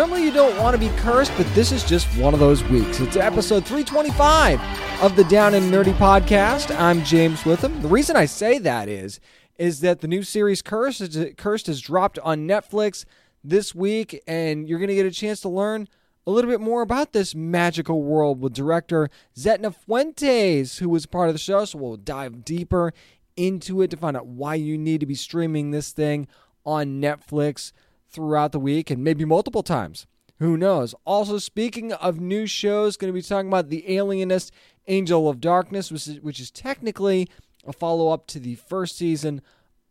Normally, 0.00 0.24
you 0.24 0.32
don't 0.32 0.56
want 0.56 0.74
to 0.74 0.80
be 0.80 0.88
cursed, 0.96 1.30
but 1.36 1.46
this 1.54 1.72
is 1.72 1.84
just 1.84 2.06
one 2.16 2.32
of 2.32 2.40
those 2.40 2.64
weeks. 2.64 3.00
It's 3.00 3.16
episode 3.16 3.66
325 3.66 4.58
of 5.02 5.14
the 5.14 5.24
Down 5.24 5.52
and 5.52 5.70
Nerdy 5.70 5.92
podcast. 5.92 6.74
I'm 6.80 7.04
James 7.04 7.44
Witham. 7.44 7.82
The 7.82 7.88
reason 7.88 8.16
I 8.16 8.24
say 8.24 8.56
that 8.60 8.88
is, 8.88 9.20
is 9.58 9.80
that 9.80 10.00
the 10.00 10.08
new 10.08 10.22
series 10.22 10.62
Cursed, 10.62 11.02
is, 11.02 11.34
Cursed 11.36 11.66
has 11.66 11.82
dropped 11.82 12.18
on 12.20 12.48
Netflix 12.48 13.04
this 13.44 13.74
week, 13.74 14.22
and 14.26 14.66
you're 14.66 14.78
going 14.78 14.88
to 14.88 14.94
get 14.94 15.04
a 15.04 15.10
chance 15.10 15.42
to 15.42 15.50
learn 15.50 15.86
a 16.26 16.30
little 16.30 16.50
bit 16.50 16.62
more 16.62 16.80
about 16.80 17.12
this 17.12 17.34
magical 17.34 18.02
world 18.02 18.40
with 18.40 18.54
director 18.54 19.10
Zetna 19.36 19.74
Fuentes, 19.74 20.78
who 20.78 20.88
was 20.88 21.04
part 21.04 21.28
of 21.28 21.34
the 21.34 21.38
show. 21.38 21.66
So 21.66 21.76
we'll 21.78 21.98
dive 21.98 22.42
deeper 22.42 22.94
into 23.36 23.82
it 23.82 23.90
to 23.90 23.98
find 23.98 24.16
out 24.16 24.26
why 24.26 24.54
you 24.54 24.78
need 24.78 25.00
to 25.00 25.06
be 25.06 25.14
streaming 25.14 25.72
this 25.72 25.92
thing 25.92 26.26
on 26.64 27.02
Netflix 27.02 27.72
throughout 28.10 28.52
the 28.52 28.60
week 28.60 28.90
and 28.90 29.02
maybe 29.02 29.24
multiple 29.24 29.62
times. 29.62 30.06
Who 30.38 30.56
knows? 30.56 30.94
Also, 31.04 31.38
speaking 31.38 31.92
of 31.92 32.18
new 32.18 32.46
shows, 32.46 32.96
going 32.96 33.12
to 33.12 33.14
be 33.14 33.22
talking 33.22 33.48
about 33.48 33.68
The 33.68 33.96
Alienist, 33.96 34.52
Angel 34.88 35.28
of 35.28 35.40
Darkness, 35.40 35.92
which 35.92 36.08
is, 36.08 36.20
which 36.20 36.40
is 36.40 36.50
technically 36.50 37.28
a 37.66 37.72
follow 37.74 38.08
up 38.08 38.26
to 38.28 38.40
the 38.40 38.54
first 38.54 38.96
season 38.96 39.42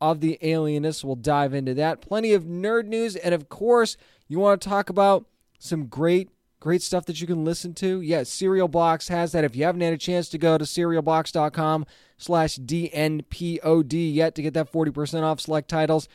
of 0.02 0.22
The 0.22 0.40
Alienist. 0.42 1.04
We'll 1.04 1.16
dive 1.16 1.54
into 1.54 1.76
that. 1.76 2.02
Plenty 2.02 2.34
of 2.34 2.46
nerd 2.46 2.86
news. 2.86 3.16
And 3.16 3.36
of 3.36 3.48
course, 3.48 3.96
you 4.28 4.40
want 4.40 4.60
to 4.60 4.70
talk 4.70 4.90
about 4.90 5.26
some 5.60 5.86
great, 5.86 6.30
great 6.60 6.82
stuff 6.82 7.06
that 7.06 7.22
you 7.22 7.28
can 7.28 7.46
listen 7.46 7.76
to. 7.76 8.02
Yes, 8.02 8.30
Serial 8.30 8.68
Box 8.68 9.08
has 9.10 9.34
that. 9.34 9.44
If 9.44 9.56
you 9.56 9.66
haven't 9.66 9.82
had 9.82 9.94
a 9.94 9.98
chance 9.98 10.30
to 10.30 10.40
go 10.40 10.58
to 10.58 10.66
serialbox.com 10.66 11.86
slash 12.18 12.58
DNPOD 12.58 14.16
yet 14.16 14.34
to 14.34 14.42
get 14.42 14.56
that 14.56 14.72
40% 14.72 15.22
off 15.22 15.42
select 15.42 15.70
titles, 15.70 16.08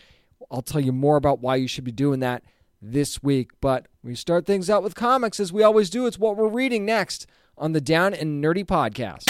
I'll 0.50 0.62
tell 0.62 0.80
you 0.80 0.92
more 0.92 1.16
about 1.16 1.40
why 1.40 1.56
you 1.56 1.68
should 1.68 1.84
be 1.84 1.92
doing 1.92 2.20
that 2.20 2.42
this 2.80 3.22
week. 3.22 3.52
But 3.60 3.88
we 4.02 4.14
start 4.14 4.46
things 4.46 4.68
out 4.68 4.82
with 4.82 4.94
comics 4.94 5.40
as 5.40 5.52
we 5.52 5.62
always 5.62 5.90
do. 5.90 6.06
It's 6.06 6.18
what 6.18 6.36
we're 6.36 6.48
reading 6.48 6.84
next 6.84 7.26
on 7.56 7.72
the 7.72 7.80
Down 7.80 8.14
and 8.14 8.42
Nerdy 8.42 8.64
podcast. 8.64 9.24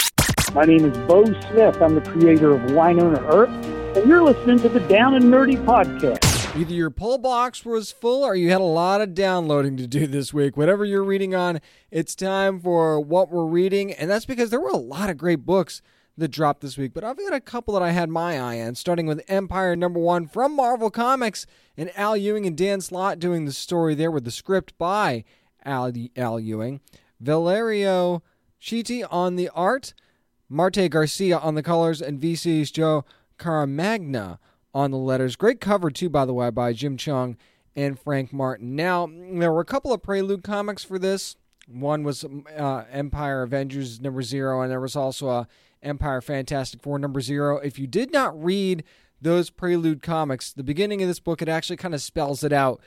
My 0.53 0.63
name 0.63 0.85
is 0.85 0.97
Beau 1.07 1.25
Smith. 1.25 1.81
I'm 1.81 1.95
the 1.95 2.01
creator 2.01 2.53
of 2.53 2.61
Wynonna 2.71 3.21
Earp, 3.31 3.49
and 3.97 4.07
you're 4.07 4.23
listening 4.23 4.59
to 4.59 4.69
the 4.69 4.79
Down 4.81 5.15
and 5.15 5.25
Nerdy 5.25 5.63
podcast. 5.65 6.35
Either 6.55 6.73
your 6.73 6.89
pull 6.89 7.17
box 7.17 7.65
was 7.65 7.91
full 7.91 8.23
or 8.23 8.33
you 8.35 8.49
had 8.49 8.61
a 8.61 8.63
lot 8.63 9.01
of 9.01 9.13
downloading 9.13 9.75
to 9.75 9.87
do 9.87 10.07
this 10.07 10.33
week. 10.33 10.55
Whatever 10.55 10.85
you're 10.85 11.03
reading 11.03 11.35
on, 11.35 11.59
it's 11.91 12.15
time 12.15 12.61
for 12.61 12.99
what 13.01 13.29
we're 13.29 13.45
reading. 13.45 13.91
And 13.91 14.09
that's 14.09 14.25
because 14.25 14.51
there 14.51 14.61
were 14.61 14.69
a 14.69 14.77
lot 14.77 15.09
of 15.09 15.17
great 15.17 15.45
books 15.45 15.81
that 16.17 16.29
dropped 16.29 16.61
this 16.61 16.77
week, 16.77 16.93
but 16.93 17.03
I've 17.03 17.17
got 17.17 17.33
a 17.33 17.41
couple 17.41 17.73
that 17.73 17.83
I 17.83 17.91
had 17.91 18.09
my 18.09 18.39
eye 18.39 18.61
on, 18.61 18.75
starting 18.75 19.05
with 19.05 19.25
Empyre 19.27 19.77
number 19.77 19.99
one 19.99 20.27
from 20.27 20.55
Marvel 20.55 20.89
Comics, 20.89 21.45
and 21.75 21.91
Al 21.97 22.15
Ewing 22.15 22.45
and 22.45 22.57
Dan 22.57 22.79
Slott 22.79 23.19
doing 23.19 23.45
the 23.45 23.51
story 23.51 23.95
there 23.95 24.11
with 24.11 24.23
the 24.23 24.31
script 24.31 24.77
by 24.77 25.25
Al, 25.65 25.91
Al 26.15 26.39
Ewing. 26.39 26.79
Valerio 27.19 28.23
Schiti 28.61 29.05
on 29.09 29.35
the 29.35 29.49
art, 29.49 29.93
Marte 30.47 30.89
Gracia 30.89 31.39
on 31.39 31.55
the 31.55 31.63
colors, 31.63 32.01
and 32.01 32.21
VC's 32.21 32.71
Joe 32.71 33.03
Caramagna 33.37 34.37
on 34.73 34.91
the 34.91 34.97
letters. 34.97 35.35
Great 35.35 35.59
cover, 35.59 35.91
too, 35.91 36.09
by 36.09 36.25
the 36.25 36.33
way, 36.33 36.49
by 36.49 36.71
Jim 36.71 36.97
Cheung 36.97 37.35
and 37.75 37.99
Frank 37.99 38.31
Martin. 38.31 38.75
Now, 38.75 39.07
there 39.07 39.51
were 39.51 39.61
a 39.61 39.65
couple 39.65 39.91
of 39.91 40.01
prelude 40.01 40.43
comics 40.43 40.83
for 40.83 40.97
this. 40.97 41.35
One 41.67 42.03
was 42.03 42.23
uh, 42.23 42.83
Empyre 42.93 43.43
Avengers 43.43 43.99
number 43.99 44.21
zero, 44.21 44.61
and 44.61 44.71
there 44.71 44.79
was 44.79 44.95
also 44.95 45.29
a 45.29 45.47
Empyre 45.85 46.23
Fantastic 46.23 46.81
Four 46.81 46.99
number 46.99 47.21
zero. 47.21 47.57
If 47.57 47.79
you 47.79 47.87
did 47.87 48.11
not 48.11 48.41
read 48.41 48.83
those 49.21 49.49
prelude 49.49 50.01
comics, 50.01 50.51
the 50.51 50.63
beginning 50.63 51.01
of 51.01 51.07
this 51.07 51.19
book, 51.19 51.41
it 51.41 51.49
actually 51.49 51.77
kind 51.77 51.93
of 51.93 52.01
spells 52.01 52.43
it 52.43 52.51
out 52.51 52.81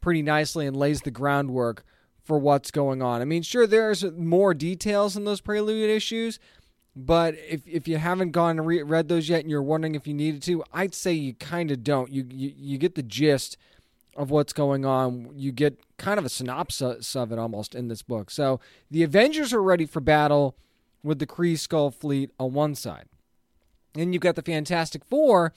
pretty 0.00 0.22
nicely 0.22 0.66
and 0.66 0.76
lays 0.76 1.02
the 1.02 1.10
groundwork 1.10 1.84
for 2.22 2.38
what's 2.38 2.70
going 2.70 3.02
on. 3.02 3.20
I 3.20 3.24
mean, 3.24 3.42
sure, 3.42 3.66
there's 3.66 4.04
more 4.04 4.54
details 4.54 5.16
in 5.16 5.24
those 5.24 5.40
prelude 5.40 5.90
issues, 5.90 6.38
but 6.94 7.34
if, 7.48 7.66
if 7.66 7.88
you 7.88 7.96
haven't 7.96 8.32
gone 8.32 8.58
and 8.58 8.66
re- 8.66 8.82
read 8.82 9.08
those 9.08 9.28
yet 9.28 9.40
and 9.40 9.50
you're 9.50 9.62
wondering 9.62 9.94
if 9.94 10.06
you 10.06 10.14
needed 10.14 10.42
to, 10.42 10.62
I'd 10.72 10.94
say 10.94 11.12
you 11.12 11.34
kind 11.34 11.70
of 11.70 11.82
don't. 11.82 12.12
You, 12.12 12.26
you 12.30 12.52
you 12.54 12.78
get 12.78 12.94
the 12.94 13.02
gist 13.02 13.56
of 14.16 14.30
what's 14.30 14.52
going 14.52 14.84
on. 14.84 15.30
You 15.34 15.52
get 15.52 15.78
kind 15.96 16.18
of 16.18 16.24
a 16.24 16.28
synopsis 16.28 17.16
of 17.16 17.32
it 17.32 17.38
almost 17.38 17.74
in 17.74 17.88
this 17.88 18.02
book. 18.02 18.30
So 18.30 18.60
the 18.90 19.02
Avengers 19.02 19.52
are 19.52 19.62
ready 19.62 19.86
for 19.86 20.00
battle 20.00 20.54
with 21.02 21.18
the 21.18 21.26
Kree 21.26 21.54
Skrull 21.54 21.94
fleet 21.94 22.30
on 22.38 22.52
one 22.52 22.74
side, 22.74 23.06
and 23.94 24.12
you've 24.12 24.22
got 24.22 24.36
the 24.36 24.42
Fantastic 24.42 25.04
Four 25.04 25.52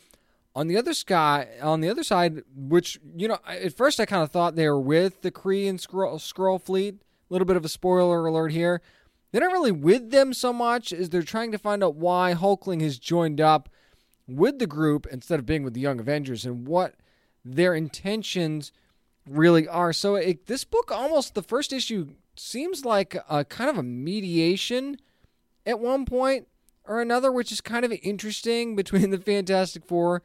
on 0.55 0.67
the 0.67 0.77
other 0.77 0.93
sky 0.93 1.47
on 1.61 1.81
the 1.81 1.89
other 1.89 2.03
side. 2.03 2.41
Which 2.55 2.99
you 3.15 3.27
know, 3.27 3.39
at 3.47 3.75
first 3.75 3.99
I 3.99 4.05
kind 4.05 4.23
of 4.23 4.31
thought 4.31 4.55
they 4.55 4.69
were 4.69 4.79
with 4.79 5.21
the 5.21 5.31
Kree 5.31 5.69
and 5.69 5.79
Skrull, 5.79 6.15
Skrull 6.15 6.61
fleet. 6.61 6.95
A 6.95 7.33
little 7.33 7.45
bit 7.45 7.57
of 7.57 7.65
a 7.65 7.69
spoiler 7.69 8.25
alert 8.27 8.51
here. 8.51 8.81
They're 9.31 9.41
not 9.41 9.51
really 9.51 9.71
with 9.71 10.11
them 10.11 10.31
so 10.31 10.53
much 10.53 10.93
as 10.93 11.09
they're 11.09 11.23
trying 11.23 11.51
to 11.51 11.57
find 11.57 11.83
out 11.83 11.95
why 11.95 12.33
Hulkling 12.33 12.81
has 12.81 12.97
joined 12.97 13.41
up 13.41 13.67
with 14.27 14.59
the 14.59 14.67
group 14.67 15.07
instead 15.11 15.39
of 15.39 15.45
being 15.45 15.63
with 15.63 15.73
the 15.73 15.81
Young 15.81 15.99
Avengers 15.99 16.45
and 16.45 16.67
what 16.67 16.95
their 17.43 17.73
intentions 17.73 18.71
really 19.27 19.67
are. 19.67 19.91
So 19.91 20.15
it, 20.15 20.47
this 20.47 20.63
book 20.63 20.91
almost 20.91 21.35
the 21.35 21.43
first 21.43 21.73
issue 21.73 22.13
seems 22.35 22.85
like 22.85 23.15
a 23.29 23.43
kind 23.45 23.69
of 23.69 23.77
a 23.77 23.83
mediation 23.83 24.97
at 25.65 25.79
one 25.79 26.05
point 26.05 26.47
or 26.87 27.01
another, 27.01 27.31
which 27.31 27.51
is 27.51 27.61
kind 27.61 27.85
of 27.85 27.91
interesting 28.03 28.75
between 28.75 29.09
the 29.09 29.17
Fantastic 29.17 29.85
Four 29.85 30.21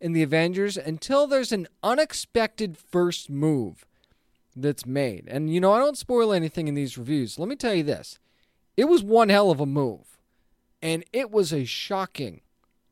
and 0.00 0.14
the 0.14 0.22
Avengers 0.22 0.76
until 0.76 1.26
there's 1.26 1.52
an 1.52 1.66
unexpected 1.82 2.76
first 2.76 3.30
move 3.30 3.86
that's 4.56 4.86
made. 4.86 5.24
And 5.28 5.52
you 5.52 5.60
know, 5.60 5.72
I 5.72 5.78
don't 5.78 5.98
spoil 5.98 6.32
anything 6.32 6.68
in 6.68 6.74
these 6.74 6.98
reviews. 6.98 7.38
Let 7.38 7.48
me 7.48 7.56
tell 7.56 7.74
you 7.74 7.82
this. 7.82 8.18
It 8.76 8.84
was 8.84 9.02
one 9.02 9.28
hell 9.28 9.50
of 9.50 9.60
a 9.60 9.66
move. 9.66 10.18
And 10.82 11.04
it 11.12 11.30
was 11.30 11.52
a 11.52 11.64
shocking 11.64 12.42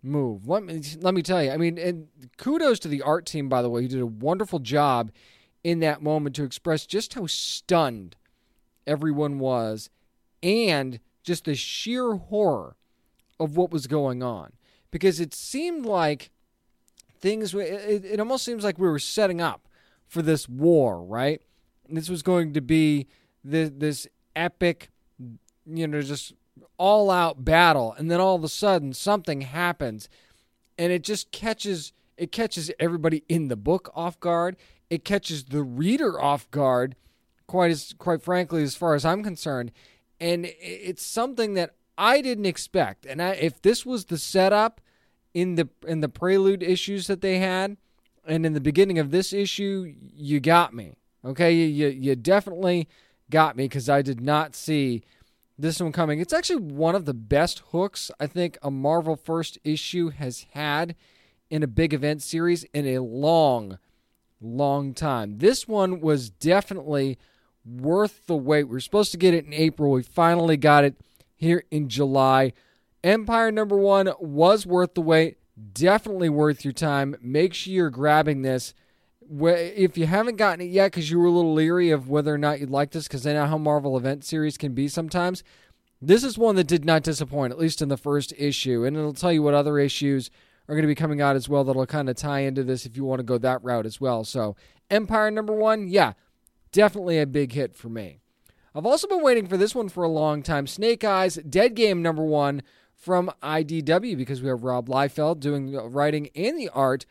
move. 0.03 0.49
Let 0.49 0.63
me 0.63 0.83
let 1.01 1.15
me 1.15 1.23
tell 1.23 1.43
you. 1.43 1.51
I 1.51 1.57
mean, 1.57 1.79
and 1.79 2.09
kudos 2.39 2.79
to 2.81 2.89
the 2.89 3.03
art 3.03 3.27
team 3.27 3.49
by 3.49 3.63
the 3.63 3.69
way, 3.69 3.83
who 3.83 3.89
did 3.89 4.01
a 4.01 4.07
wonderful 4.07 4.59
job 4.59 5.13
in 5.63 5.81
that 5.81 6.03
moment 6.03 6.35
to 6.37 6.45
express 6.45 6.87
just 6.87 7.15
how 7.15 7.27
stunned 7.27 8.17
everyone 8.87 9.39
was 9.39 9.91
and 10.43 10.99
just 11.23 11.45
the 11.45 11.55
sheer 11.55 12.15
horror 12.15 12.77
of 13.39 13.57
what 13.57 13.71
was 13.71 13.87
going 13.87 14.23
on. 14.23 14.53
Because 14.91 15.21
it 15.21 15.35
seemed 15.35 15.87
like 15.87 16.31
things 17.19 17.55
it, 17.55 18.05
it 18.05 18.21
almost 18.21 18.45
seems 18.45 18.65
like 18.65 18.79
we 18.79 18.89
were 18.89 18.99
setting 18.99 19.41
up 19.41 19.69
for 20.07 20.23
this 20.23 20.49
war 20.49 21.03
right? 21.03 21.41
This 21.89 22.09
was 22.09 22.23
going 22.23 22.53
to 22.55 22.61
be 22.61 23.07
this, 23.45 23.71
this 23.75 24.09
epic 24.35 24.91
you 25.67 25.87
know 25.87 26.03
just 26.03 26.33
all 26.79 27.11
out 27.11 27.45
battle 27.45 27.95
and 27.97 28.11
then 28.11 28.21
all 28.21 28.35
of 28.35 28.43
a 28.43 28.49
sudden 28.49 28.93
something 28.93 29.43
happens 29.43 30.09
and 30.77 30.93
it 30.93 31.03
just 31.03 31.31
catches 31.31 31.93
it 32.17 32.33
catches 32.33 32.71
everybody 32.79 33.25
in 33.29 33.49
the 33.49 33.57
book 33.57 33.91
off 33.95 34.21
guard. 34.21 34.57
It 34.91 35.05
catches 35.05 35.45
the 35.45 35.63
reader 35.63 36.21
off 36.21 36.51
guard 36.51 36.97
quite 37.47 37.71
as 37.71 37.95
quite 37.99 38.23
frankly 38.23 38.63
as 38.63 38.75
far 38.75 38.95
as 38.95 39.05
I'm 39.05 39.23
concerned 39.23 39.73
and 40.23 40.47
it's 40.61 41.05
something 41.05 41.55
that 41.55 41.75
I 41.99 42.21
didn't 42.21 42.47
expect. 42.47 43.05
And 43.05 43.21
I, 43.21 43.31
if 43.33 43.61
this 43.61 43.85
was 43.85 44.05
the 44.05 44.19
setup 44.19 44.81
in 45.35 45.57
the 45.57 45.69
in 45.87 46.01
the 46.01 46.09
prelude 46.09 46.63
issues 46.63 47.09
that 47.09 47.21
they 47.21 47.39
had, 47.39 47.77
and 48.25 48.47
in 48.47 48.53
the 48.53 48.61
beginning 48.61 49.01
of 49.01 49.11
this 49.11 49.33
issue, 49.33 49.93
you 50.15 50.39
got 50.39 50.73
me. 50.73 50.95
Okay, 51.25 51.53
you 51.53 51.67
you, 51.67 51.89
you 51.89 52.17
definitely 52.17 52.89
got 53.31 53.57
me 53.57 53.65
because 53.65 53.89
I 53.89 54.01
did 54.01 54.21
not 54.21 54.55
see 54.55 55.03
this 55.59 55.81
one 55.81 55.93
coming. 55.93 56.21
It's 56.21 56.33
actually 56.33 56.63
one 56.63 56.95
of 56.95 57.05
the 57.05 57.15
best 57.15 57.63
hooks 57.71 58.11
I 58.21 58.29
think 58.29 58.59
a 58.63 58.71
Marvel 58.71 59.17
first 59.17 59.59
issue 59.65 60.11
has 60.11 60.47
had 60.53 60.95
in 61.51 61.63
a 61.63 61.69
big 61.69 61.93
event 61.93 62.23
series 62.23 62.65
in 62.73 62.87
a 62.87 63.01
long, 63.01 63.79
long 64.41 64.95
time. 64.95 65.39
This 65.39 65.67
one 65.67 66.01
was 66.01 66.31
definitely 66.31 67.19
worth 67.65 68.27
the 68.27 68.37
wait. 68.37 68.65
We 68.65 68.77
are 68.77 68.81
supposed 68.81 69.13
to 69.13 69.19
get 69.19 69.35
it 69.35 69.45
in 69.45 69.53
April. 69.53 69.91
We 69.93 70.03
finally 70.03 70.57
got 70.57 70.85
it 70.85 70.97
here 71.37 71.65
in 71.71 71.89
July. 71.89 72.53
Empyre 73.05 73.53
number 73.53 73.77
one 73.77 74.13
was 74.21 74.67
worth 74.67 74.95
the 74.95 75.01
wait. 75.01 75.39
Definitely 75.73 76.29
worth 76.29 76.65
your 76.65 76.73
time. 76.73 77.17
Make 77.21 77.55
sure 77.55 77.73
you're 77.73 77.91
grabbing 77.91 78.43
this 78.43 78.75
if 79.41 79.97
you 79.97 80.07
haven't 80.07 80.37
gotten 80.37 80.61
it 80.61 80.71
yet 80.71 80.91
because 80.93 81.11
you 81.11 81.19
were 81.19 81.27
a 81.27 81.31
little 81.31 81.55
leery 81.55 81.91
of 81.91 82.09
whether 82.09 82.35
or 82.35 82.39
not 82.39 82.61
you'd 82.61 82.71
like 82.71 82.91
this, 82.91 83.09
because 83.09 83.27
I 83.27 83.33
know 83.33 83.47
how 83.47 83.59
Marvel 83.59 83.97
event 83.97 84.25
series 84.25 84.59
can 84.59 84.75
be 84.75 84.89
sometimes, 84.89 85.43
this 86.01 86.25
is 86.25 86.37
one 86.37 86.57
that 86.57 86.67
did 86.67 86.85
not 86.85 87.03
disappoint, 87.03 87.53
at 87.53 87.59
least 87.59 87.81
in 87.81 87.89
the 87.89 87.97
first 87.97 88.35
issue. 88.37 88.85
And 88.85 88.97
it'll 88.97 89.13
tell 89.15 89.33
you 89.33 89.43
what 89.43 89.55
other 89.55 89.79
issues 89.79 90.31
are 90.69 90.75
going 90.75 90.83
to 90.83 90.89
be 90.89 90.95
coming 90.95 91.21
out 91.21 91.37
as 91.37 91.49
well 91.49 91.65
that'll 91.65 91.87
kind 91.87 92.09
of 92.09 92.17
tie 92.17 92.41
into 92.41 92.63
this 92.63 92.85
if 92.85 92.97
you 92.97 93.05
want 93.05 93.21
to 93.21 93.25
go 93.25 93.39
that 93.39 93.63
route 93.63 93.87
as 93.87 94.01
well. 94.01 94.25
So, 94.25 94.57
Empyre 94.91 95.33
number 95.33 95.55
one, 95.55 95.89
yeah, 95.89 96.13
definitely 96.73 97.19
a 97.19 97.27
big 97.27 97.53
hit 97.53 97.75
for 97.75 97.89
me. 97.89 98.19
I've 98.75 98.87
also 98.87 99.07
been 99.07 99.23
waiting 99.23 99.47
for 99.47 99.57
this 99.57 99.75
one 99.75 99.91
for 99.91 100.03
a 100.03 100.09
long 100.09 100.43
time. 100.43 100.67
Snake 100.67 101.05
Eyes, 101.05 101.37
Dead 101.37 101.75
Game 101.75 102.01
number 102.03 102.25
one 102.25 102.63
from 102.97 103.31
IDW 103.43 104.17
because 104.17 104.41
we 104.41 104.49
have 104.49 104.65
Rob 104.65 104.89
Liefeld 104.89 105.41
doing 105.41 105.73
the 105.73 105.83
writing 105.83 106.31
and 106.35 106.59
the 106.59 106.71
art 106.71 107.05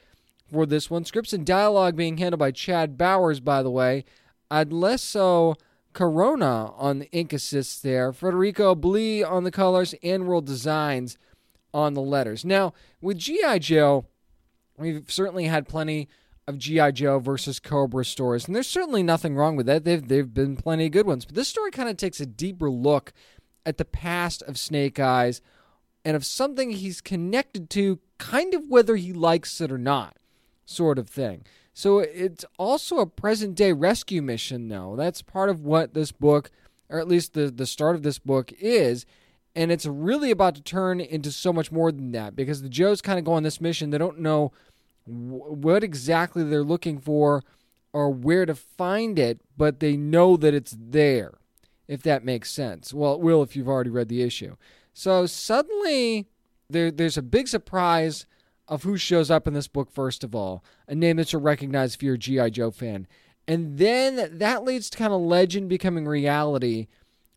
for 0.51 0.65
this 0.65 0.89
one. 0.89 1.05
Scripts 1.05 1.33
and 1.33 1.45
dialogue 1.45 1.95
being 1.95 2.17
handled 2.17 2.39
by 2.39 2.51
Chad 2.51 2.97
Bowers, 2.97 3.39
by 3.39 3.61
the 3.61 3.69
way. 3.69 4.05
Adelso 4.49 5.55
Corona 5.93 6.71
on 6.77 6.99
the 6.99 7.11
ink 7.11 7.31
assists 7.31 7.79
there. 7.79 8.11
Federico 8.11 8.73
Blee 8.73 9.23
on 9.23 9.43
the 9.43 9.51
colors 9.51 9.93
and 10.01 10.27
World 10.27 10.45
Designs 10.45 11.17
on 11.73 11.93
the 11.93 12.01
letters. 12.01 12.43
Now, 12.43 12.73
with 13.01 13.17
G.I. 13.17 13.59
Joe, 13.59 14.05
we've 14.77 15.11
certainly 15.11 15.45
had 15.45 15.67
plenty 15.67 16.09
of 16.47 16.57
G.I. 16.57 16.91
Joe 16.91 17.19
versus 17.19 17.59
Cobra 17.59 18.03
stories, 18.03 18.45
and 18.45 18.55
there's 18.55 18.67
certainly 18.67 19.03
nothing 19.03 19.35
wrong 19.35 19.55
with 19.55 19.65
that. 19.67 19.83
They've, 19.83 20.05
they've 20.05 20.33
been 20.33 20.57
plenty 20.57 20.87
of 20.87 20.91
good 20.91 21.05
ones. 21.05 21.25
But 21.25 21.35
this 21.35 21.47
story 21.47 21.71
kind 21.71 21.89
of 21.89 21.97
takes 21.97 22.19
a 22.19 22.25
deeper 22.25 22.69
look 22.69 23.13
at 23.65 23.77
the 23.77 23.85
past 23.85 24.41
of 24.43 24.57
Snake 24.57 24.99
Eyes 24.99 25.41
and 26.03 26.15
of 26.15 26.25
something 26.25 26.71
he's 26.71 27.01
connected 27.01 27.69
to, 27.71 27.99
kind 28.17 28.53
of 28.53 28.67
whether 28.67 28.95
he 28.95 29.13
likes 29.13 29.61
it 29.61 29.71
or 29.71 29.77
not, 29.77 30.17
sort 30.65 30.97
of 30.97 31.07
thing. 31.07 31.45
So 31.73 31.99
it's 31.99 32.45
also 32.57 32.97
a 32.97 33.05
present 33.05 33.55
day 33.55 33.71
rescue 33.71 34.21
mission, 34.21 34.67
though. 34.67 34.95
That's 34.95 35.21
part 35.21 35.49
of 35.49 35.61
what 35.61 35.93
this 35.93 36.11
book, 36.11 36.51
or 36.89 36.99
at 36.99 37.07
least 37.07 37.33
the, 37.33 37.49
the 37.49 37.65
start 37.65 37.95
of 37.95 38.03
this 38.03 38.19
book, 38.19 38.51
is. 38.59 39.05
And 39.55 39.71
it's 39.71 39.85
really 39.85 40.31
about 40.31 40.55
to 40.55 40.61
turn 40.61 40.99
into 40.99 41.31
so 41.31 41.53
much 41.53 41.71
more 41.71 41.91
than 41.91 42.11
that 42.13 42.35
because 42.35 42.61
the 42.61 42.69
Joes 42.69 43.01
kind 43.01 43.19
of 43.19 43.25
go 43.25 43.33
on 43.33 43.43
this 43.43 43.61
mission. 43.61 43.89
They 43.89 43.97
don't 43.97 44.19
know 44.19 44.51
what 45.05 45.83
exactly 45.83 46.43
they're 46.43 46.63
looking 46.63 46.99
for 46.99 47.43
or 47.93 48.09
where 48.09 48.45
to 48.45 48.55
find 48.55 49.19
it, 49.19 49.41
but 49.57 49.79
they 49.79 49.97
know 49.97 50.37
that 50.37 50.53
it's 50.53 50.75
there, 50.79 51.33
if 51.87 52.01
that 52.03 52.23
makes 52.23 52.51
sense. 52.51 52.93
Well, 52.93 53.15
it 53.15 53.19
will 53.19 53.43
if 53.43 53.55
you've 53.55 53.67
already 53.67 53.89
read 53.89 54.09
the 54.09 54.21
issue. 54.21 54.55
So 54.93 55.25
suddenly, 55.25 56.27
there, 56.69 56.91
there's 56.91 57.17
a 57.17 57.21
big 57.21 57.47
surprise 57.47 58.25
of 58.67 58.83
who 58.83 58.97
shows 58.97 59.29
up 59.29 59.47
in 59.47 59.53
this 59.53 59.67
book, 59.67 59.91
first 59.91 60.23
of 60.23 60.33
all, 60.33 60.63
a 60.87 60.95
name 60.95 61.17
that 61.17 61.33
you'll 61.33 61.41
recognize 61.41 61.95
if 61.95 62.03
you're 62.03 62.15
a 62.15 62.17
G.I. 62.19 62.51
Joe 62.51 62.71
fan. 62.71 63.07
And 63.47 63.77
then 63.77 64.37
that 64.37 64.63
leads 64.63 64.89
to 64.89 64.97
kind 64.97 65.11
of 65.11 65.21
legend 65.21 65.67
becoming 65.67 66.07
reality 66.07 66.87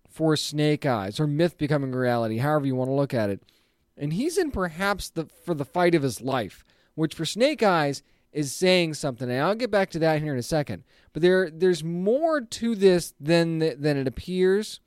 for 0.09 0.37
Snake 0.37 0.87
Eyes, 0.87 1.19
or 1.19 1.27
myth 1.27 1.59
becoming 1.59 1.91
reality, 1.91 2.39
however 2.39 2.67
you 2.67 2.77
want 2.77 2.89
to 2.89 2.95
look 2.95 3.13
at 3.13 3.31
it. 3.31 3.43
And 3.97 4.13
he's 4.13 4.39
in 4.39 4.53
perhaps 4.53 5.11
the 5.11 5.27
for 5.45 5.55
the 5.55 5.65
fight 5.65 5.95
of 5.97 6.03
his 6.03 6.21
life, 6.21 6.65
which 6.95 7.15
for 7.15 7.25
Snake 7.25 7.63
Eyes 7.63 8.03
is 8.33 8.53
saying 8.53 8.95
something. 8.95 9.31
And 9.31 9.41
I'll 9.41 9.55
get 9.55 9.71
back 9.71 9.91
to 9.91 9.99
that 10.01 10.21
here 10.21 10.33
in 10.33 10.39
a 10.39 10.43
second. 10.43 10.85
But 11.13 11.23
there 11.23 11.51
there's 11.51 11.85
more 11.85 12.41
to 12.41 12.75
this 12.75 13.15
than 13.21 13.59
than 13.59 13.97
it 13.97 14.07
appears. 14.07 14.81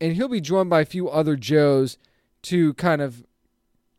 And 0.00 0.14
he'll 0.14 0.28
be 0.28 0.40
joined 0.40 0.70
by 0.70 0.80
a 0.80 0.86
few 0.86 1.10
other 1.10 1.36
Joes 1.36 1.98
to 2.42 2.72
kind 2.74 3.02
of 3.02 3.24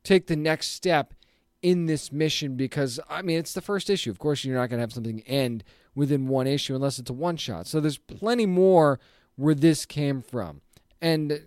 take 0.04 0.28
the 0.28 0.36
next 0.36 0.72
step 0.72 1.14
in 1.62 1.86
this 1.86 2.12
mission 2.12 2.56
because 2.56 3.00
I 3.10 3.22
mean 3.22 3.38
it's 3.38 3.54
the 3.54 3.62
first 3.62 3.90
issue. 3.90 4.10
Of 4.10 4.20
course, 4.20 4.44
you're 4.44 4.56
not 4.56 4.70
going 4.70 4.80
to 4.80 4.84
have 4.84 4.94
something 4.94 5.22
end 5.28 5.64
within 5.94 6.28
one 6.28 6.48
issue 6.48 6.74
unless 6.76 6.98
it's 6.98 7.10
a 7.10 7.14
one 7.14 7.38
shot. 7.38 7.68
So 7.68 7.80
there's 7.80 7.98
plenty 7.98 8.46
more 8.46 9.00
where 9.36 9.54
this 9.54 9.86
came 9.86 10.22
from, 10.22 10.62
and 11.02 11.44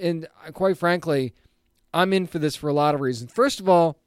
and 0.00 0.26
quite 0.52 0.76
frankly, 0.76 1.32
I'm 1.92 2.12
in 2.12 2.26
for 2.26 2.38
this 2.38 2.56
for 2.56 2.68
a 2.68 2.74
lot 2.74 2.94
of 2.94 3.00
reasons. 3.00 3.32
First 3.32 3.60
of 3.60 3.68
all, 3.68 3.98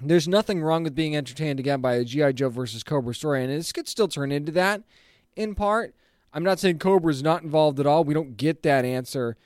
there's 0.00 0.28
nothing 0.28 0.62
wrong 0.62 0.82
with 0.82 0.94
being 0.94 1.16
entertained 1.16 1.58
again 1.58 1.80
by 1.80 1.94
a 1.94 2.04
GI 2.04 2.34
Joe 2.34 2.48
versus 2.48 2.82
Cobra 2.82 3.14
story, 3.14 3.42
and 3.42 3.52
this 3.52 3.72
could 3.72 3.88
still 3.88 4.08
turn 4.08 4.30
into 4.30 4.52
that 4.52 4.82
in 5.34 5.54
part. 5.54 5.94
I'm 6.32 6.44
not 6.44 6.58
saying 6.58 6.78
Cobra 6.78 7.10
is 7.10 7.22
not 7.22 7.42
involved 7.42 7.80
at 7.80 7.86
all. 7.86 8.04
We 8.04 8.14
don't 8.14 8.36
get 8.36 8.62
that 8.62 8.84
answer 8.84 9.36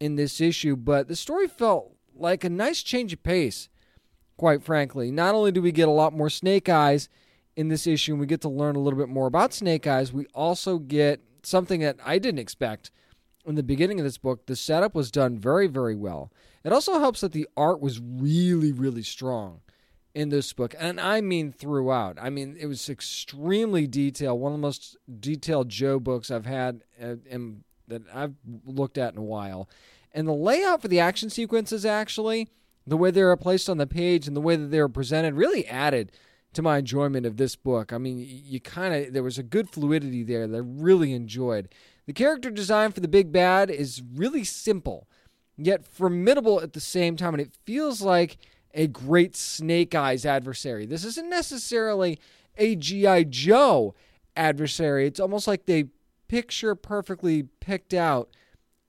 in 0.00 0.16
this 0.16 0.40
issue, 0.40 0.74
but 0.74 1.06
the 1.06 1.14
story 1.14 1.46
felt 1.46 1.94
like 2.16 2.42
a 2.42 2.50
nice 2.50 2.82
change 2.82 3.12
of 3.12 3.22
pace 3.22 3.68
quite 4.40 4.62
frankly. 4.62 5.10
Not 5.10 5.34
only 5.34 5.52
do 5.52 5.60
we 5.60 5.70
get 5.70 5.86
a 5.86 5.92
lot 5.92 6.14
more 6.14 6.30
Snake 6.30 6.66
Eyes 6.68 7.10
in 7.56 7.68
this 7.68 7.86
issue 7.86 8.12
and 8.12 8.20
we 8.20 8.26
get 8.26 8.40
to 8.40 8.48
learn 8.48 8.74
a 8.74 8.78
little 8.78 8.98
bit 8.98 9.10
more 9.10 9.26
about 9.26 9.52
Snake 9.52 9.86
Eyes, 9.86 10.14
we 10.14 10.24
also 10.34 10.78
get 10.78 11.20
something 11.42 11.80
that 11.80 11.98
I 12.02 12.18
didn't 12.18 12.38
expect 12.38 12.90
in 13.44 13.54
the 13.54 13.62
beginning 13.62 14.00
of 14.00 14.04
this 14.04 14.16
book. 14.16 14.46
The 14.46 14.56
setup 14.56 14.94
was 14.94 15.10
done 15.10 15.38
very, 15.38 15.66
very 15.66 15.94
well. 15.94 16.32
It 16.64 16.72
also 16.72 16.98
helps 16.98 17.20
that 17.20 17.32
the 17.32 17.46
art 17.54 17.82
was 17.82 18.00
really, 18.00 18.72
really 18.72 19.02
strong 19.02 19.60
in 20.14 20.28
this 20.28 20.52
book, 20.52 20.74
and 20.78 21.00
I 21.00 21.20
mean 21.20 21.52
throughout. 21.52 22.18
I 22.20 22.30
mean, 22.30 22.56
it 22.58 22.66
was 22.66 22.88
extremely 22.88 23.86
detailed. 23.86 24.40
One 24.40 24.52
of 24.52 24.58
the 24.58 24.62
most 24.62 24.96
detailed 25.20 25.68
Joe 25.68 26.00
books 26.00 26.30
I've 26.30 26.46
had 26.46 26.82
uh, 27.00 27.16
in, 27.26 27.62
that 27.88 28.02
I've 28.12 28.34
looked 28.64 28.98
at 28.98 29.12
in 29.12 29.18
a 29.18 29.24
while. 29.24 29.68
And 30.12 30.26
the 30.26 30.32
layout 30.32 30.82
for 30.82 30.88
the 30.88 31.00
action 31.00 31.30
sequences 31.30 31.86
actually 31.86 32.48
the 32.86 32.96
way 32.96 33.10
they 33.10 33.22
were 33.22 33.36
placed 33.36 33.70
on 33.70 33.78
the 33.78 33.86
page 33.86 34.26
and 34.26 34.36
the 34.36 34.40
way 34.40 34.56
that 34.56 34.66
they 34.66 34.80
were 34.80 34.88
presented 34.88 35.34
really 35.34 35.66
added 35.68 36.10
to 36.52 36.62
my 36.62 36.78
enjoyment 36.78 37.26
of 37.26 37.36
this 37.36 37.54
book. 37.54 37.92
I 37.92 37.98
mean, 37.98 38.18
you 38.18 38.60
kind 38.60 38.94
of 38.94 39.12
there 39.12 39.22
was 39.22 39.38
a 39.38 39.44
good 39.44 39.70
fluidity 39.70 40.24
there 40.24 40.46
that 40.46 40.56
I 40.56 40.60
really 40.60 41.12
enjoyed. 41.12 41.68
The 42.06 42.12
character 42.12 42.50
design 42.50 42.90
for 42.90 43.00
the 43.00 43.08
big 43.08 43.30
bad 43.30 43.70
is 43.70 44.02
really 44.14 44.42
simple, 44.42 45.06
yet 45.56 45.86
formidable 45.86 46.60
at 46.60 46.72
the 46.72 46.80
same 46.80 47.16
time, 47.16 47.34
and 47.34 47.40
it 47.40 47.52
feels 47.64 48.02
like 48.02 48.36
a 48.74 48.86
great 48.86 49.36
Snake 49.36 49.94
Eyes 49.94 50.24
adversary. 50.24 50.86
This 50.86 51.04
isn't 51.04 51.28
necessarily 51.28 52.18
a 52.56 52.76
G.I. 52.76 53.24
Joe 53.24 53.94
adversary. 54.36 55.06
It's 55.06 55.20
almost 55.20 55.46
like 55.46 55.66
they 55.66 55.86
picture 56.28 56.74
perfectly 56.74 57.44
picked 57.60 57.94
out 57.94 58.30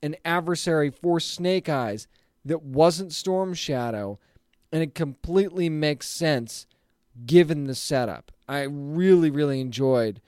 an 0.03 0.15
adversary 0.23 0.89
for 0.89 1.19
Snake 1.19 1.69
Eyes 1.69 2.07
that 2.45 2.63
wasn't 2.63 3.13
Storm 3.13 3.53
Shadow, 3.53 4.19
and 4.71 4.81
it 4.81 4.95
completely 4.95 5.69
makes 5.69 6.07
sense 6.07 6.65
given 7.25 7.65
the 7.65 7.75
setup. 7.75 8.31
I 8.47 8.63
really, 8.63 9.29
really 9.29 9.61
enjoyed 9.61 10.21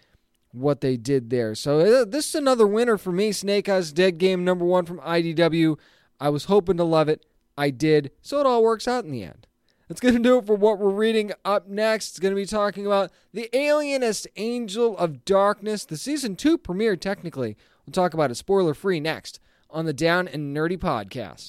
what 0.52 0.82
they 0.82 0.98
did 0.98 1.30
there. 1.30 1.56
So 1.56 1.80
uh, 1.80 2.06
this 2.06 2.30
is 2.30 2.36
another 2.36 2.68
winner 2.68 2.98
for 2.98 3.12
me. 3.12 3.32
Snake 3.32 3.68
Eyes 3.68 3.92
Dead 3.92 4.18
Game 4.18 4.44
number 4.44 4.66
one 4.66 4.86
from 4.86 5.00
IDW. 5.00 5.78
I 6.19 6.30
was 6.30 6.45
hoping 6.45 6.78
to 6.78 6.83
love 6.83 7.10
it. 7.10 7.26
I 7.57 7.69
did. 7.69 8.12
So 8.22 8.40
it 8.40 8.45
all 8.45 8.64
works 8.64 8.88
out 8.88 9.06
in 9.06 9.12
the 9.12 9.24
end. 9.24 9.48
That's 9.88 10.00
going 10.00 10.16
to 10.16 10.22
do 10.22 10.38
it 10.40 10.45
for 10.45 10.56
what 10.56 10.80
we're 10.80 10.90
reading 10.90 11.33
up 11.44 11.68
next. 11.68 12.12
It's 12.12 12.19
going 12.19 12.33
to 12.33 12.40
be 12.40 12.45
talking 12.45 12.86
about 12.86 13.12
The 13.33 13.50
Alienist 13.56 14.28
Angel 14.38 14.98
of 14.98 15.26
Darkness, 15.26 15.86
the 15.86 15.98
season 15.98 16.36
two 16.36 16.57
premiere, 16.57 16.95
technically. 16.95 17.57
We'll 17.86 17.92
talk 17.92 18.14
about 18.14 18.31
it 18.31 18.36
spoiler 18.36 18.74
free 18.74 19.00
next 19.00 19.40
on 19.69 19.86
the 19.86 19.94
Down 19.94 20.28
and 20.28 20.56
Nerdy 20.56 20.78
podcast. 20.78 21.48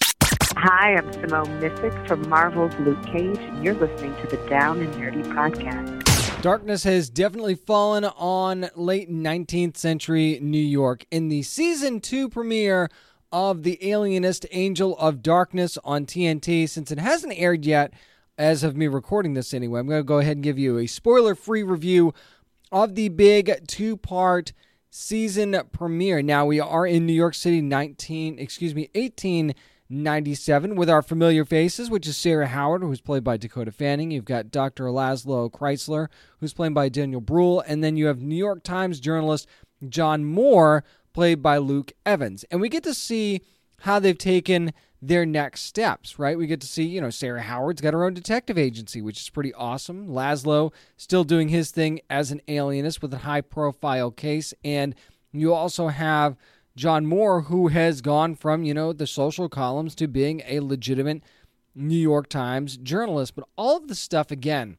Hi, 0.57 0.97
I'm 0.97 1.13
Simone 1.13 1.61
Missick 1.61 2.09
from 2.09 2.29
Marvel's 2.29 2.75
Luke 2.81 3.05
Cage, 3.07 3.39
and 3.39 3.65
you're 3.65 3.75
listening 3.75 4.15
to 4.17 4.27
the 4.27 4.37
Down 4.49 4.81
and 4.81 4.93
Nerdy 4.95 5.25
podcast. 5.25 6.43
Darkness 6.43 6.85
has 6.85 7.09
definitely 7.09 7.55
fallen 7.55 8.05
on 8.05 8.69
late 8.75 9.11
19th 9.11 9.77
century 9.77 10.39
New 10.43 10.59
York. 10.59 11.07
In 11.11 11.29
the 11.29 11.43
season 11.43 12.01
two 12.01 12.29
premiere 12.29 12.91
of 13.35 13.65
The 13.65 13.91
Alienist 13.91 14.47
Angel 14.53 14.97
of 14.97 15.21
Darkness 15.21 15.77
on 15.83 16.07
TNT, 16.07 16.69
since 16.69 16.93
it 16.93 17.01
hasn't 17.01 17.37
aired 17.37 17.67
yet, 17.67 17.93
as 18.39 18.63
of 18.63 18.77
me 18.77 18.87
recording 18.87 19.35
this 19.35 19.53
anyway, 19.53 19.81
I'm 19.81 19.89
going 19.89 19.99
to 19.99 20.05
go 20.05 20.21
ahead 20.21 20.37
and 20.37 20.45
give 20.45 20.57
you 20.57 20.79
a 20.79 20.87
spoiler 20.87 21.35
free 21.35 21.65
review 21.65 22.15
of 22.71 22.95
the 22.95 23.09
big 23.09 23.67
two 23.67 23.97
part 23.97 24.53
season 24.89 25.61
premiere. 25.73 26.23
Now, 26.23 26.47
we 26.47 26.61
are 26.61 26.87
in 26.87 27.07
New 27.07 27.13
York 27.13 27.35
City, 27.35 27.61
19, 27.61 28.39
excuse 28.39 28.75
me, 28.75 28.89
18. 28.95 29.55
97 29.91 30.77
with 30.77 30.89
our 30.89 31.03
familiar 31.03 31.45
faces, 31.45 31.91
which 31.91 32.09
is 32.09 32.17
Sarah 32.17 32.47
Howard, 32.47 32.81
who's 32.81 33.03
played 33.03 33.23
by 33.23 33.37
Dakota 33.37 33.71
Fanning. 33.71 34.11
You've 34.11 34.25
got 34.25 34.51
Dr. 34.51 34.85
Laszlo 34.85 35.51
Kreizler, 35.51 36.09
who's 36.41 36.55
played 36.55 36.73
by 36.73 36.89
Daniel 36.89 37.21
Bruhl. 37.21 37.63
And 37.67 37.85
then 37.85 37.95
you 37.95 38.07
have 38.07 38.23
New 38.23 38.35
York 38.35 38.63
Times 38.63 38.99
journalist 38.99 39.47
John 39.89 40.25
Moore, 40.25 40.85
played 41.15 41.43
by 41.43 41.57
Luke 41.57 41.93
Evans. 42.05 42.45
And 42.51 42.61
we 42.61 42.69
get 42.69 42.83
to 42.85 42.93
see 42.93 43.41
how 43.81 43.99
they've 43.99 44.19
taken 44.19 44.73
their 45.01 45.25
next 45.25 45.63
steps, 45.63 46.19
right? 46.19 46.37
We 46.37 46.47
get 46.47 46.61
to 46.63 46.67
see, 46.67 46.85
you 46.85 47.01
know, 47.01 47.11
Sarah 47.11 47.43
Howard's 47.43 47.81
got 47.81 47.95
her 47.95 48.05
own 48.05 48.15
detective 48.15 48.59
agency, 48.59 49.01
which 49.01 49.21
is 49.21 49.31
pretty 49.31 49.53
awesome. 49.55 50.09
Laszlo 50.09 50.73
still 50.97 51.25
doing 51.25 51.49
his 51.49 51.71
thing 51.71 52.01
as 52.09 52.31
an 52.31 52.41
alienist 52.49 53.03
with 53.03 53.13
a 53.15 53.19
high 53.19 53.43
profile 53.43 54.11
case. 54.11 54.55
And 54.65 54.95
you 55.33 55.53
also 55.53 55.89
have 55.89 56.37
John 56.77 57.07
Moore, 57.07 57.43
who 57.43 57.69
has 57.69 58.01
gone 58.01 58.35
from, 58.35 58.65
you 58.65 58.75
know, 58.75 58.93
the 58.93 59.07
social 59.07 59.49
columns 59.49 59.95
to 59.97 60.09
being 60.09 60.43
a 60.47 60.61
legitimate 60.61 61.23
New 61.75 61.97
York 61.97 62.29
Times 62.29 62.77
journalist. 62.77 63.35
But 63.35 63.49
all 63.57 63.77
of 63.77 63.89
the 63.89 63.95
stuff, 63.95 64.31
again, 64.31 64.79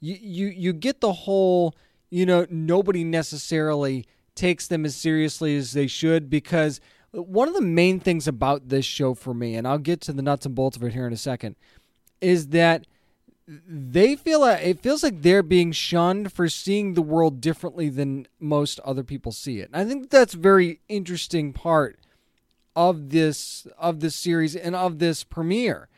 you 0.00 0.16
you 0.20 0.46
you 0.48 0.72
get 0.72 1.00
the 1.00 1.12
whole 1.12 1.74
you 2.10 2.26
know 2.26 2.46
nobody 2.50 3.04
necessarily 3.04 4.06
takes 4.36 4.66
them 4.66 4.84
as 4.84 4.94
seriously 4.94 5.56
as 5.56 5.72
they 5.72 5.86
should 5.86 6.30
because 6.30 6.80
one 7.12 7.48
of 7.48 7.54
the 7.54 7.60
main 7.60 7.98
things 7.98 8.28
about 8.28 8.68
this 8.68 8.84
show 8.84 9.14
for 9.14 9.34
me 9.34 9.54
and 9.54 9.66
I'll 9.66 9.78
get 9.78 10.00
to 10.02 10.12
the 10.12 10.22
nuts 10.22 10.46
and 10.46 10.54
bolts 10.54 10.76
of 10.76 10.82
it 10.84 10.92
here 10.92 11.06
in 11.06 11.12
a 11.12 11.18
second 11.18 11.56
is 12.20 12.48
that 12.48 12.86
they 13.48 14.16
feel 14.16 14.40
like, 14.40 14.64
it 14.64 14.80
feels 14.80 15.02
like 15.02 15.22
they're 15.22 15.42
being 15.42 15.72
shunned 15.72 16.32
for 16.32 16.48
seeing 16.48 16.94
the 16.94 17.02
world 17.02 17.40
differently 17.40 17.88
than 17.88 18.26
most 18.40 18.80
other 18.80 19.04
people 19.04 19.30
see 19.30 19.60
it. 19.60 19.70
And 19.72 19.76
I 19.76 19.84
think 19.88 20.10
that's 20.10 20.34
a 20.34 20.38
very 20.38 20.80
interesting 20.88 21.52
part 21.52 21.98
of 22.74 23.08
this 23.08 23.66
of 23.78 24.00
this 24.00 24.14
series 24.14 24.54
and 24.54 24.76
of 24.76 24.98
this 24.98 25.24
premiere 25.24 25.88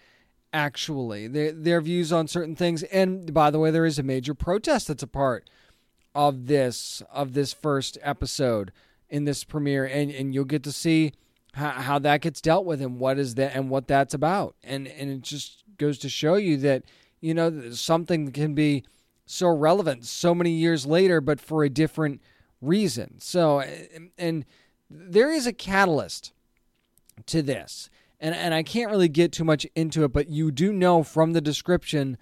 actually 0.52 1.26
their, 1.26 1.52
their 1.52 1.80
views 1.80 2.12
on 2.12 2.28
certain 2.28 2.54
things 2.54 2.84
and 2.84 3.34
by 3.34 3.50
the 3.50 3.58
way 3.58 3.70
there 3.70 3.84
is 3.84 3.98
a 3.98 4.02
major 4.02 4.32
protest 4.32 4.86
that's 4.86 5.02
a 5.02 5.08
part 5.08 5.50
of 6.18 6.46
this 6.46 7.02
of 7.12 7.32
this 7.34 7.52
first 7.52 7.96
episode 8.02 8.72
in 9.08 9.24
this 9.24 9.44
premiere 9.44 9.84
and 9.84 10.10
and 10.10 10.34
you'll 10.34 10.44
get 10.44 10.64
to 10.64 10.72
see 10.72 11.12
how, 11.54 11.70
how 11.70 11.98
that 11.98 12.20
gets 12.20 12.40
dealt 12.40 12.64
with 12.64 12.82
and 12.82 12.98
what 12.98 13.18
is 13.18 13.36
that 13.36 13.54
and 13.54 13.70
what 13.70 13.86
that's 13.86 14.14
about 14.14 14.54
and 14.64 14.88
and 14.88 15.10
it 15.10 15.22
just 15.22 15.62
goes 15.76 15.98
to 15.98 16.08
show 16.08 16.34
you 16.34 16.56
that 16.56 16.82
you 17.20 17.32
know 17.32 17.70
something 17.70 18.32
can 18.32 18.54
be 18.54 18.82
so 19.26 19.48
relevant 19.48 20.04
so 20.04 20.34
many 20.34 20.50
years 20.50 20.84
later 20.86 21.20
but 21.20 21.40
for 21.40 21.62
a 21.62 21.70
different 21.70 22.20
reason 22.60 23.14
so 23.20 23.60
and, 23.60 24.10
and 24.18 24.44
there 24.90 25.30
is 25.30 25.46
a 25.46 25.52
catalyst 25.52 26.32
to 27.26 27.42
this. 27.42 27.90
And 28.20 28.34
and 28.34 28.52
I 28.52 28.62
can't 28.62 28.90
really 28.90 29.08
get 29.08 29.32
too 29.32 29.44
much 29.44 29.66
into 29.74 30.04
it, 30.04 30.12
but 30.12 30.28
you 30.28 30.50
do 30.50 30.72
know 30.72 31.02
from 31.02 31.32
the 31.32 31.40
description 31.40 32.18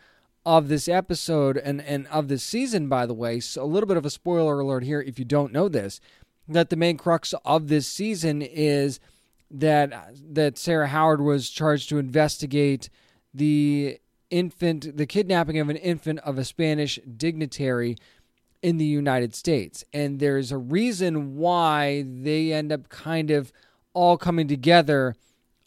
of 0.47 0.69
this 0.69 0.89
episode 0.89 1.59
and, 1.59 1.83
and 1.83 2.07
of 2.07 2.29
this 2.29 2.45
season, 2.45 2.89
by 2.89 3.05
the 3.05 3.13
way, 3.13 3.41
so 3.41 3.63
a 3.63 3.67
little 3.67 3.89
bit 3.89 3.97
of 3.97 4.07
a 4.07 4.11
spoiler 4.11 4.61
alert 4.61 4.85
here 4.85 5.03
if 5.03 5.19
you 5.19 5.25
don't 5.25 5.53
know 5.53 5.69
this, 5.69 6.01
that 6.47 6.71
the 6.71 6.77
main 6.77 6.97
crux 6.97 7.35
of 7.45 7.67
this 7.67 7.89
season 7.89 8.41
is 8.41 9.01
that 9.51 9.93
that 10.33 10.57
Sarah 10.57 10.87
Howard 10.87 11.21
was 11.21 11.51
charged 11.51 11.89
to 11.89 11.99
investigate 11.99 12.89
the 13.35 13.99
infant 14.31 14.97
the 14.97 15.07
kidnapping 15.07 15.59
of 15.59 15.69
an 15.69 15.77
infant 15.77 16.21
of 16.21 16.39
a 16.39 16.45
Spanish 16.45 16.99
dignitary 17.17 17.97
in 18.63 18.77
the 18.77 18.85
United 18.85 19.35
States. 19.35 19.85
And 19.93 20.21
there's 20.21 20.53
a 20.53 20.59
reason 20.59 21.37
why 21.37 22.05
they 22.07 22.53
end 22.53 22.73
up 22.73 22.89
kind 22.89 23.33
of 23.33 23.53
all 23.95 24.17
coming 24.17 24.47
together 24.47 25.17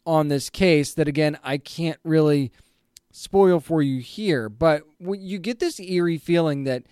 on 0.06 0.30
this 0.30 0.50
case 0.50 0.94
that 0.94 1.10
again 1.10 1.38
I 1.44 1.58
can't 1.58 2.00
really 2.06 2.52
spoil 3.12 3.60
for 3.60 3.82
you 3.82 4.01
here, 4.01 4.50
but 4.50 4.84
you 5.00 5.39
get 5.39 5.60
this 5.60 5.80
eerie 5.80 6.18
feeling 6.18 6.63
that 6.63 6.84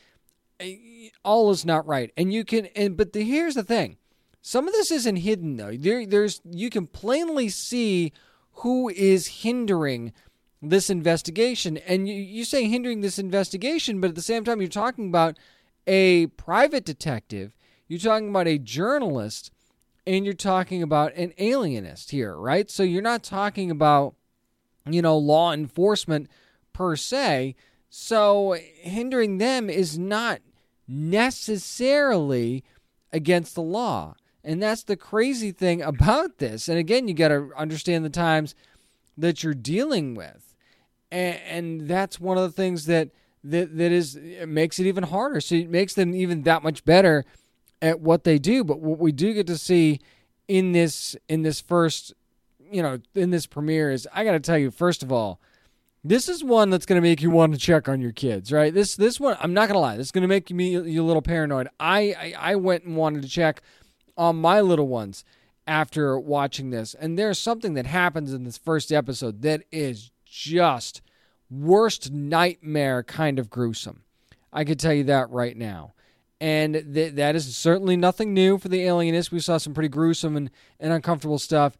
eh, 0.60 1.10
all 1.24 1.52
is 1.52 1.66
not 1.66 1.86
right, 1.88 2.12
and 2.18 2.34
you 2.34 2.44
can. 2.44 2.68
And 2.68 2.98
but 2.98 3.14
the, 3.14 3.24
here's 3.24 3.56
the 3.56 3.64
thing: 3.64 3.98
some 4.42 4.68
of 4.68 4.74
this 4.74 4.92
isn't 4.92 5.18
hidden 5.18 5.58
though. 5.58 5.76
There, 5.76 6.06
there's 6.06 6.42
you 6.50 6.70
can 6.70 6.88
plainly 6.88 7.50
see 7.50 8.14
who 8.54 8.90
is 8.90 9.28
hindering 9.28 10.14
this 10.62 10.90
investigation, 10.90 11.78
and 11.78 12.08
you, 12.08 12.16
you 12.16 12.44
say 12.44 12.68
hindering 12.68 13.02
this 13.02 13.20
investigation, 13.20 14.02
but 14.02 14.10
at 14.10 14.16
the 14.16 14.22
same 14.22 14.44
time 14.44 14.60
you're 14.60 14.70
talking 14.70 15.08
about 15.10 15.38
a 15.86 16.28
private 16.28 16.84
detective, 16.84 17.54
you're 17.88 18.00
talking 18.00 18.30
about 18.30 18.48
a 18.48 18.58
journalist 18.58 19.52
and 20.08 20.24
you're 20.24 20.34
talking 20.34 20.82
about 20.82 21.14
an 21.16 21.34
alienist 21.38 22.12
here, 22.12 22.36
right? 22.38 22.72
So 22.72 22.84
you're 22.84 23.02
not 23.02 23.24
talking 23.24 23.70
about, 23.70 24.16
you 24.94 25.02
know, 25.02 25.18
law 25.18 25.54
enforcement 25.54 26.30
per 26.74 26.96
se. 26.96 27.56
So 27.90 28.58
hindering 28.82 29.38
them 29.38 29.70
is 29.70 29.98
not 29.98 30.40
necessarily 30.88 32.64
against 33.12 33.56
the 33.56 33.62
law. 33.62 34.16
And 34.44 34.62
that's 34.62 34.84
the 34.84 34.96
crazy 34.96 35.52
thing 35.52 35.82
about 35.82 36.38
this. 36.38 36.70
And 36.70 36.78
again, 36.78 37.08
you 37.08 37.14
got 37.14 37.30
to 37.30 37.52
understand 37.58 38.06
the 38.06 38.10
times 38.10 38.56
that 39.18 39.44
you're 39.44 39.54
dealing 39.54 40.16
with. 40.16 40.56
And, 41.12 41.40
and 41.48 41.88
that's 41.88 42.20
one 42.20 42.38
of 42.38 42.44
the 42.44 42.52
things 42.52 42.86
that 42.86 43.10
that 43.44 43.78
that 43.78 43.92
is 43.92 44.16
it 44.16 44.48
makes 44.48 44.80
it 44.80 44.86
even 44.86 45.04
harder. 45.04 45.42
So 45.42 45.56
it 45.56 45.70
makes 45.70 45.94
them 45.94 46.14
even 46.14 46.44
that 46.44 46.64
much 46.64 46.84
better 46.86 47.26
at 47.82 48.00
what 48.00 48.24
they 48.24 48.40
do. 48.40 48.64
But 48.64 48.80
what 48.80 49.00
we 49.00 49.12
do 49.12 49.34
get 49.34 49.48
to 49.48 49.58
see 49.58 50.00
in 50.48 50.72
this 50.72 51.16
in 51.28 51.44
this 51.44 51.62
first, 51.62 52.14
you 52.72 52.82
know, 52.82 53.00
in 53.16 53.32
this 53.32 53.46
premiere 53.46 53.92
is 53.92 54.08
I 54.14 54.24
got 54.24 54.34
to 54.34 54.40
tell 54.40 54.58
you 54.58 54.72
first 54.72 55.04
of 55.04 55.12
all, 55.12 55.40
this 56.04 56.30
is 56.30 56.44
one 56.44 56.70
that's 56.70 56.86
going 56.86 57.02
to 57.02 57.08
make 57.08 57.22
you 57.22 57.30
want 57.30 57.54
to 57.54 57.60
check 57.60 57.90
on 57.90 58.02
your 58.02 58.12
kids, 58.12 58.52
right? 58.52 58.74
This 58.74 58.96
this 58.96 59.20
one 59.20 59.38
I'm 59.40 59.54
not 59.54 59.68
going 59.68 59.76
to 59.76 59.80
lie, 59.80 59.98
this 59.98 60.08
is 60.08 60.12
going 60.12 60.24
to 60.24 60.28
make 60.28 60.50
me 60.52 60.70
you 60.70 61.04
a 61.04 61.06
little 61.06 61.22
paranoid. 61.22 61.68
I, 61.80 62.34
I 62.38 62.52
I 62.52 62.56
went 62.56 62.84
and 62.84 62.96
wanted 62.96 63.24
to 63.24 63.30
check 63.30 63.62
on 64.16 64.38
my 64.38 64.62
little 64.62 64.88
ones 64.88 65.24
after 65.66 66.18
watching 66.18 66.70
this, 66.70 66.94
and 66.94 67.18
there's 67.18 67.40
something 67.40 67.74
that 67.74 67.86
happens 67.86 68.34
in 68.34 68.44
this 68.44 68.58
first 68.58 68.92
episode 68.92 69.42
that 69.42 69.64
is 69.72 70.12
just 70.26 71.02
worst 71.50 72.12
nightmare 72.12 73.04
kind 73.04 73.40
of 73.40 73.50
gruesome. 73.50 74.04
I 74.52 74.64
could 74.64 74.80
tell 74.80 74.94
you 74.94 75.04
that 75.06 75.30
right 75.30 75.56
now 75.56 75.94
and 76.40 76.86
th- 76.94 77.16
that 77.16 77.36
is 77.36 77.56
certainly 77.56 77.98
nothing 77.98 78.34
new 78.34 78.58
for 78.58 78.70
the 78.70 78.84
alienist. 78.84 79.32
We 79.32 79.40
saw 79.40 79.58
some 79.58 79.74
pretty 79.74 79.90
gruesome 79.90 80.36
and, 80.36 80.52
and 80.80 80.94
uncomfortable 80.94 81.40
stuff 81.40 81.78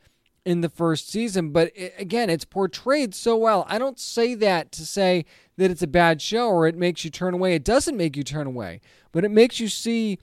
in 0.48 0.62
the 0.62 0.70
first 0.70 1.10
season, 1.10 1.50
but 1.50 1.74
it, 1.76 1.94
again, 1.98 2.30
it's 2.30 2.46
portrayed 2.46 3.14
so 3.14 3.36
well. 3.36 3.66
I 3.68 3.78
don't 3.78 4.00
say 4.00 4.34
that 4.36 4.72
to 4.72 4.86
say 4.86 5.26
that 5.58 5.70
it's 5.70 5.82
a 5.82 5.88
bad 5.88 6.22
show 6.22 6.48
or 6.48 6.66
it 6.66 6.78
makes 6.78 7.04
you 7.04 7.12
turn 7.12 7.34
away. 7.34 7.54
It 7.54 7.66
doesn't 7.66 7.98
make 7.98 8.16
you 8.16 8.24
turn 8.24 8.48
away, 8.48 8.80
but 9.12 9.26
it 9.26 9.30
makes 9.30 9.60
you 9.60 9.68
see, 9.68 10.20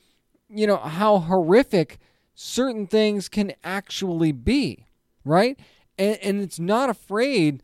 you 0.49 0.67
know, 0.67 0.79
how 0.79 1.19
horrific 1.19 1.99
certain 2.35 2.87
things 2.87 3.29
can 3.29 3.53
actually 3.63 4.33
be, 4.33 4.87
right? 5.27 5.61
And, 5.99 6.19
and 6.23 6.41
it's 6.41 6.59
not 6.59 6.89
afraid 6.89 7.63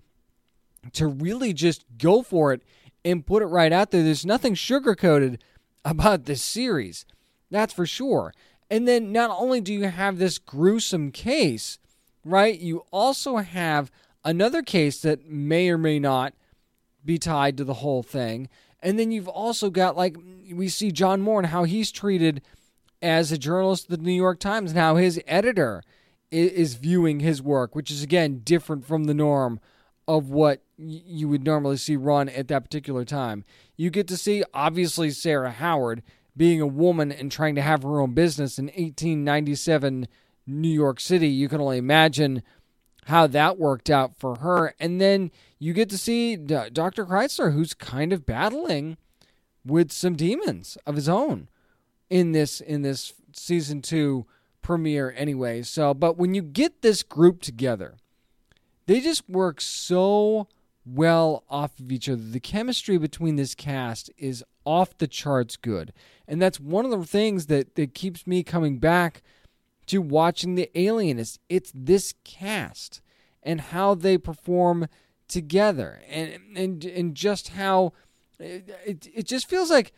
to 0.93 1.07
really 1.07 1.55
just 1.55 1.87
go 1.97 2.21
for 2.21 2.53
it 2.53 2.61
and 3.07 3.25
put 3.25 3.43
it 3.43 3.47
right 3.47 3.73
out 3.73 3.91
there. 3.91 4.03
There's 4.03 4.27
nothing 4.27 4.55
sugar 4.55 4.95
coated 4.95 5.43
about 5.83 6.27
this 6.27 6.43
series. 6.43 7.07
That's 7.51 7.73
for 7.73 7.87
sure. 7.87 8.35
And 8.69 8.87
then 8.87 9.13
not 9.13 9.31
only 9.31 9.63
do 9.63 9.73
you 9.73 9.85
have 9.85 10.19
this 10.19 10.37
gruesome 10.37 11.11
case, 11.11 11.79
right? 12.25 12.59
You 12.59 12.85
also 12.93 13.37
have 13.37 13.91
another 14.25 14.63
case 14.63 15.01
that 15.03 15.29
may 15.29 15.69
or 15.71 15.79
may 15.79 15.99
not 15.99 16.35
be 17.05 17.19
tied 17.19 17.57
to 17.57 17.65
the 17.65 17.75
whole 17.75 18.03
thing. 18.03 18.49
And 18.83 18.99
then 18.99 19.13
you've 19.13 19.29
also 19.29 19.71
got 19.71 19.97
like 19.97 20.17
we 20.53 20.69
see 20.69 20.91
John 20.91 21.21
Moore 21.21 21.41
and 21.41 21.49
how 21.49 21.65
he's 21.65 21.93
treated 21.93 22.43
as 23.03 23.33
a 23.33 23.39
journalist 23.39 23.91
at 23.91 23.99
the 23.99 24.05
New 24.05 24.13
York 24.13 24.41
Times 24.41 24.73
and 24.73 24.81
how 24.81 24.97
his 24.97 25.21
editor 25.27 25.83
is 26.31 26.75
viewing 26.75 27.21
his 27.21 27.43
work, 27.43 27.75
which 27.75 27.91
is 27.91 28.03
again 28.03 28.41
different 28.45 28.87
from 28.87 29.05
the 29.05 29.15
norm 29.15 29.61
of 30.07 30.31
what 30.31 30.63
you 30.77 31.29
would 31.29 31.45
normally 31.45 31.77
see 31.77 31.97
run 31.97 32.29
at 32.29 32.49
that 32.49 32.65
particular 32.65 33.05
time. 33.05 33.45
You 33.77 33.91
get 33.91 34.09
to 34.09 34.17
see, 34.17 34.43
obviously, 34.53 35.11
Sarah 35.11 35.51
Howard 35.51 36.03
being 36.37 36.61
a 36.61 36.67
woman 36.67 37.13
and 37.13 37.31
trying 37.31 37.55
to 37.55 37.63
have 37.63 37.83
her 37.83 38.01
own 38.01 38.13
business 38.13 38.59
in 38.59 38.67
1897 38.67 40.09
New 40.47 40.69
York 40.69 41.01
City. 41.01 41.29
You 41.29 41.49
can 41.49 41.61
only 41.61 41.79
imagine 41.79 42.43
how 43.07 43.27
that 43.29 43.59
worked 43.59 43.91
out 43.91 44.17
for 44.17 44.37
her. 44.37 44.75
And 44.79 45.01
then 45.01 45.31
you 45.59 45.73
get 45.73 45.91
to 45.91 45.99
see 45.99 46.37
Dr. 46.37 47.07
Kreizler, 47.07 47.53
who's 47.53 47.75
kind 47.75 48.13
of 48.13 48.27
battling 48.27 48.97
with 49.65 49.93
some 49.93 50.17
demons 50.17 50.79
of 50.87 50.97
his 50.97 51.09
own 51.09 51.49
in 52.09 52.33
this 52.33 52.61
in 52.61 52.83
this 52.83 53.13
season 53.33 53.83
two 53.83 54.27
premiere 54.63 55.15
anyway. 55.17 55.63
So, 55.63 55.95
but 55.95 56.17
when 56.17 56.35
you 56.35 56.43
get 56.43 56.83
this 56.83 57.03
group 57.03 57.41
together, 57.43 57.97
they 58.87 59.01
just 59.01 59.29
work 59.29 59.61
so 59.61 60.49
well 60.85 61.45
off 61.49 61.79
of 61.79 61.93
each 61.93 62.09
other. 62.09 62.23
The 62.23 62.41
chemistry 62.41 62.99
between 62.99 63.37
this 63.37 63.55
cast 63.55 64.11
is 64.17 64.45
off 64.65 64.97
the 64.99 65.07
charts 65.07 65.57
good. 65.57 65.93
And 66.27 66.41
that's 66.41 66.61
one 66.61 66.85
of 66.85 66.91
the 66.91 67.07
things 67.07 67.47
that, 67.47 67.75
that 67.75 67.95
keeps 67.95 68.27
me 68.27 68.43
coming 68.43 68.79
back 68.79 69.23
to 69.91 70.01
watching 70.01 70.55
The 70.55 70.71
Alienist. 70.79 71.41
It's 71.49 71.73
this 71.75 72.15
cast 72.23 73.01
and 73.43 73.61
how 73.61 73.95
they 73.95 74.19
perform 74.19 74.87
together 75.27 76.01
and 76.09 76.39
and 76.57 76.85
and 76.85 77.15
just 77.15 77.49
how 77.51 77.93
it, 78.41 79.09
it, 79.15 79.27
just 79.27 79.49
feels 79.49 79.71
like 79.71 79.93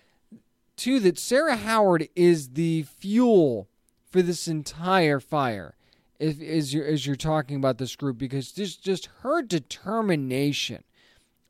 too 0.77 1.01
that 1.01 1.19
Sarah 1.19 1.57
Howard 1.57 2.09
is 2.15 2.51
the 2.51 2.83
fuel 2.83 3.69
for 4.11 4.21
this 4.21 4.47
entire 4.47 5.21
fire 5.21 5.75
if, 6.19 6.41
as 6.41 6.75
you're 6.75 6.87
as 6.87 7.07
you're 7.07 7.17
talking 7.17 7.57
about 7.57 7.79
this 7.79 7.97
group 7.97 8.19
because 8.19 8.53
just 8.53 8.83
just 8.83 9.09
her 9.21 9.43
determination 9.43 10.85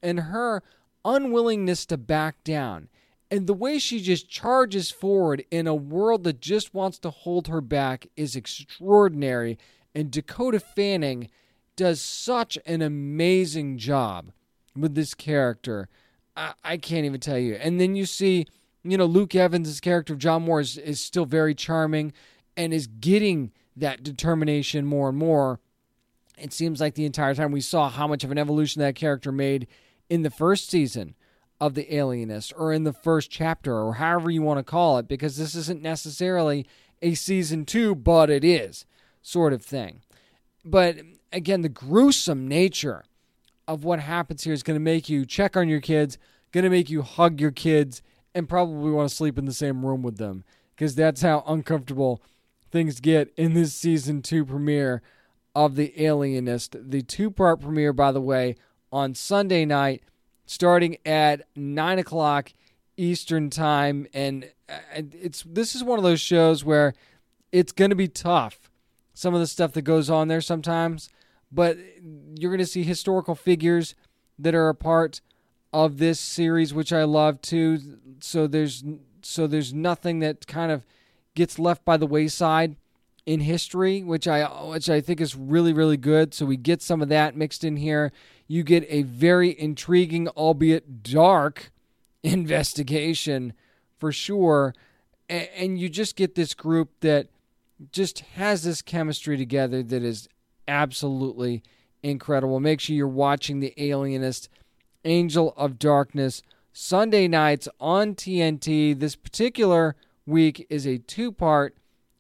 and 0.00 0.20
her 0.20 0.62
unwillingness 1.04 1.87
to 1.87 1.96
back 1.96 2.42
down 2.44 2.88
and 3.32 3.46
the 3.46 3.54
way 3.54 3.78
she 3.78 3.98
just 3.98 4.28
charges 4.28 4.90
forward 4.90 5.42
in 5.50 5.66
a 5.66 5.74
world 5.74 6.22
that 6.24 6.38
just 6.38 6.74
wants 6.74 6.98
to 6.98 7.08
hold 7.08 7.48
her 7.48 7.62
back 7.62 8.06
is 8.14 8.36
extraordinary 8.36 9.58
and 9.94 10.10
Dakota 10.10 10.60
Fanning 10.60 11.30
does 11.74 12.02
such 12.02 12.58
an 12.66 12.82
amazing 12.82 13.78
job 13.78 14.32
with 14.76 14.94
this 14.94 15.14
character 15.14 15.88
I, 16.36 16.52
I 16.62 16.76
can't 16.76 17.04
even 17.06 17.20
tell 17.20 17.38
you. 17.38 17.54
And 17.54 17.80
then 17.80 17.94
you 17.94 18.06
see, 18.06 18.46
you 18.84 18.96
know, 18.96 19.06
Luke 19.06 19.34
Evans' 19.34 19.80
character 19.80 20.12
of 20.12 20.18
John 20.18 20.42
Moore 20.42 20.60
is, 20.60 20.78
is 20.78 21.00
still 21.00 21.26
very 21.26 21.54
charming 21.54 22.12
and 22.56 22.72
is 22.72 22.86
getting 22.86 23.52
that 23.76 24.02
determination 24.02 24.86
more 24.86 25.08
and 25.08 25.18
more. 25.18 25.60
It 26.38 26.52
seems 26.52 26.80
like 26.80 26.94
the 26.94 27.06
entire 27.06 27.34
time 27.34 27.52
we 27.52 27.60
saw 27.60 27.88
how 27.88 28.06
much 28.06 28.24
of 28.24 28.30
an 28.30 28.38
evolution 28.38 28.80
that 28.80 28.94
character 28.94 29.32
made 29.32 29.66
in 30.08 30.22
the 30.22 30.30
first 30.30 30.68
season 30.68 31.14
of 31.62 31.75
The 31.75 31.95
Alienist 31.95 32.52
or 32.57 32.73
in 32.73 32.83
the 32.83 32.92
first 32.92 33.31
chapter 33.31 33.78
or 33.78 33.95
however 33.95 34.33
you 34.33 34.42
want 34.42 34.59
to 34.59 34.69
call 34.69 34.99
it, 34.99 35.07
because 35.07 35.37
this 35.37 35.54
isn't 35.54 35.81
necessarily 35.81 36.66
a 37.00 37.14
season 37.14 37.64
two, 37.64 37.95
but 37.95 38.31
it 38.31 38.42
is 38.42 38.85
sort 39.23 39.52
of 39.52 39.62
thing. 39.62 40.00
But 40.64 40.97
again, 41.33 41.62
the 41.62 41.69
gruesome 41.69 42.49
nature 42.49 43.04
of 43.69 43.85
what 43.85 44.00
happens 44.00 44.42
here 44.42 44.52
is 44.52 44.64
going 44.64 44.75
to 44.75 44.81
make 44.81 45.09
you 45.09 45.25
check 45.25 45.57
on 45.57 45.69
your 45.69 45.81
kids, 45.81 46.19
going 46.50 46.64
to 46.64 46.71
make 46.71 46.90
you 46.90 47.02
hug 47.02 47.40
your 47.40 47.52
kids, 47.52 48.02
and 48.35 48.49
probably 48.49 48.90
want 48.90 49.09
to 49.09 49.14
sleep 49.14 49.38
in 49.38 49.45
the 49.45 49.52
same 49.52 49.87
room 49.87 50.02
with 50.02 50.16
them 50.16 50.42
because 50.75 50.97
that's 50.97 51.23
how 51.23 51.45
uncomfortable 51.47 52.21
things 52.73 52.99
get 52.99 53.33
in 53.37 53.54
this 53.54 53.73
season 53.73 54.21
two 54.21 54.45
premiere 54.45 55.00
of 55.54 55.76
The 55.76 55.92
Alienist. 56.04 56.75
The 56.90 57.02
two 57.02 57.31
part 57.31 57.61
premiere, 57.61 57.92
by 57.92 58.11
the 58.11 58.21
way, 58.21 58.57
on 58.90 59.14
Sunday 59.14 59.64
night, 59.64 60.02
starting 60.52 60.99
at 61.06 61.47
9 61.56 61.99
o'clock 61.99 62.52
Eastern 62.97 63.49
Time. 63.49 64.06
And 64.12 64.50
uh, 64.68 65.02
it's 65.12 65.42
this 65.44 65.75
is 65.75 65.82
one 65.82 65.99
of 65.99 66.04
those 66.04 66.21
shows 66.21 66.64
where 66.64 66.94
it's 67.50 67.73
going 67.73 67.90
to 67.90 67.97
be 67.97 68.09
tough. 68.09 68.71
Some 69.14 69.35
of 69.35 69.40
the 69.40 69.47
stuff 69.47 69.73
that 69.73 69.82
goes 69.82 70.09
on 70.11 70.28
there 70.28 70.40
sometimes, 70.40 71.09
but 71.50 71.76
you're 72.35 72.50
going 72.50 72.59
to 72.59 72.66
see 72.66 72.82
historical 72.82 73.35
figures 73.35 73.94
that 74.38 74.54
are 74.54 74.68
a 74.68 74.75
part 74.75 75.21
of 75.73 75.99
this 75.99 76.18
series, 76.18 76.73
which 76.73 76.92
I 76.92 77.04
love 77.04 77.40
too. 77.40 77.99
So 78.21 78.47
there's 78.47 78.85
so 79.23 79.47
there's 79.47 79.73
nothing 79.73 80.21
that 80.21 80.47
kind 80.47 80.73
of 80.73 80.87
gets 81.35 81.59
left 81.59 81.85
by 81.85 81.97
the 81.97 82.06
wayside 82.06 82.76
in 83.25 83.40
history, 83.40 84.02
which 84.02 84.26
I 84.26 84.44
which 84.44 84.90
I 84.90 85.00
think 85.00 85.21
is 85.21 85.37
really 85.37 85.73
really 85.73 85.97
good. 85.97 86.35
So 86.35 86.47
we 86.47 86.56
get 86.56 86.82
some 86.82 87.02
of 87.02 87.09
that 87.09 87.37
mixed 87.37 87.64
in 87.64 87.76
here. 87.76 88.12
You 88.52 88.64
get 88.64 88.85
a 88.90 89.00
very 89.00 89.59
intriguing, 89.59 90.28
albeit 90.28 91.02
dark, 91.02 91.73
investigation 92.23 93.54
for 93.99 94.12
sure, 94.12 94.75
and, 95.26 95.80
you 95.80 95.88
just 95.88 96.16
get 96.16 96.35
this 96.35 96.52
group 96.52 96.90
that 97.00 97.28
just 97.92 98.21
has 98.35 98.64
this 98.64 98.82
chemistry 98.82 99.38
together 99.38 99.82
that 99.82 100.02
is 100.02 100.28
absolutely 100.68 101.62
incredible. 102.02 102.61
Make 102.61 102.80
sure 102.80 102.94
you're 102.94 103.09
watching 103.09 103.61
The 103.61 103.73
Alienist, 103.78 104.50
Angel 105.06 105.54
of 105.56 105.78
Darkness, 105.78 106.42
Sunday 106.75 107.28
nights 107.28 107.71
on 107.80 108.14
TNT. 108.14 109.00
This 109.00 109.16
particular 109.16 109.97
week 110.26 110.66
is 110.68 110.87
a 110.87 110.99
two 110.99 111.32
part 111.32 111.75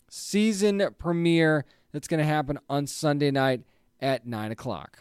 season 0.08 0.82
premiere 0.98 1.66
that's 1.92 2.08
going 2.08 2.20
to 2.20 2.24
happen 2.24 2.58
on 2.70 2.86
Sunday 2.86 3.30
night 3.30 3.64
at 4.00 4.26
9 4.26 4.50
o'clock. 4.50 5.00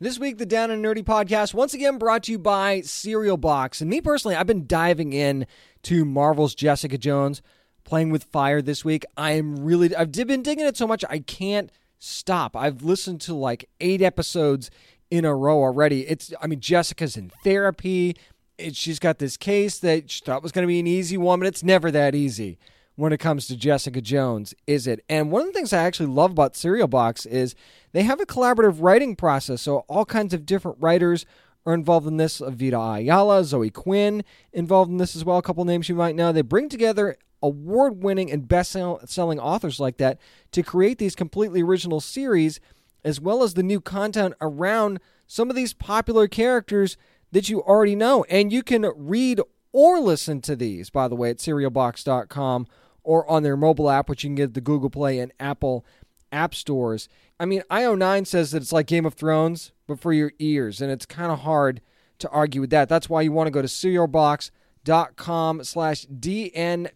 This 0.00 0.18
week, 0.18 0.38
the 0.38 0.44
Down 0.44 0.72
and 0.72 0.84
Nerdy 0.84 1.04
podcast, 1.04 1.54
once 1.54 1.72
again 1.72 1.98
brought 1.98 2.24
to 2.24 2.32
you 2.32 2.38
by 2.38 2.80
Serial 2.80 3.36
Box. 3.36 3.80
And 3.80 3.88
me 3.88 4.00
personally, 4.00 4.34
I've 4.34 4.46
been 4.46 4.66
diving 4.66 5.12
in 5.12 5.46
to 5.84 6.04
Marvel's 6.04 6.56
Jessica 6.56 6.98
Jones 6.98 7.40
playing 7.84 8.10
with 8.10 8.24
fire 8.24 8.60
this 8.60 8.84
week. 8.84 9.04
I 9.16 9.32
am 9.32 9.64
really, 9.64 9.94
I've 9.94 10.10
been 10.10 10.42
digging 10.42 10.66
it 10.66 10.76
so 10.76 10.88
much, 10.88 11.04
I 11.08 11.20
can't 11.20 11.70
stop. 12.00 12.56
I've 12.56 12.82
listened 12.82 13.20
to 13.22 13.34
like 13.34 13.70
eight 13.80 14.02
episodes 14.02 14.68
in 15.12 15.24
a 15.24 15.32
row 15.32 15.62
already. 15.62 16.00
It's, 16.08 16.34
I 16.42 16.48
mean, 16.48 16.58
Jessica's 16.58 17.16
in 17.16 17.30
therapy. 17.44 18.16
It, 18.58 18.74
she's 18.74 18.98
got 18.98 19.20
this 19.20 19.36
case 19.36 19.78
that 19.78 20.10
she 20.10 20.24
thought 20.24 20.42
was 20.42 20.50
going 20.50 20.64
to 20.64 20.68
be 20.68 20.80
an 20.80 20.88
easy 20.88 21.16
one, 21.16 21.38
but 21.38 21.46
it's 21.46 21.62
never 21.62 21.92
that 21.92 22.16
easy 22.16 22.58
when 22.96 23.12
it 23.12 23.18
comes 23.18 23.46
to 23.46 23.56
Jessica 23.56 24.00
Jones, 24.00 24.54
is 24.66 24.88
it? 24.88 25.04
And 25.08 25.30
one 25.30 25.42
of 25.42 25.46
the 25.48 25.52
things 25.52 25.72
I 25.72 25.84
actually 25.84 26.06
love 26.06 26.32
about 26.32 26.56
Serial 26.56 26.88
Box 26.88 27.26
is 27.26 27.54
they 27.94 28.02
have 28.02 28.20
a 28.20 28.26
collaborative 28.26 28.82
writing 28.82 29.14
process. 29.14 29.62
So 29.62 29.78
all 29.88 30.04
kinds 30.04 30.34
of 30.34 30.44
different 30.44 30.78
writers 30.80 31.24
are 31.64 31.72
involved 31.72 32.08
in 32.08 32.16
this. 32.16 32.42
Vita 32.44 32.76
Ayala, 32.78 33.44
Zoe 33.44 33.70
Quinn 33.70 34.24
involved 34.52 34.90
in 34.90 34.98
this 34.98 35.14
as 35.14 35.24
well. 35.24 35.38
A 35.38 35.42
couple 35.42 35.64
names 35.64 35.88
you 35.88 35.94
might 35.94 36.16
know. 36.16 36.32
They 36.32 36.42
bring 36.42 36.68
together 36.68 37.16
award 37.40 38.02
winning 38.02 38.32
and 38.32 38.48
best 38.48 38.76
selling 39.06 39.38
authors 39.38 39.78
like 39.78 39.98
that 39.98 40.18
to 40.50 40.62
create 40.62 40.98
these 40.98 41.14
completely 41.14 41.62
original 41.62 42.00
series, 42.00 42.58
as 43.04 43.20
well 43.20 43.44
as 43.44 43.54
the 43.54 43.62
new 43.62 43.80
content 43.80 44.34
around 44.40 44.98
some 45.26 45.48
of 45.48 45.54
these 45.54 45.72
popular 45.72 46.26
characters 46.26 46.96
that 47.30 47.48
you 47.48 47.62
already 47.62 47.94
know. 47.94 48.24
And 48.24 48.52
you 48.52 48.64
can 48.64 48.90
read 48.96 49.40
or 49.72 50.00
listen 50.00 50.40
to 50.42 50.56
these, 50.56 50.90
by 50.90 51.06
the 51.06 51.14
way, 51.14 51.30
at 51.30 51.38
serialbox.com 51.38 52.66
or 53.04 53.30
on 53.30 53.44
their 53.44 53.56
mobile 53.56 53.88
app, 53.88 54.08
which 54.08 54.24
you 54.24 54.28
can 54.28 54.34
get 54.34 54.42
at 54.44 54.54
the 54.54 54.60
Google 54.60 54.90
Play 54.90 55.20
and 55.20 55.32
Apple 55.38 55.84
app 56.32 56.54
stores. 56.54 57.08
I 57.44 57.46
mean, 57.46 57.62
IO9 57.70 58.26
says 58.26 58.52
that 58.52 58.62
it's 58.62 58.72
like 58.72 58.86
Game 58.86 59.04
of 59.04 59.12
Thrones, 59.12 59.72
but 59.86 60.00
for 60.00 60.14
your 60.14 60.32
ears, 60.38 60.80
and 60.80 60.90
it's 60.90 61.04
kind 61.04 61.30
of 61.30 61.40
hard 61.40 61.82
to 62.20 62.30
argue 62.30 62.62
with 62.62 62.70
that. 62.70 62.88
That's 62.88 63.10
why 63.10 63.20
you 63.20 63.32
want 63.32 63.48
to 63.48 63.50
go 63.50 63.60
to 63.60 63.68
serialbox.com 63.68 65.62
slash 65.62 66.06
DNPOD. 66.06 66.94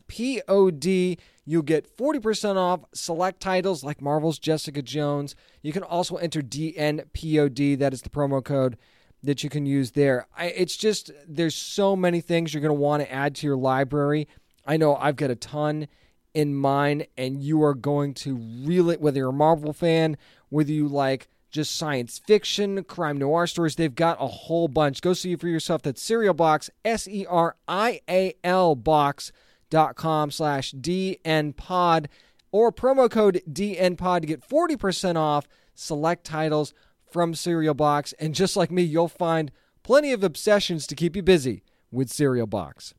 You'll 1.45 1.61
get 1.61 1.95
40% 1.95 2.57
off 2.57 2.81
select 2.95 3.41
titles 3.41 3.85
like 3.85 4.01
Marvel's 4.01 4.39
Jessica 4.39 4.81
Jones. 4.81 5.37
You 5.61 5.75
can 5.75 5.83
also 5.83 6.17
enter 6.17 6.41
DNPOD. 6.41 7.79
That 7.79 7.93
is 7.93 8.01
the 8.01 8.09
promo 8.09 8.43
code 8.43 8.79
that 9.23 9.45
you 9.45 9.51
can 9.51 9.67
use 9.67 9.91
there. 9.91 10.29
I, 10.35 10.47
it's 10.47 10.79
just, 10.79 11.11
there's 11.29 11.57
so 11.57 11.95
many 11.95 12.23
things 12.23 12.55
you're 12.55 12.63
going 12.63 12.75
to 12.75 12.81
want 12.81 13.03
to 13.03 13.13
add 13.13 13.35
to 13.35 13.47
your 13.47 13.59
library. 13.59 14.27
I 14.65 14.79
know 14.79 14.97
I've 14.97 15.17
got 15.17 15.31
a 15.31 15.37
ton 15.37 15.89
in 16.35 16.55
mind, 16.55 17.07
and 17.17 17.43
you 17.43 17.63
are 17.65 17.75
going 17.75 18.15
to 18.15 18.37
reel 18.37 18.91
it, 18.91 19.01
whether 19.01 19.19
you're 19.19 19.31
a 19.31 19.33
Marvel 19.33 19.73
fan, 19.73 20.17
whether 20.49 20.73
you 20.73 20.89
like 20.89 21.29
just 21.51 21.77
science 21.77 22.21
fiction, 22.27 22.85
crime 22.85 23.17
noir 23.19 23.47
stories. 23.47 23.77
They've 23.77 23.95
got 23.95 24.21
a 24.21 24.27
whole 24.27 24.69
bunch. 24.69 25.01
Go 25.01 25.13
see 25.15 25.35
for 25.37 25.49
yourself. 25.49 25.83
That's 25.83 26.03
Serial 26.03 26.35
Box, 26.35 26.71
S 26.85 27.09
E 27.09 27.25
R 27.27 27.57
I 27.67 28.01
A 28.09 28.35
L 28.45 28.75
box.com 28.75 30.31
slash 30.31 30.73
DNPod 30.73 32.07
or 32.51 32.73
promo 32.73 33.11
code 33.11 33.43
DNPod 33.51 34.21
to 34.21 34.27
get 34.27 34.47
40% 34.47 35.17
off 35.17 35.49
select 35.75 36.25
titles 36.25 36.75
from 37.11 37.35
Serial 37.35 37.75
Box. 37.75 38.13
And 38.19 38.35
just 38.35 38.57
like 38.57 38.71
me, 38.71 38.83
you'll 38.83 39.09
find 39.09 39.51
plenty 39.83 40.13
of 40.13 40.23
obsessions 40.23 40.87
to 40.89 40.95
keep 40.95 41.17
you 41.17 41.23
busy 41.23 41.63
with 41.91 42.11
Serial 42.11 42.47
Box. 42.47 42.95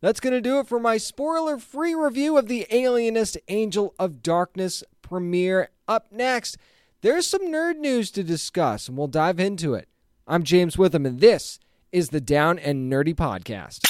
That's 0.00 0.20
going 0.20 0.34
to 0.34 0.42
do 0.42 0.58
it 0.58 0.66
for 0.66 0.78
my 0.78 0.98
spoiler 0.98 1.58
free 1.58 1.94
review 1.94 2.36
of 2.36 2.48
the 2.48 2.66
Alienist 2.70 3.38
Angel 3.48 3.94
of 3.98 4.22
Darkness 4.22 4.84
premiere. 5.00 5.70
Up 5.88 6.12
next, 6.12 6.58
there's 7.02 7.26
some 7.26 7.42
nerd 7.42 7.76
news 7.76 8.10
to 8.12 8.22
discuss, 8.22 8.88
and 8.88 8.96
we'll 8.96 9.06
dive 9.06 9.38
into 9.38 9.74
it. 9.74 9.88
I'm 10.26 10.42
James 10.42 10.78
Witham, 10.78 11.06
and 11.06 11.20
this 11.20 11.58
is 11.92 12.08
the 12.08 12.20
Down 12.20 12.58
and 12.58 12.90
Nerdy 12.90 13.14
Podcast. 13.14 13.80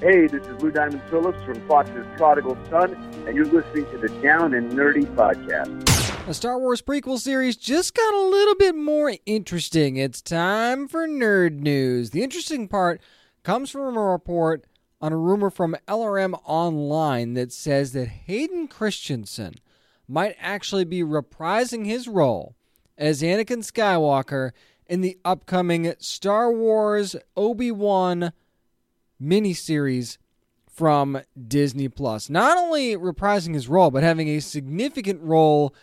Hey, 0.00 0.26
this 0.26 0.46
is 0.46 0.62
Lou 0.62 0.70
Diamond 0.70 1.02
Phillips 1.10 1.42
from 1.44 1.66
Fox's 1.68 2.06
Prodigal 2.16 2.56
Son, 2.70 2.94
and 3.26 3.36
you're 3.36 3.44
listening 3.44 3.84
to 3.90 3.98
the 3.98 4.08
Down 4.22 4.54
and 4.54 4.72
Nerdy 4.72 5.04
Podcast. 5.14 6.26
The 6.26 6.34
Star 6.34 6.58
Wars 6.58 6.80
prequel 6.80 7.18
series 7.18 7.56
just 7.56 7.94
got 7.94 8.14
a 8.14 8.22
little 8.28 8.54
bit 8.54 8.74
more 8.74 9.12
interesting. 9.26 9.96
It's 9.96 10.22
time 10.22 10.88
for 10.88 11.06
nerd 11.06 11.60
news. 11.60 12.10
The 12.10 12.22
interesting 12.22 12.66
part 12.68 13.00
comes 13.42 13.70
from 13.70 13.96
a 13.96 14.00
report 14.00 14.64
on 15.00 15.12
a 15.12 15.18
rumor 15.18 15.50
from 15.50 15.76
LRM 15.86 16.40
Online 16.44 17.34
that 17.34 17.52
says 17.52 17.92
that 17.92 18.08
Hayden 18.08 18.68
Christensen 18.68 19.56
might 20.06 20.36
actually 20.38 20.84
be 20.84 21.02
reprising 21.02 21.86
his 21.86 22.08
role 22.08 22.54
as 22.96 23.22
Anakin 23.22 23.58
Skywalker 23.58 24.52
in 24.86 25.00
the 25.00 25.18
upcoming 25.24 25.94
Star 25.98 26.52
Wars 26.52 27.16
Obi-Wan 27.36 28.32
miniseries 29.20 30.18
from 30.68 31.20
Disney 31.46 31.88
Plus. 31.88 32.28
Not 32.28 32.58
only 32.58 32.96
reprising 32.96 33.54
his 33.54 33.68
role, 33.68 33.90
but 33.90 34.02
having 34.02 34.28
a 34.28 34.40
significant 34.40 35.22
role 35.22 35.74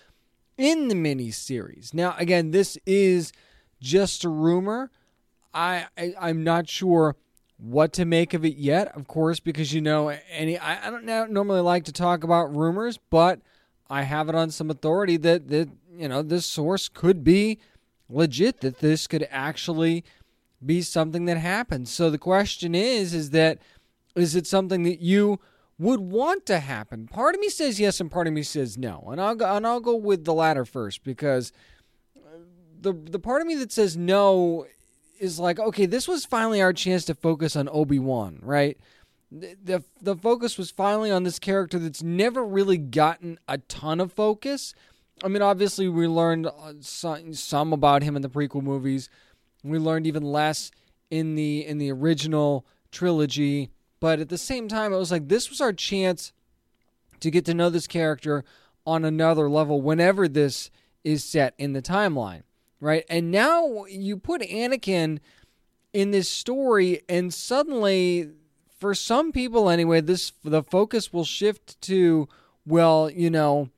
in 0.58 0.90
the 0.90 0.96
miniseries. 0.96 1.94
Now, 1.94 2.16
again, 2.18 2.52
this 2.52 2.78
is 2.86 3.32
just 3.80 4.24
a 4.24 4.30
rumor. 4.30 4.92
I, 5.54 5.88
I 5.98 6.14
I'm 6.20 6.44
not 6.44 6.70
sure 6.70 7.16
what 7.58 7.94
to 7.94 8.06
make 8.06 8.34
of 8.34 8.44
it 8.44 8.58
yet, 8.58 8.96
of 8.96 9.08
course, 9.08 9.40
because 9.40 9.74
you 9.74 9.82
know, 9.82 10.10
any 10.32 10.58
I, 10.58 10.88
I 10.88 10.92
don't 10.92 11.32
normally 11.32 11.62
like 11.62 11.86
to 11.86 11.92
talk 11.92 12.24
about 12.24 12.56
rumors, 12.56 13.00
but 13.10 13.40
I 13.92 14.04
have 14.04 14.30
it 14.30 14.36
on 14.36 14.50
some 14.50 14.72
authority 14.72 15.18
that 15.18 15.50
that 15.50 15.70
you 15.94 16.08
know 16.08 16.22
this 16.22 16.46
source 16.46 16.88
could 16.88 17.24
be 17.24 17.60
legit, 18.10 18.62
that 18.62 18.80
this 18.80 19.06
could 19.06 19.28
actually 19.30 20.04
be 20.66 20.82
something 20.82 21.26
that 21.26 21.38
happens. 21.38 21.92
So 21.92 22.10
the 22.10 22.18
question 22.18 22.74
is, 22.74 23.14
is 23.14 23.32
that 23.32 23.60
is 24.16 24.36
it 24.36 24.48
something 24.48 24.84
that 24.84 25.02
you 25.02 25.40
would 25.78 26.00
want 26.00 26.46
to 26.46 26.60
happen? 26.60 27.08
Part 27.08 27.36
of 27.36 27.42
me 27.42 27.50
says 27.50 27.80
yes, 27.80 28.00
and 28.00 28.10
part 28.10 28.28
of 28.28 28.34
me 28.34 28.44
says 28.44 28.78
no, 28.78 29.10
and 29.12 29.20
I'll 29.20 29.36
go 29.36 29.56
and 29.56 29.68
I'll 29.68 29.82
go 29.82 29.96
with 29.96 30.24
the 30.24 30.34
latter 30.34 30.64
first 30.64 31.04
because 31.04 31.52
the 32.80 32.94
the 32.94 33.20
part 33.20 33.42
of 33.42 33.48
me 33.48 33.56
that 33.56 33.72
says 33.72 33.98
no 33.98 34.66
is 35.20 35.38
like, 35.38 35.60
okay, 35.60 35.86
this 35.86 36.08
was 36.08 36.26
finally 36.26 36.62
our 36.62 36.74
chance 36.74 37.06
to 37.06 37.14
focus 37.14 37.56
on 37.56 37.70
Obi 37.72 38.00
Wan, 38.00 38.40
right? 38.42 38.78
The, 39.32 39.84
the 40.02 40.15
focus 40.15 40.58
was 40.58 40.72
finally 40.72 41.10
on 41.10 41.24
this 41.24 41.39
character 41.39 41.80
that's 41.80 42.04
never 42.04 42.44
really 42.46 42.78
gotten 42.78 43.39
a 43.48 43.60
ton 43.60 44.02
of 44.02 44.12
focus. 44.12 44.74
I 45.24 45.30
mean, 45.30 45.41
obviously, 45.41 45.88
we 45.88 46.08
learned 46.08 46.48
uh, 46.48 46.74
some, 46.82 47.34
some 47.34 47.72
about 47.72 48.04
him 48.04 48.15
in 48.15 48.22
the 48.22 48.30
prequel 48.30 48.62
movies. 48.62 49.10
We 49.63 49.78
learned 49.78 50.08
even 50.08 50.24
less 50.24 50.72
in 51.10 51.36
the 51.36 51.65
in 51.65 51.78
the 51.78 51.91
original 51.91 52.65
trilogy, 52.91 53.70
but 54.00 54.20
at 54.20 54.30
the 54.30 54.38
same 54.38 54.67
time, 54.67 54.91
it 54.91 54.98
was 54.98 55.12
like 55.12 55.28
this 55.28 55.50
was 55.50 55.62
our 55.62 55.74
chance 55.74 56.34
to 57.20 57.30
get 57.30 57.46
to 57.46 57.54
know 57.54 57.70
this 57.70 57.88
character 57.88 58.44
on 58.86 59.06
another 59.06 59.50
level 59.50 59.82
whenever 59.82 60.28
this 60.28 60.72
is 61.04 61.24
set 61.24 61.54
in 61.58 61.74
the 61.74 61.82
timeline, 61.82 62.44
right? 62.80 63.06
And 63.10 63.32
now 63.32 63.86
you 63.86 64.17
put 64.17 64.41
Anakin 64.41 65.20
in 65.94 66.12
this 66.12 66.30
story, 66.30 67.02
and 67.08 67.34
suddenly, 67.34 68.32
for 68.82 68.96
some 68.96 69.32
people 69.32 69.70
anyway, 69.70 70.02
this 70.02 70.34
the 70.44 70.63
focus 70.63 71.13
will 71.13 71.24
shift 71.24 71.80
to 71.84 72.28
well, 72.65 73.10
you 73.10 73.30
know, 73.30 73.70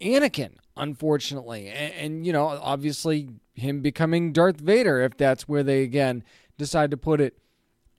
Anakin, 0.00 0.52
unfortunately, 0.76 1.68
and, 1.68 1.94
and 1.94 2.26
you 2.26 2.32
know, 2.32 2.46
obviously 2.46 3.30
him 3.54 3.80
becoming 3.80 4.32
Darth 4.32 4.60
Vader, 4.60 5.00
if 5.00 5.16
that's 5.16 5.48
where 5.48 5.62
they 5.62 5.82
again 5.82 6.22
decide 6.58 6.90
to 6.90 6.96
put 6.98 7.20
it 7.20 7.38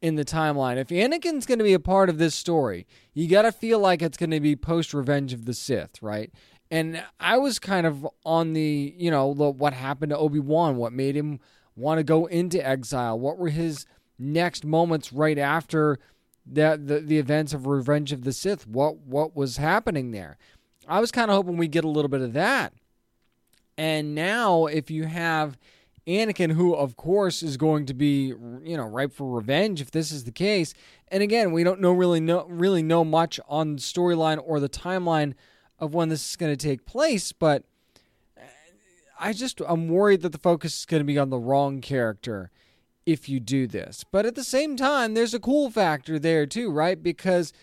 in 0.01 0.15
the 0.15 0.23
timeline. 0.25 0.77
If 0.77 0.89
Anakin's 0.89 1.45
going 1.45 1.59
to 1.59 1.63
be 1.63 1.73
a 1.73 1.79
part 1.79 2.09
of 2.09 2.19
this 2.19 2.35
story, 2.35 2.85
you 3.13 3.27
got 3.27 3.41
to 3.41 3.51
feel 3.51 3.79
like 3.79 4.01
it's 4.01 4.17
going 4.17 4.31
to 4.31 4.39
be 4.39 4.55
post 4.55 4.93
Revenge 4.93 5.33
of 5.33 5.45
the 5.45 5.53
Sith, 5.53 6.01
right? 6.01 6.31
And 6.69 7.03
I 7.19 7.37
was 7.37 7.59
kind 7.59 7.85
of 7.85 8.07
on 8.23 8.53
the, 8.53 8.93
you 8.95 9.11
know, 9.11 9.33
the, 9.33 9.49
what 9.49 9.73
happened 9.73 10.11
to 10.11 10.17
Obi 10.17 10.39
Wan, 10.39 10.77
what 10.77 10.93
made 10.93 11.15
him 11.15 11.39
want 11.75 11.97
to 11.97 12.03
go 12.03 12.27
into 12.27 12.65
exile, 12.65 13.19
what 13.19 13.37
were 13.37 13.49
his 13.49 13.85
next 14.21 14.63
moments 14.63 15.11
right 15.11 15.37
after 15.37 15.99
that 16.45 16.87
the, 16.87 16.99
the 16.99 17.17
events 17.17 17.53
of 17.53 17.67
Revenge 17.67 18.11
of 18.11 18.23
the 18.23 18.33
Sith, 18.33 18.67
what 18.67 18.97
what 18.99 19.35
was 19.35 19.57
happening 19.57 20.11
there. 20.11 20.37
I 20.87 20.99
was 20.99 21.11
kind 21.11 21.29
of 21.29 21.35
hoping 21.35 21.57
we 21.57 21.67
get 21.67 21.83
a 21.83 21.89
little 21.89 22.09
bit 22.09 22.21
of 22.21 22.33
that. 22.33 22.73
And 23.77 24.13
now, 24.13 24.65
if 24.65 24.91
you 24.91 25.05
have 25.05 25.57
Anakin, 26.07 26.51
who 26.53 26.73
of 26.73 26.95
course 26.95 27.43
is 27.43 27.57
going 27.57 27.85
to 27.85 27.93
be, 27.93 28.33
you 28.63 28.77
know, 28.77 28.85
ripe 28.85 29.13
for 29.13 29.29
revenge 29.29 29.81
if 29.81 29.91
this 29.91 30.11
is 30.11 30.23
the 30.23 30.31
case. 30.31 30.73
And 31.09 31.21
again, 31.21 31.51
we 31.51 31.63
don't 31.63 31.79
know 31.79 31.91
really 31.91 32.19
know 32.19 32.45
really 32.47 32.83
know 32.83 33.03
much 33.03 33.39
on 33.47 33.75
the 33.75 33.81
storyline 33.81 34.41
or 34.43 34.59
the 34.59 34.69
timeline 34.69 35.33
of 35.79 35.93
when 35.93 36.09
this 36.09 36.29
is 36.29 36.35
going 36.35 36.55
to 36.55 36.67
take 36.67 36.85
place, 36.85 37.31
but 37.31 37.63
uh, 38.37 38.41
I 39.19 39.33
just 39.33 39.61
I'm 39.67 39.89
worried 39.89 40.21
that 40.21 40.31
the 40.31 40.37
focus 40.37 40.79
is 40.79 40.85
going 40.85 41.01
to 41.01 41.05
be 41.05 41.17
on 41.17 41.29
the 41.29 41.39
wrong 41.39 41.81
character 41.81 42.51
if 43.05 43.27
you 43.27 43.39
do 43.39 43.67
this. 43.67 44.03
But 44.11 44.25
at 44.25 44.35
the 44.35 44.43
same 44.43 44.75
time, 44.75 45.13
there's 45.13 45.33
a 45.33 45.39
cool 45.39 45.69
factor 45.69 46.19
there 46.19 46.45
too, 46.45 46.71
right? 46.71 47.01
Because 47.01 47.53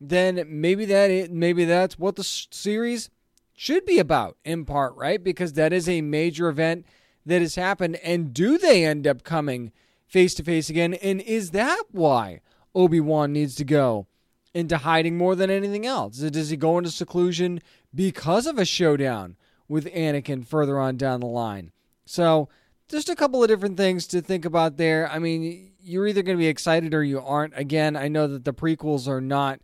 then 0.00 0.44
maybe 0.48 0.84
that 0.86 1.30
maybe 1.30 1.64
that's 1.64 1.98
what 1.98 2.16
the 2.16 2.24
series 2.24 3.10
should 3.54 3.84
be 3.84 3.98
about 3.98 4.36
in 4.44 4.64
part, 4.64 4.94
right? 4.94 5.22
Because 5.22 5.54
that 5.54 5.72
is 5.72 5.88
a 5.88 6.00
major 6.00 6.48
event 6.48 6.86
that 7.28 7.42
has 7.42 7.54
happened? 7.54 7.96
And 7.96 8.34
do 8.34 8.58
they 8.58 8.84
end 8.84 9.06
up 9.06 9.22
coming 9.22 9.72
face 10.06 10.34
to 10.34 10.44
face 10.44 10.68
again? 10.68 10.94
And 10.94 11.20
is 11.20 11.50
that 11.52 11.84
why 11.90 12.40
Obi 12.74 13.00
Wan 13.00 13.32
needs 13.32 13.54
to 13.56 13.64
go 13.64 14.06
into 14.54 14.78
hiding 14.78 15.16
more 15.16 15.34
than 15.34 15.50
anything 15.50 15.86
else? 15.86 16.18
Does 16.18 16.50
he 16.50 16.56
go 16.56 16.78
into 16.78 16.90
seclusion 16.90 17.60
because 17.94 18.46
of 18.46 18.58
a 18.58 18.64
showdown 18.64 19.36
with 19.68 19.92
Anakin 19.92 20.46
further 20.46 20.78
on 20.78 20.96
down 20.96 21.20
the 21.20 21.26
line? 21.26 21.70
So, 22.06 22.48
just 22.88 23.08
a 23.08 23.16
couple 23.16 23.42
of 23.42 23.48
different 23.48 23.76
things 23.76 24.06
to 24.08 24.20
think 24.20 24.44
about 24.44 24.76
there. 24.76 25.10
I 25.10 25.18
mean, 25.18 25.72
you're 25.80 26.06
either 26.06 26.22
going 26.22 26.36
to 26.36 26.42
be 26.42 26.48
excited 26.48 26.94
or 26.94 27.02
you 27.02 27.20
aren't. 27.20 27.56
Again, 27.56 27.96
I 27.96 28.08
know 28.08 28.26
that 28.26 28.44
the 28.44 28.54
prequels 28.54 29.08
are 29.08 29.20
not 29.20 29.60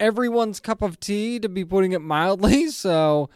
everyone's 0.00 0.60
cup 0.60 0.82
of 0.82 0.98
tea, 0.98 1.38
to 1.40 1.48
be 1.48 1.64
putting 1.64 1.92
it 1.92 2.00
mildly. 2.02 2.68
So, 2.68 3.30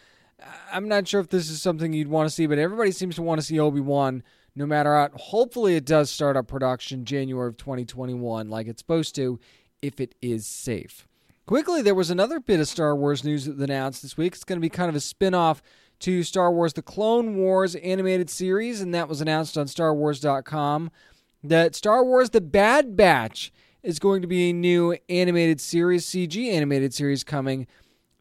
I'm 0.71 0.89
not 0.89 1.09
sure 1.09 1.21
if 1.21 1.29
this 1.29 1.49
is 1.51 1.62
something 1.62 1.93
you'd 1.93 2.09
want 2.09 2.29
to 2.29 2.35
see, 2.35 2.47
but 2.47 2.59
everybody 2.59 2.93
seems 2.93 3.17
to 3.17 3.23
want 3.23 3.41
to 3.41 3.47
see 3.47 3.59
Obi 3.59 3.81
Wan 3.81 4.23
no 4.55 4.67
matter 4.67 4.95
what. 4.95 5.12
Hopefully, 5.12 5.77
it 5.77 5.85
does 5.85 6.11
start 6.11 6.37
up 6.37 6.49
production 6.49 7.05
January 7.05 7.49
of 7.49 7.57
2021 7.57 8.49
like 8.49 8.67
it's 8.67 8.81
supposed 8.81 9.15
to, 9.15 9.39
if 9.83 10.01
it 10.01 10.15
is 10.21 10.47
safe. 10.47 11.07
Quickly, 11.47 11.81
there 11.81 11.95
was 11.95 12.11
another 12.11 12.41
bit 12.41 12.59
of 12.59 12.67
Star 12.67 12.97
Wars 12.97 13.23
news 13.23 13.45
that 13.45 13.59
announced 13.59 14.03
this 14.03 14.17
week. 14.17 14.35
It's 14.35 14.45
going 14.45 14.59
to 14.59 14.65
be 14.65 14.69
kind 14.69 14.89
of 14.89 14.97
a 14.97 15.01
spin 15.01 15.33
off 15.33 15.62
to 16.01 16.23
Star 16.23 16.53
Wars 16.53 16.73
The 16.73 16.83
Clone 16.83 17.37
Wars 17.37 17.75
animated 17.77 18.31
series, 18.31 18.81
and 18.81 18.95
that 18.95 19.09
was 19.09 19.21
announced 19.21 19.57
on 19.57 19.67
StarWars.com. 19.67 20.91
That 21.43 21.75
Star 21.75 22.05
Wars 22.05 22.31
The 22.31 22.41
Bad 22.41 22.97
Batch 22.97 23.53
is 23.83 23.99
going 23.99 24.21
to 24.23 24.29
be 24.29 24.51
a 24.51 24.53
new 24.53 24.97
animated 25.09 25.61
series, 25.61 26.05
CG 26.05 26.53
animated 26.53 26.93
series 26.93 27.23
coming 27.23 27.67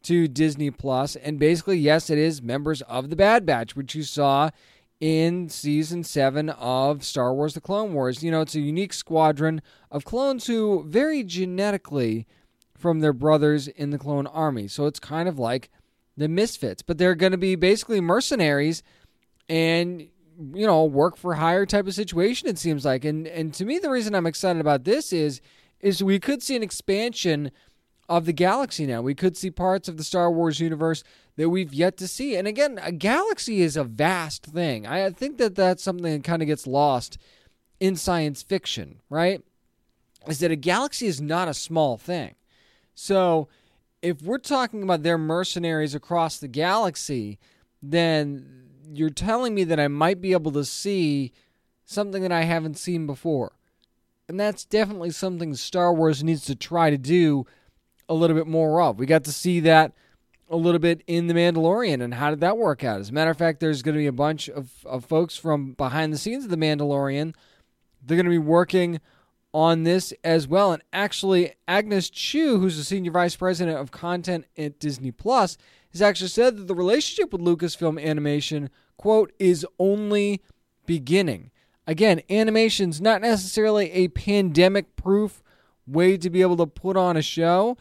to 0.03 0.27
Disney 0.27 0.69
Plus. 0.69 1.15
And 1.15 1.39
basically, 1.39 1.79
yes, 1.79 2.09
it 2.09 2.19
is 2.19 2.41
members 2.41 2.81
of 2.83 3.09
the 3.09 3.15
Bad 3.15 3.45
Batch, 3.45 3.75
which 3.75 3.95
you 3.95 4.03
saw 4.03 4.51
in 4.99 5.49
season 5.49 6.03
seven 6.03 6.49
of 6.51 7.03
Star 7.03 7.33
Wars: 7.33 7.55
The 7.55 7.61
Clone 7.61 7.93
Wars. 7.93 8.23
You 8.23 8.31
know, 8.31 8.41
it's 8.41 8.55
a 8.55 8.61
unique 8.61 8.93
squadron 8.93 9.61
of 9.91 10.05
clones 10.05 10.47
who 10.47 10.83
vary 10.87 11.23
genetically 11.23 12.27
from 12.77 12.99
their 12.99 13.13
brothers 13.13 13.67
in 13.67 13.89
the 13.89 13.97
clone 13.97 14.27
army. 14.27 14.67
So 14.67 14.85
it's 14.85 14.99
kind 14.99 15.27
of 15.27 15.39
like 15.39 15.71
the 16.17 16.27
Misfits, 16.27 16.81
but 16.81 16.97
they're 16.97 17.15
going 17.15 17.31
to 17.31 17.37
be 17.37 17.55
basically 17.55 18.01
mercenaries 18.01 18.83
and 19.49 20.01
you 20.53 20.65
know 20.65 20.83
work 20.83 21.17
for 21.17 21.35
hire 21.35 21.65
type 21.65 21.87
of 21.87 21.93
situation. 21.93 22.47
It 22.47 22.57
seems 22.57 22.85
like, 22.85 23.05
and 23.05 23.27
and 23.27 23.53
to 23.55 23.65
me, 23.65 23.79
the 23.79 23.89
reason 23.89 24.15
I'm 24.15 24.25
excited 24.25 24.59
about 24.59 24.83
this 24.83 25.13
is 25.13 25.41
is 25.79 26.03
we 26.03 26.19
could 26.19 26.41
see 26.41 26.55
an 26.55 26.63
expansion 26.63 27.51
of 28.07 28.25
the 28.25 28.33
galaxy 28.33 28.85
now. 28.85 29.01
We 29.01 29.15
could 29.15 29.35
see 29.35 29.51
parts 29.51 29.87
of 29.87 29.97
the 29.97 30.03
Star 30.03 30.31
Wars 30.31 30.59
universe 30.59 31.03
that 31.37 31.49
we've 31.49 31.73
yet 31.73 31.97
to 31.97 32.07
see. 32.07 32.35
And 32.35 32.47
again, 32.47 32.79
a 32.81 32.91
galaxy 32.91 33.61
is 33.61 33.75
a 33.75 33.83
vast 33.83 34.45
thing. 34.45 34.85
I 34.85 35.09
think 35.09 35.37
that 35.37 35.55
that's 35.55 35.83
something 35.83 36.11
that 36.11 36.23
kind 36.23 36.41
of 36.41 36.47
gets 36.47 36.67
lost 36.67 37.17
in 37.79 37.95
science 37.95 38.41
fiction, 38.41 39.01
right? 39.09 39.41
Is 40.27 40.39
that 40.39 40.51
a 40.51 40.55
galaxy 40.55 41.07
is 41.07 41.19
not 41.19 41.47
a 41.47 41.53
small 41.53 41.97
thing. 41.97 42.35
So, 42.93 43.47
if 44.05 44.21
we're 44.21 44.37
talking 44.37 44.83
about 44.83 45.01
their 45.01 45.17
mercenaries 45.17 45.95
across 45.95 46.37
the 46.37 46.47
galaxy, 46.47 47.39
then 47.81 48.69
you're 48.93 49.09
telling 49.09 49.55
me 49.55 49.63
that 49.63 49.79
I 49.79 49.87
might 49.87 50.21
be 50.21 50.33
able 50.33 50.51
to 50.51 50.63
see 50.63 51.33
something 51.85 52.21
that 52.21 52.31
I 52.31 52.43
haven't 52.43 52.77
seen 52.77 53.07
before. 53.07 53.53
And 54.27 54.39
that's 54.39 54.63
definitely 54.63 55.09
something 55.09 55.55
Star 55.55 55.91
Wars 55.91 56.23
needs 56.23 56.45
to 56.45 56.55
try 56.55 56.91
to 56.91 56.97
do 56.97 57.45
a 58.07 58.13
little 58.13 58.35
bit 58.35 58.47
more 58.47 58.79
of. 58.81 58.99
We 58.99 59.07
got 59.07 59.23
to 59.23 59.31
see 59.31 59.59
that 59.61 59.93
a 60.49 60.55
little 60.55 60.79
bit 60.79 61.01
in 61.07 61.25
The 61.25 61.33
Mandalorian, 61.33 62.03
and 62.03 62.13
how 62.13 62.29
did 62.29 62.41
that 62.41 62.57
work 62.57 62.83
out? 62.83 62.99
As 62.99 63.09
a 63.09 63.13
matter 63.13 63.31
of 63.31 63.37
fact, 63.37 63.59
there's 63.59 63.81
going 63.81 63.95
to 63.95 63.99
be 63.99 64.05
a 64.05 64.11
bunch 64.11 64.47
of, 64.47 64.69
of 64.85 65.03
folks 65.03 65.35
from 65.35 65.73
behind 65.73 66.13
the 66.13 66.17
scenes 66.19 66.43
of 66.43 66.51
The 66.51 66.57
Mandalorian. 66.57 67.33
They're 68.03 68.17
going 68.17 68.25
to 68.25 68.29
be 68.29 68.37
working 68.37 68.99
on 69.55 69.83
this 69.83 70.13
as 70.21 70.49
well. 70.49 70.73
And 70.73 70.83
actually, 70.91 71.53
Agnes 71.65 72.09
Chu, 72.09 72.59
who's 72.59 72.75
the 72.75 72.83
senior 72.83 73.11
vice 73.11 73.37
president 73.37 73.77
of 73.77 73.89
content 73.89 74.45
at 74.57 74.79
Disney 74.81 75.11
Plus, 75.11 75.57
has 75.93 76.01
actually 76.01 76.27
said 76.27 76.57
that 76.57 76.67
the 76.67 76.75
relationship 76.75 77.31
with 77.31 77.39
Lucasfilm 77.39 78.03
Animation, 78.03 78.69
quote, 78.97 79.31
is 79.39 79.65
only 79.79 80.41
beginning. 80.85 81.51
Again, 81.87 82.21
animation's 82.29 82.99
not 82.99 83.21
necessarily 83.21 83.91
a 83.91 84.09
pandemic 84.09 84.97
proof 84.97 85.41
way 85.87 86.17
to 86.17 86.29
be 86.29 86.41
able 86.41 86.57
to 86.57 86.67
put 86.67 86.97
on 86.97 87.15
a 87.15 87.21
show, 87.21 87.77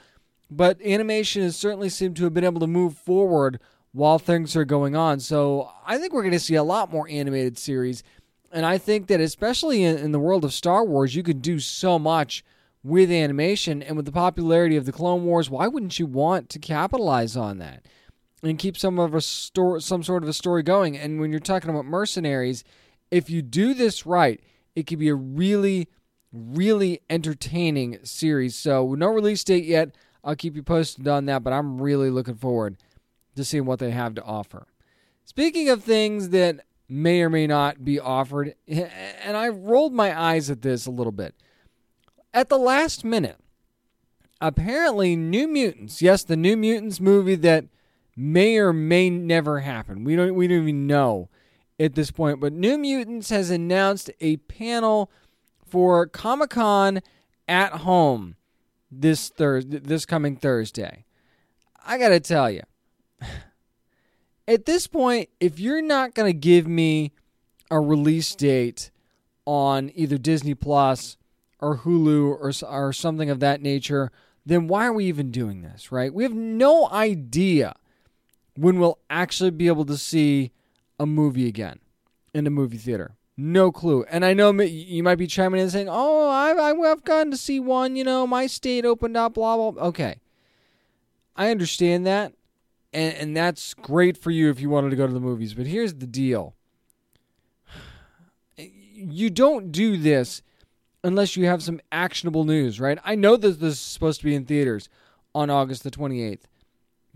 but 0.48 0.80
animation 0.80 1.42
has 1.42 1.56
certainly 1.56 1.88
seemed 1.88 2.14
to 2.16 2.24
have 2.24 2.34
been 2.34 2.44
able 2.44 2.60
to 2.60 2.68
move 2.68 2.96
forward 2.96 3.58
while 3.90 4.20
things 4.20 4.54
are 4.54 4.64
going 4.64 4.94
on. 4.94 5.18
So 5.18 5.70
I 5.84 5.98
think 5.98 6.12
we're 6.12 6.22
going 6.22 6.32
to 6.32 6.38
see 6.38 6.54
a 6.54 6.62
lot 6.62 6.92
more 6.92 7.08
animated 7.08 7.58
series. 7.58 8.04
And 8.54 8.64
I 8.64 8.78
think 8.78 9.08
that 9.08 9.20
especially 9.20 9.82
in, 9.82 9.98
in, 9.98 10.12
the 10.12 10.20
world 10.20 10.44
of 10.44 10.54
Star 10.54 10.84
Wars, 10.84 11.16
you 11.16 11.24
could 11.24 11.42
do 11.42 11.58
so 11.58 11.98
much 11.98 12.44
with 12.84 13.10
animation. 13.10 13.82
And 13.82 13.96
with 13.96 14.06
the 14.06 14.12
popularity 14.12 14.76
of 14.76 14.86
the 14.86 14.92
Clone 14.92 15.24
Wars, 15.24 15.50
why 15.50 15.66
wouldn't 15.66 15.98
you 15.98 16.06
want 16.06 16.50
to 16.50 16.60
capitalize 16.60 17.36
on 17.36 17.58
that 17.58 17.84
and 18.44 18.56
keep 18.56 18.76
some 18.76 19.00
of 19.00 19.12
a 19.12 19.20
story, 19.20 19.82
some 19.82 20.04
sort 20.04 20.22
of 20.22 20.28
a 20.28 20.32
story 20.32 20.62
going? 20.62 20.96
And 20.96 21.20
when 21.20 21.32
you're 21.32 21.40
talking 21.40 21.68
about 21.68 21.84
mercenaries, 21.84 22.62
if 23.10 23.28
you 23.28 23.42
do 23.42 23.74
this 23.74 24.06
right, 24.06 24.40
it 24.76 24.86
could 24.86 25.00
be 25.00 25.08
a 25.08 25.16
really, 25.16 25.88
really 26.32 27.00
entertaining 27.10 27.98
series. 28.04 28.54
So 28.54 28.94
no 28.94 29.08
release 29.08 29.42
date 29.42 29.64
yet. 29.64 29.96
I'll 30.22 30.36
keep 30.36 30.54
you 30.54 30.62
posted 30.62 31.08
on 31.08 31.26
that, 31.26 31.42
but 31.42 31.52
I'm 31.52 31.82
really 31.82 32.08
looking 32.08 32.36
forward 32.36 32.76
to 33.34 33.44
seeing 33.44 33.66
what 33.66 33.80
they 33.80 33.90
have 33.90 34.14
to 34.14 34.22
offer. 34.22 34.68
Speaking 35.24 35.68
of 35.68 35.82
things 35.82 36.28
that 36.28 36.60
may 36.88 37.22
or 37.22 37.30
may 37.30 37.46
not 37.46 37.84
be 37.84 37.98
offered, 37.98 38.54
and 38.68 39.36
I 39.36 39.48
rolled 39.48 39.92
my 39.92 40.18
eyes 40.18 40.50
at 40.50 40.62
this 40.62 40.86
a 40.86 40.90
little 40.90 41.12
bit. 41.12 41.34
At 42.32 42.48
the 42.48 42.58
last 42.58 43.04
minute, 43.04 43.38
apparently 44.40 45.16
New 45.16 45.48
Mutants, 45.48 46.02
yes, 46.02 46.24
the 46.24 46.36
New 46.36 46.56
Mutants 46.56 47.00
movie 47.00 47.36
that 47.36 47.66
may 48.16 48.58
or 48.58 48.72
may 48.72 49.10
never 49.10 49.60
happen. 49.60 50.04
We 50.04 50.16
don't 50.16 50.34
we 50.34 50.46
don't 50.46 50.62
even 50.62 50.86
know 50.86 51.28
at 51.78 51.94
this 51.94 52.10
point. 52.10 52.40
But 52.40 52.52
New 52.52 52.78
Mutants 52.78 53.30
has 53.30 53.50
announced 53.50 54.10
a 54.20 54.36
panel 54.36 55.10
for 55.66 56.06
Comic 56.06 56.50
Con 56.50 57.00
at 57.48 57.72
home 57.72 58.36
this 58.90 59.28
Thursday, 59.28 59.78
this 59.78 60.06
coming 60.06 60.36
Thursday. 60.36 61.04
I 61.84 61.98
gotta 61.98 62.20
tell 62.20 62.50
you, 62.50 62.62
at 64.46 64.66
this 64.66 64.86
point, 64.86 65.28
if 65.40 65.58
you're 65.58 65.82
not 65.82 66.14
gonna 66.14 66.32
give 66.32 66.66
me 66.66 67.12
a 67.70 67.80
release 67.80 68.34
date 68.34 68.90
on 69.46 69.90
either 69.94 70.18
Disney 70.18 70.54
Plus 70.54 71.16
or 71.60 71.78
Hulu 71.78 72.28
or 72.28 72.52
or 72.68 72.92
something 72.92 73.30
of 73.30 73.40
that 73.40 73.60
nature, 73.62 74.10
then 74.44 74.68
why 74.68 74.86
are 74.86 74.92
we 74.92 75.06
even 75.06 75.30
doing 75.30 75.62
this? 75.62 75.90
Right? 75.90 76.12
We 76.12 76.22
have 76.22 76.34
no 76.34 76.88
idea 76.90 77.74
when 78.56 78.78
we'll 78.78 78.98
actually 79.10 79.50
be 79.50 79.66
able 79.66 79.84
to 79.86 79.96
see 79.96 80.52
a 80.98 81.06
movie 81.06 81.48
again 81.48 81.80
in 82.32 82.46
a 82.46 82.50
movie 82.50 82.76
theater. 82.76 83.16
No 83.36 83.72
clue. 83.72 84.04
And 84.04 84.24
I 84.24 84.32
know 84.32 84.52
you 84.52 85.02
might 85.02 85.16
be 85.16 85.26
chiming 85.26 85.60
in 85.60 85.70
saying, 85.70 85.88
"Oh, 85.90 86.28
I've 86.28 86.58
I've 86.58 87.04
gotten 87.04 87.32
to 87.32 87.36
see 87.36 87.58
one. 87.58 87.96
You 87.96 88.04
know, 88.04 88.26
my 88.26 88.46
state 88.46 88.84
opened 88.84 89.16
up. 89.16 89.34
Blah 89.34 89.56
blah." 89.56 89.82
Okay, 89.86 90.20
I 91.34 91.50
understand 91.50 92.06
that, 92.06 92.32
and 92.94 93.14
and 93.14 93.36
that's 93.36 93.74
great 93.74 94.16
for 94.16 94.30
you 94.30 94.48
if 94.50 94.60
you 94.60 94.70
wanted 94.70 94.90
to 94.90 94.96
go 94.96 95.06
to 95.06 95.12
the 95.12 95.20
movies. 95.20 95.52
But 95.54 95.66
here's 95.66 95.94
the 95.94 96.06
deal: 96.06 96.54
you 98.56 99.28
don't 99.30 99.72
do 99.72 99.96
this 99.96 100.42
unless 101.02 101.36
you 101.36 101.44
have 101.46 101.62
some 101.62 101.80
actionable 101.92 102.44
news, 102.44 102.80
right? 102.80 102.98
I 103.04 103.14
know 103.14 103.36
that 103.36 103.60
this 103.60 103.74
is 103.74 103.80
supposed 103.80 104.20
to 104.20 104.24
be 104.24 104.34
in 104.34 104.46
theaters 104.46 104.88
on 105.34 105.50
August 105.50 105.82
the 105.82 105.90
28th. 105.90 106.44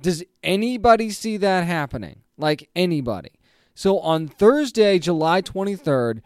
Does 0.00 0.22
anybody 0.42 1.10
see 1.10 1.38
that 1.38 1.64
happening? 1.66 2.20
Like 2.36 2.68
anybody? 2.76 3.30
So 3.74 3.98
on 4.00 4.28
Thursday, 4.28 4.98
July 4.98 5.40
23rd 5.40 6.22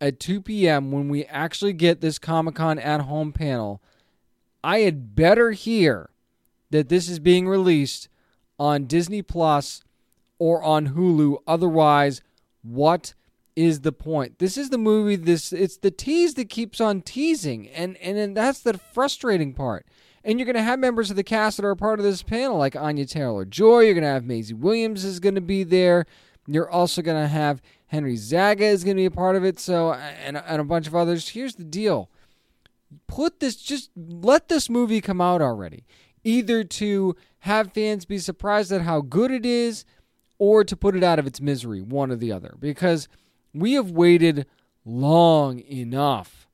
at 0.00 0.18
2 0.18 0.40
p.m., 0.40 0.90
when 0.90 1.08
we 1.08 1.24
actually 1.26 1.72
get 1.72 2.00
this 2.00 2.18
Comic 2.18 2.56
Con 2.56 2.78
at 2.78 3.02
home 3.02 3.32
panel, 3.32 3.80
I 4.62 4.80
had 4.80 5.14
better 5.14 5.52
hear 5.52 6.10
that 6.70 6.88
this 6.88 7.08
is 7.08 7.18
being 7.18 7.46
released 7.46 8.08
on 8.58 8.86
Disney 8.86 9.22
Plus 9.22 9.82
or 10.38 10.62
on 10.62 10.88
Hulu. 10.88 11.38
Otherwise, 11.46 12.22
what 12.62 13.14
is 13.56 13.80
the 13.80 13.92
point? 13.92 14.38
This 14.38 14.56
is 14.56 14.70
the 14.70 14.78
movie. 14.78 15.16
This 15.16 15.52
it's 15.52 15.76
the 15.76 15.90
tease 15.90 16.34
that 16.34 16.48
keeps 16.48 16.80
on 16.80 17.02
teasing, 17.02 17.68
and 17.68 17.96
and, 17.98 18.16
and 18.16 18.36
that's 18.36 18.60
the 18.60 18.78
frustrating 18.78 19.52
part. 19.52 19.86
And 20.24 20.38
you're 20.38 20.46
going 20.46 20.56
to 20.56 20.62
have 20.62 20.78
members 20.78 21.10
of 21.10 21.16
the 21.16 21.22
cast 21.22 21.58
that 21.58 21.66
are 21.66 21.70
a 21.70 21.76
part 21.76 21.98
of 21.98 22.04
this 22.04 22.22
panel, 22.22 22.56
like 22.56 22.74
Anya 22.74 23.04
Taylor 23.04 23.44
Joy. 23.44 23.80
You're 23.80 23.94
going 23.94 24.04
to 24.04 24.08
have 24.08 24.24
Maisie 24.24 24.54
Williams 24.54 25.04
is 25.04 25.20
going 25.20 25.34
to 25.34 25.42
be 25.42 25.64
there. 25.64 26.06
You're 26.46 26.70
also 26.70 27.02
going 27.02 27.22
to 27.22 27.28
have 27.28 27.60
Henry 27.88 28.16
Zaga 28.16 28.64
is 28.64 28.84
going 28.84 28.96
to 28.96 29.02
be 29.02 29.06
a 29.06 29.10
part 29.10 29.36
of 29.36 29.44
it. 29.44 29.60
So 29.60 29.92
and 29.92 30.36
and 30.36 30.60
a 30.60 30.64
bunch 30.64 30.86
of 30.86 30.94
others. 30.94 31.28
Here's 31.28 31.56
the 31.56 31.64
deal: 31.64 32.10
put 33.06 33.40
this, 33.40 33.56
just 33.56 33.90
let 33.96 34.48
this 34.48 34.68
movie 34.68 35.00
come 35.00 35.20
out 35.20 35.42
already. 35.42 35.84
Either 36.24 36.64
to 36.64 37.14
have 37.44 37.74
fans 37.74 38.06
be 38.06 38.16
surprised 38.16 38.72
at 38.72 38.80
how 38.80 39.02
good 39.02 39.30
it 39.30 39.44
is, 39.44 39.84
or 40.38 40.64
to 40.64 40.74
put 40.74 40.96
it 40.96 41.04
out 41.04 41.18
of 41.18 41.26
its 41.26 41.42
misery, 41.42 41.82
one 41.82 42.10
or 42.10 42.16
the 42.16 42.32
other. 42.32 42.54
Because 42.58 43.06
we 43.52 43.74
have 43.74 43.90
waited 43.90 44.46
long 44.82 45.58
enough 45.60 46.48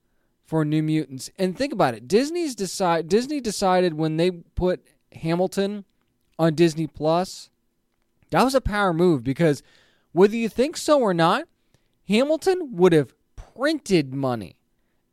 for 0.45 0.65
New 0.65 0.83
Mutants. 0.83 1.31
And 1.39 1.57
think 1.57 1.73
about 1.73 1.95
it. 1.95 2.09
Disney's 2.09 2.57
decide 2.57 3.07
Disney 3.07 3.41
decided 3.41 3.95
when 3.95 4.17
they 4.17 4.33
put 4.33 4.85
Hamilton 5.13 5.85
on 6.41 6.57
Disney 6.57 6.89
Plus, 6.89 7.51
that 8.31 8.43
was 8.43 8.57
a 8.57 8.61
power 8.61 8.93
move 8.93 9.23
because 9.23 9.63
whether 10.11 10.35
you 10.35 10.49
think 10.49 10.77
so 10.77 11.01
or 11.01 11.15
not, 11.15 11.45
Hamilton 12.09 12.71
would 12.73 12.93
have 12.93 13.15
printed 13.37 14.13
money 14.13 14.57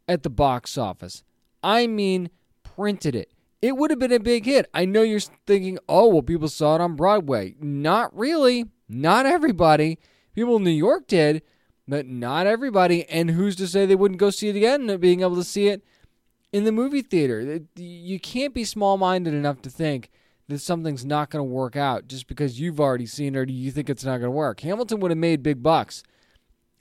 at 0.07 0.23
the 0.23 0.31
box 0.31 0.75
office. 0.75 1.21
I 1.61 1.85
mean, 1.85 2.31
printed 2.63 3.13
it. 3.13 3.31
It 3.61 3.75
would 3.75 3.89
have 3.89 3.99
been 3.99 4.11
a 4.11 4.19
big 4.19 4.45
hit. 4.45 4.69
I 4.73 4.85
know 4.85 5.01
you're 5.01 5.19
thinking, 5.19 5.79
oh, 5.89 6.07
well, 6.07 6.21
people 6.21 6.47
saw 6.47 6.75
it 6.75 6.81
on 6.81 6.95
Broadway. 6.95 7.55
Not 7.59 8.15
really. 8.15 8.65
Not 8.87 9.25
everybody. 9.25 9.97
People 10.35 10.57
in 10.57 10.63
New 10.63 10.69
York 10.69 11.07
did, 11.07 11.41
but 11.87 12.05
not 12.05 12.45
everybody. 12.45 13.09
And 13.09 13.31
who's 13.31 13.55
to 13.55 13.67
say 13.67 13.85
they 13.85 13.95
wouldn't 13.95 14.19
go 14.19 14.29
see 14.29 14.49
it 14.49 14.55
again, 14.55 14.95
being 14.97 15.21
able 15.21 15.35
to 15.35 15.43
see 15.43 15.67
it 15.67 15.83
in 16.53 16.65
the 16.65 16.71
movie 16.71 17.01
theater? 17.01 17.61
You 17.75 18.19
can't 18.19 18.53
be 18.53 18.63
small 18.63 18.97
minded 18.97 19.33
enough 19.33 19.61
to 19.63 19.69
think 19.69 20.11
that 20.47 20.59
something's 20.59 21.03
not 21.03 21.29
going 21.29 21.41
to 21.41 21.51
work 21.51 21.75
out 21.75 22.07
just 22.07 22.27
because 22.27 22.59
you've 22.59 22.79
already 22.79 23.05
seen 23.05 23.35
it 23.35 23.39
or 23.39 23.43
you 23.43 23.71
think 23.71 23.89
it's 23.89 24.05
not 24.05 24.19
going 24.19 24.21
to 24.21 24.31
work. 24.31 24.59
Hamilton 24.59 24.99
would 24.99 25.11
have 25.11 25.17
made 25.17 25.41
big 25.43 25.63
bucks 25.63 26.03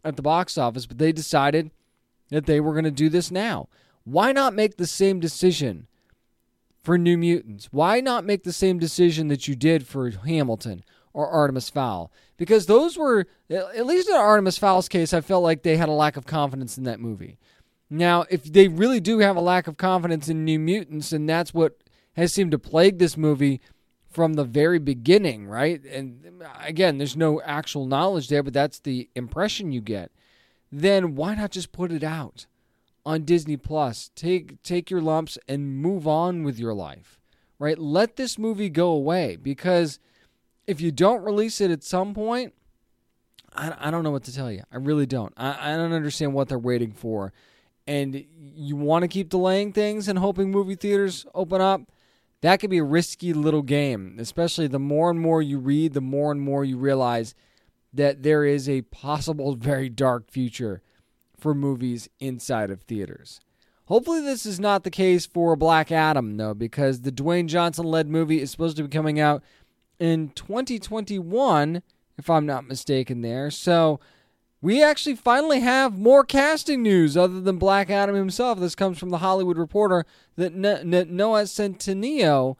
at 0.05 0.17
the 0.17 0.23
box 0.23 0.57
office, 0.59 0.87
but 0.87 0.99
they 0.99 1.11
decided 1.11 1.71
that 2.29 2.47
they 2.47 2.61
were 2.61 2.73
going 2.73 2.85
to 2.85 2.91
do 2.91 3.09
this 3.09 3.31
now. 3.31 3.69
Why 4.05 4.31
not 4.31 4.55
make 4.55 4.77
the 4.77 4.87
same 4.87 5.19
decision 5.19 5.89
for 6.87 6.97
New 6.97 7.19
Mutants? 7.19 7.69
Why 7.73 8.01
not 8.01 8.25
make 8.25 8.45
the 8.45 8.53
same 8.53 8.79
decision 8.79 9.27
that 9.27 9.49
you 9.49 9.57
did 9.57 9.89
for 9.89 10.09
Hamilton 10.09 10.85
or 11.13 11.29
Artemis 11.29 11.69
Fowl? 11.69 12.13
Because 12.37 12.67
those 12.67 12.97
were, 12.97 13.27
at 13.51 13.85
least 13.85 14.09
in 14.09 14.15
Artemis 14.15 14.57
Fowl's 14.57 14.89
case, 14.89 15.13
I 15.13 15.21
felt 15.21 15.43
like 15.43 15.65
they 15.65 15.77
had 15.77 15.89
a 15.89 15.93
lack 15.93 16.17
of 16.17 16.27
confidence 16.27 16.79
in 16.79 16.85
that 16.85 17.01
movie. 17.01 17.39
Now, 17.91 18.25
if 18.31 18.45
they 18.45 18.69
really 18.69 19.01
do 19.01 19.19
have 19.19 19.35
a 19.37 19.41
lack 19.41 19.67
of 19.67 19.77
confidence 19.77 20.29
in 20.29 20.45
New 20.45 20.61
Mutants, 20.61 21.13
and 21.13 21.29
that's 21.29 21.53
what 21.53 21.77
has 22.15 22.33
seemed 22.33 22.53
to 22.53 22.59
plague 22.59 22.99
this 22.99 23.17
movie 23.17 23.61
from 24.09 24.35
the 24.35 24.45
very 24.45 24.79
beginning, 24.79 25.49
right? 25.49 25.85
And 25.85 26.41
again, 26.65 26.99
there's 26.99 27.17
no 27.17 27.43
actual 27.43 27.87
knowledge 27.87 28.29
there, 28.29 28.45
but 28.45 28.55
that's 28.55 28.79
the 28.79 29.11
impression 29.17 29.73
you 29.73 29.81
get. 29.81 30.13
Then 30.71 31.17
why 31.17 31.35
not 31.35 31.51
just 31.51 31.73
put 31.73 31.91
it 31.91 32.05
out 32.05 32.47
on 33.07 33.25
Disney 33.25 33.57
Plus? 33.57 34.11
Take 34.15 34.63
take 34.63 34.91
your 34.91 35.01
lumps 35.01 35.39
and 35.49 35.79
move 35.79 36.07
on 36.07 36.43
with 36.43 36.59
your 36.59 36.75
life. 36.75 37.19
Right? 37.59 37.79
Let 37.79 38.17
this 38.17 38.39
movie 38.39 38.69
go 38.69 38.91
away 38.91 39.37
because 39.37 39.99
if 40.67 40.83
you 40.83 40.93
don't 40.93 41.25
release 41.25 41.63
it 41.63 41.71
at 41.71 41.83
some 41.83 42.13
point, 42.13 42.53
I, 43.55 43.73
I 43.79 43.91
don't 43.91 44.05
know 44.05 44.11
what 44.11 44.25
to 44.25 44.35
tell 44.35 44.53
you. 44.53 44.63
I 44.71 44.77
really 44.77 45.07
don't. 45.07 45.33
I, 45.39 45.73
I 45.73 45.77
don't 45.77 45.95
understand 45.95 46.35
what 46.35 46.51
they're 46.51 46.59
waiting 46.59 46.93
for. 46.93 47.33
And 47.87 48.27
you 48.39 48.77
want 48.77 49.05
to 49.05 49.09
keep 49.09 49.31
delaying 49.31 49.73
things 49.73 50.09
and 50.09 50.19
hoping 50.19 50.51
movie 50.51 50.75
theaters 50.75 51.25
open 51.35 51.63
up 51.63 51.83
that 52.43 52.61
could 52.61 52.71
be 52.71 52.79
a 52.79 52.85
risky 52.85 53.33
little 53.33 53.63
game, 53.63 54.17
especially 54.19 54.67
the 54.67 54.79
more 54.79 55.11
and 55.11 55.21
more 55.21 55.41
you 55.43 55.59
read, 55.59 55.95
the 55.95 56.01
more 56.01 56.31
and 56.31 56.41
more 56.41 56.65
you 56.65 56.77
realize 56.77 57.35
that 57.93 58.23
there 58.23 58.45
is 58.45 58.69
a 58.69 58.83
possible 58.83 59.55
very 59.57 59.89
dark 59.89 60.31
future 60.31 60.83
for 61.39 61.55
movies 61.55 62.09
inside 62.21 62.71
of 62.71 62.83
theaters. 62.83 63.41
Hopefully, 63.87 64.21
this 64.21 64.45
is 64.45 64.59
not 64.59 64.83
the 64.83 64.91
case 64.91 65.27
for 65.27 65.55
Black 65.55 65.93
Adam, 65.93 66.37
though, 66.37 66.55
because 66.55 67.03
the 67.03 67.13
Dwayne 67.13 67.47
Johnson 67.47 67.85
led 67.85 68.09
movie 68.09 68.41
is 68.41 68.51
supposed 68.51 68.77
to 68.79 68.83
be 68.83 68.89
coming 68.89 69.21
out 69.21 69.45
in 69.99 70.31
2021, 70.31 71.83
if 72.19 72.29
I'm 72.29 72.47
not 72.47 72.67
mistaken, 72.67 73.21
there. 73.21 73.51
So, 73.51 74.01
we 74.61 74.83
actually 74.83 75.15
finally 75.15 75.61
have 75.61 75.99
more 75.99 76.25
casting 76.25 76.83
news 76.83 77.17
other 77.17 77.41
than 77.41 77.59
Black 77.59 77.89
Adam 77.89 78.17
himself. 78.17 78.59
This 78.59 78.75
comes 78.75 78.99
from 78.99 79.11
the 79.11 79.19
Hollywood 79.19 79.59
Reporter 79.59 80.05
that 80.35 80.55
Noah 80.55 81.43
Centineo 81.43 82.57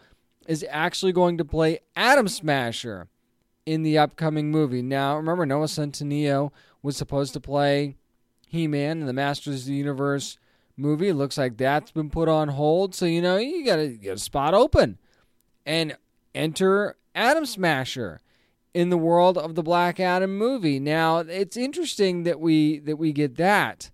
is 0.47 0.65
actually 0.71 1.13
going 1.13 1.39
to 1.39 1.45
play 1.45 1.81
Atom 1.97 2.29
Smasher 2.29 3.09
in 3.65 3.83
the 3.83 3.99
upcoming 3.99 4.53
movie. 4.53 4.83
Now, 4.83 5.17
remember, 5.17 5.45
Noah 5.45 5.67
Centineo 5.67 6.53
was 6.83 6.97
supposed 6.97 7.33
to 7.33 7.41
play 7.41 7.97
He 8.47 8.67
Man 8.67 9.01
and 9.01 9.09
the 9.09 9.13
Masters 9.13 9.63
of 9.63 9.67
the 9.67 9.75
Universe 9.75 10.39
movie. 10.77 11.13
Looks 11.13 11.37
like 11.37 11.57
that's 11.57 11.91
been 11.91 12.11
put 12.11 12.29
on 12.29 12.49
hold. 12.49 12.95
So, 12.95 13.05
you 13.05 13.21
know, 13.21 13.37
you 13.37 13.65
got 13.67 13.77
to 13.77 13.89
get 13.89 14.15
a 14.15 14.19
spot 14.19 14.55
open. 14.55 14.99
And 15.65 15.97
enter 16.35 16.97
Atom 17.15 17.45
Smasher 17.45 18.21
in 18.73 18.91
the 18.91 18.99
world 18.99 19.37
of 19.37 19.55
the 19.55 19.63
Black 19.63 19.99
Adam 19.99 20.37
movie. 20.39 20.79
Now, 20.79 21.19
it's 21.19 21.57
interesting 21.57 22.23
that 22.23 22.39
we 22.39 22.79
that 22.81 22.97
we 22.97 23.13
get 23.13 23.37
that 23.37 23.91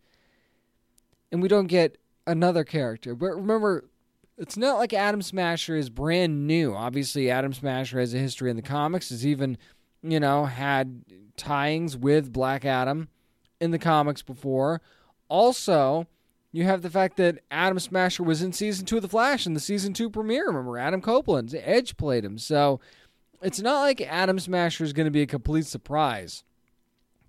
and 1.30 1.40
we 1.40 1.48
don't 1.48 1.68
get 1.68 1.96
another 2.26 2.64
character. 2.64 3.14
But 3.14 3.28
remember, 3.28 3.88
it's 4.36 4.56
not 4.56 4.78
like 4.78 4.92
Atom 4.92 5.22
Smasher 5.22 5.76
is 5.76 5.88
brand 5.88 6.46
new. 6.46 6.74
Obviously, 6.74 7.30
Atom 7.30 7.54
Smasher 7.54 8.00
has 8.00 8.12
a 8.12 8.18
history 8.18 8.50
in 8.50 8.56
the 8.56 8.62
comics. 8.62 9.08
Has 9.08 9.24
even, 9.24 9.56
you 10.02 10.20
know, 10.20 10.44
had 10.44 11.04
tyings 11.38 11.96
with 11.96 12.32
Black 12.32 12.64
Adam 12.64 13.08
in 13.62 13.70
the 13.70 13.78
comics 13.78 14.20
before. 14.20 14.82
Also, 15.28 16.06
you 16.50 16.64
have 16.64 16.82
the 16.82 16.90
fact 16.90 17.16
that 17.16 17.38
Atom 17.50 17.78
Smasher 17.78 18.22
was 18.22 18.42
in 18.42 18.52
season 18.52 18.84
two 18.84 18.96
of 18.96 19.02
The 19.02 19.08
Flash 19.08 19.46
in 19.46 19.54
the 19.54 19.60
season 19.60 19.94
two 19.94 20.10
premiere. 20.10 20.48
Remember, 20.48 20.76
Adam 20.76 21.00
Copeland, 21.00 21.54
Edge 21.54 21.96
played 21.96 22.24
him. 22.24 22.36
So 22.36 22.80
it's 23.40 23.60
not 23.60 23.80
like 23.80 24.00
Atom 24.00 24.38
Smasher 24.38 24.84
is 24.84 24.92
going 24.92 25.06
to 25.06 25.10
be 25.10 25.22
a 25.22 25.26
complete 25.26 25.66
surprise 25.66 26.44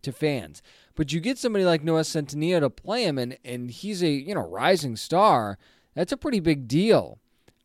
to 0.02 0.12
fans. 0.12 0.62
But 0.96 1.14
you 1.14 1.20
get 1.20 1.38
somebody 1.38 1.64
like 1.64 1.84
Noah 1.84 2.02
Centineo 2.02 2.60
to 2.60 2.70
play 2.70 3.06
him, 3.06 3.18
and, 3.18 3.38
and 3.46 3.72
he's 3.72 4.04
a 4.04 4.10
you 4.10 4.36
know 4.36 4.48
rising 4.48 4.96
star. 4.96 5.58
That's 5.96 6.12
a 6.12 6.18
pretty 6.18 6.40
big 6.40 6.68
deal, 6.68 7.20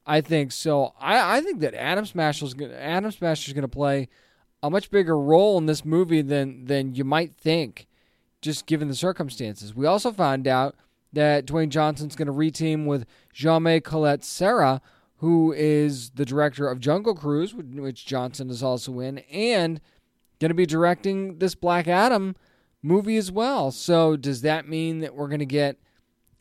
I 0.07 0.21
think. 0.21 0.53
So 0.53 0.95
I, 1.01 1.39
I 1.39 1.41
think 1.41 1.61
that 1.61 1.75
Adam 1.75 2.05
Atom 2.05 2.07
Smasher's 2.07 2.55
going 3.53 3.63
to 3.63 3.69
play 3.69 4.09
a 4.63 4.71
much 4.71 4.91
bigger 4.91 5.19
role 5.19 5.59
in 5.59 5.67
this 5.67 5.85
movie 5.85 6.23
than 6.23 6.67
than 6.67 6.95
you 6.95 7.05
might 7.05 7.35
think, 7.35 7.88
just 8.41 8.67
given 8.67 8.89
the 8.89 8.95
circumstances. 8.95 9.75
We 9.75 9.87
also 9.87 10.13
found 10.13 10.47
out 10.47 10.77
that 11.13 11.47
Dwayne 11.47 11.71
Johnson's 11.71 12.17
going 12.17 12.27
to 12.27 12.33
reteam 12.33 12.87
with 12.87 13.07
Jaume 13.35 13.83
Collet-Serra, 13.83 14.81
who 15.17 15.53
is 15.53 16.11
the 16.11 16.25
director 16.25 16.69
of 16.69 16.81
Jungle 16.81 17.15
Cruise, 17.15 17.55
which 17.55 18.07
Johnson 18.07 18.51
is 18.51 18.63
also 18.63 19.01
in, 19.01 19.19
and 19.33 19.81
going 20.39 20.51
to 20.51 20.55
be 20.55 20.67
directing 20.67 21.39
this 21.39 21.55
Black 21.55 21.89
Adam 21.89 22.37
movie 22.83 23.17
as 23.17 23.33
well. 23.33 23.71
So 23.71 24.17
does 24.17 24.43
that 24.43 24.69
mean 24.69 25.01
that 25.01 25.15
we're 25.15 25.29
going 25.29 25.41
to 25.41 25.47
get 25.47 25.79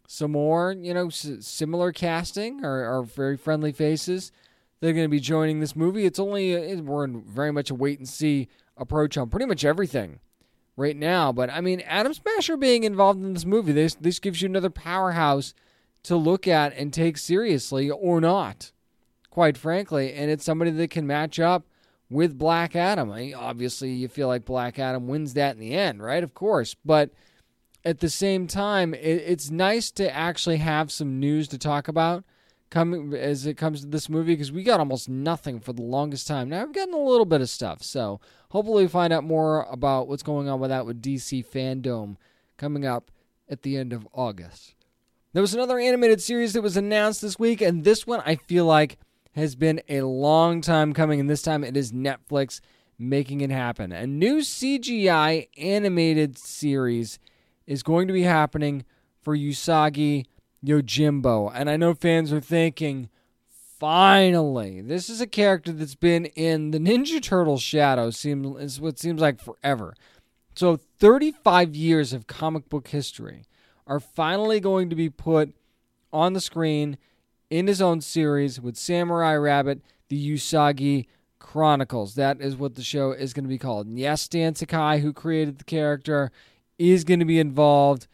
some 0.07 0.31
more, 0.31 0.73
you 0.73 0.93
know, 0.93 1.07
s- 1.07 1.37
similar 1.41 1.91
casting 1.91 2.63
or, 2.63 2.99
or 2.99 3.03
very 3.03 3.37
friendly 3.37 3.71
faces? 3.71 4.31
They're 4.79 4.93
going 4.93 5.05
to 5.05 5.09
be 5.09 5.19
joining 5.19 5.59
this 5.59 5.75
movie. 5.75 6.05
It's 6.05 6.19
only 6.19 6.55
uh, 6.55 6.81
we're 6.81 7.05
in 7.05 7.23
very 7.23 7.51
much 7.51 7.71
a 7.71 7.75
wait 7.75 7.97
and 7.97 8.07
see 8.07 8.47
approach 8.77 9.17
on 9.17 9.29
pretty 9.29 9.47
much 9.47 9.65
everything 9.65 10.19
right 10.77 10.95
now. 10.95 11.33
But 11.33 11.49
I 11.49 11.59
mean, 11.59 11.81
Atom 11.81 12.13
Smasher 12.13 12.55
being 12.55 12.85
involved 12.85 13.21
in 13.21 13.33
this 13.33 13.45
movie, 13.45 13.73
this 13.73 13.95
this 13.95 14.19
gives 14.19 14.41
you 14.41 14.47
another 14.47 14.69
powerhouse 14.69 15.53
to 16.03 16.15
look 16.15 16.47
at 16.47 16.73
and 16.77 16.93
take 16.93 17.17
seriously 17.17 17.89
or 17.89 18.21
not, 18.21 18.71
quite 19.29 19.57
frankly. 19.57 20.13
And 20.13 20.31
it's 20.31 20.45
somebody 20.45 20.71
that 20.71 20.89
can 20.89 21.05
match 21.05 21.39
up 21.39 21.65
with 22.09 22.37
Black 22.37 22.75
Adam. 22.75 23.11
I 23.11 23.19
mean, 23.19 23.33
obviously, 23.33 23.91
you 23.91 24.07
feel 24.07 24.27
like 24.27 24.45
Black 24.45 24.79
Adam 24.79 25.07
wins 25.07 25.33
that 25.33 25.55
in 25.55 25.59
the 25.59 25.73
end, 25.73 26.01
right? 26.01 26.23
Of 26.23 26.33
course, 26.33 26.75
but 26.85 27.09
at 27.83 27.99
the 27.99 28.09
same 28.09 28.47
time, 28.47 28.93
it, 28.93 29.23
it's 29.25 29.49
nice 29.49 29.91
to 29.91 30.13
actually 30.15 30.57
have 30.57 30.91
some 30.91 31.19
news 31.19 31.47
to 31.49 31.57
talk 31.57 31.87
about 31.87 32.23
coming 32.69 33.13
as 33.13 33.45
it 33.45 33.55
comes 33.55 33.81
to 33.81 33.87
this 33.87 34.09
movie 34.09 34.33
because 34.33 34.51
we 34.51 34.63
got 34.63 34.79
almost 34.79 35.07
nothing 35.07 35.59
for 35.59 35.73
the 35.73 35.81
longest 35.81 36.27
time. 36.27 36.49
Now 36.49 36.61
I've 36.61 36.73
gotten 36.73 36.93
a 36.93 36.97
little 36.97 37.25
bit 37.25 37.41
of 37.41 37.49
stuff, 37.49 37.81
so 37.83 38.19
hopefully 38.49 38.83
we 38.83 38.89
find 38.89 39.13
out 39.13 39.23
more 39.23 39.63
about 39.69 40.07
what's 40.07 40.23
going 40.23 40.49
on 40.49 40.59
with 40.59 40.69
that 40.69 40.85
with 40.85 41.01
DC 41.01 41.45
Fandom 41.45 42.17
coming 42.57 42.85
up 42.85 43.11
at 43.49 43.61
the 43.61 43.77
end 43.77 43.93
of 43.93 44.07
August. 44.13 44.75
There 45.33 45.41
was 45.41 45.53
another 45.53 45.79
animated 45.79 46.21
series 46.21 46.53
that 46.53 46.61
was 46.61 46.77
announced 46.77 47.21
this 47.21 47.39
week, 47.39 47.61
and 47.61 47.83
this 47.83 48.07
one 48.07 48.21
I 48.25 48.35
feel 48.35 48.65
like 48.65 48.97
has 49.33 49.55
been 49.55 49.81
a 49.87 50.01
long 50.01 50.61
time 50.61 50.93
coming, 50.93 51.19
and 51.19 51.29
this 51.29 51.43
time 51.43 51.63
it 51.63 51.77
is 51.77 51.91
Netflix 51.91 52.59
making 52.97 53.41
it 53.41 53.51
happen. 53.51 53.91
A 53.91 54.07
new 54.07 54.37
CGI 54.37 55.47
animated 55.57 56.37
series 56.37 57.19
is 57.67 57.83
going 57.83 58.07
to 58.07 58.13
be 58.13 58.23
happening 58.23 58.83
for 59.21 59.37
Usagi 59.37 60.25
Yojimbo. 60.65 61.51
And 61.53 61.69
I 61.69 61.77
know 61.77 61.93
fans 61.93 62.31
are 62.33 62.41
thinking, 62.41 63.09
finally, 63.79 64.81
this 64.81 65.09
is 65.09 65.21
a 65.21 65.27
character 65.27 65.71
that's 65.71 65.95
been 65.95 66.25
in 66.25 66.71
the 66.71 66.79
Ninja 66.79 67.21
Turtle 67.21 67.57
shadow, 67.57 68.09
seems 68.09 68.59
is 68.59 68.81
what 68.81 68.99
seems 68.99 69.21
like 69.21 69.39
forever. 69.39 69.95
So 70.55 70.77
35 70.99 71.75
years 71.75 72.13
of 72.13 72.27
comic 72.27 72.67
book 72.69 72.87
history 72.87 73.45
are 73.85 73.99
finally 73.99 74.59
going 74.59 74.89
to 74.89 74.95
be 74.95 75.09
put 75.09 75.53
on 76.11 76.33
the 76.33 76.41
screen 76.41 76.97
in 77.49 77.67
his 77.67 77.81
own 77.81 78.01
series 78.01 78.59
with 78.59 78.75
Samurai 78.75 79.35
Rabbit, 79.35 79.81
the 80.09 80.33
Usagi 80.33 81.05
Chronicles. 81.39 82.15
That 82.15 82.41
is 82.41 82.55
what 82.55 82.75
the 82.75 82.83
show 82.83 83.11
is 83.11 83.33
going 83.33 83.45
to 83.45 83.49
be 83.49 83.59
called. 83.59 83.87
And 83.87 83.99
yes, 83.99 84.23
Stan 84.23 84.55
Sakai, 84.55 84.99
who 84.99 85.13
created 85.13 85.59
the 85.59 85.63
character, 85.63 86.31
is 86.77 87.03
going 87.03 87.19
to 87.19 87.25
be 87.25 87.39
involved 87.39 88.07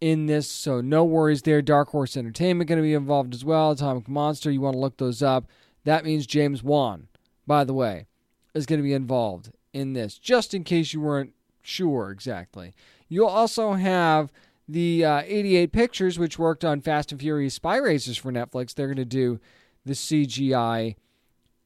in 0.00 0.26
this, 0.26 0.50
so 0.50 0.80
no 0.80 1.04
worries 1.04 1.42
there. 1.42 1.62
Dark 1.62 1.90
Horse 1.90 2.16
Entertainment 2.16 2.68
going 2.68 2.78
to 2.78 2.82
be 2.82 2.94
involved 2.94 3.34
as 3.34 3.44
well. 3.44 3.72
Atomic 3.72 4.08
Monster, 4.08 4.50
you 4.50 4.60
want 4.60 4.74
to 4.74 4.80
look 4.80 4.96
those 4.96 5.22
up. 5.22 5.46
That 5.84 6.04
means 6.04 6.26
James 6.26 6.62
Wan, 6.62 7.08
by 7.46 7.64
the 7.64 7.74
way, 7.74 8.06
is 8.54 8.66
going 8.66 8.78
to 8.78 8.84
be 8.84 8.92
involved 8.92 9.52
in 9.72 9.92
this, 9.92 10.18
just 10.18 10.54
in 10.54 10.64
case 10.64 10.92
you 10.92 11.00
weren't 11.00 11.32
sure 11.62 12.10
exactly. 12.10 12.74
You'll 13.08 13.26
also 13.26 13.74
have 13.74 14.32
the 14.68 15.04
uh, 15.04 15.22
88 15.24 15.72
Pictures, 15.72 16.18
which 16.18 16.38
worked 16.38 16.64
on 16.64 16.80
Fast 16.80 17.12
and 17.12 17.20
Furious 17.20 17.54
Spy 17.54 17.76
Racers 17.76 18.16
for 18.16 18.32
Netflix. 18.32 18.74
They're 18.74 18.86
going 18.86 18.96
to 18.96 19.04
do 19.04 19.40
the 19.84 19.94
CGI 19.94 20.96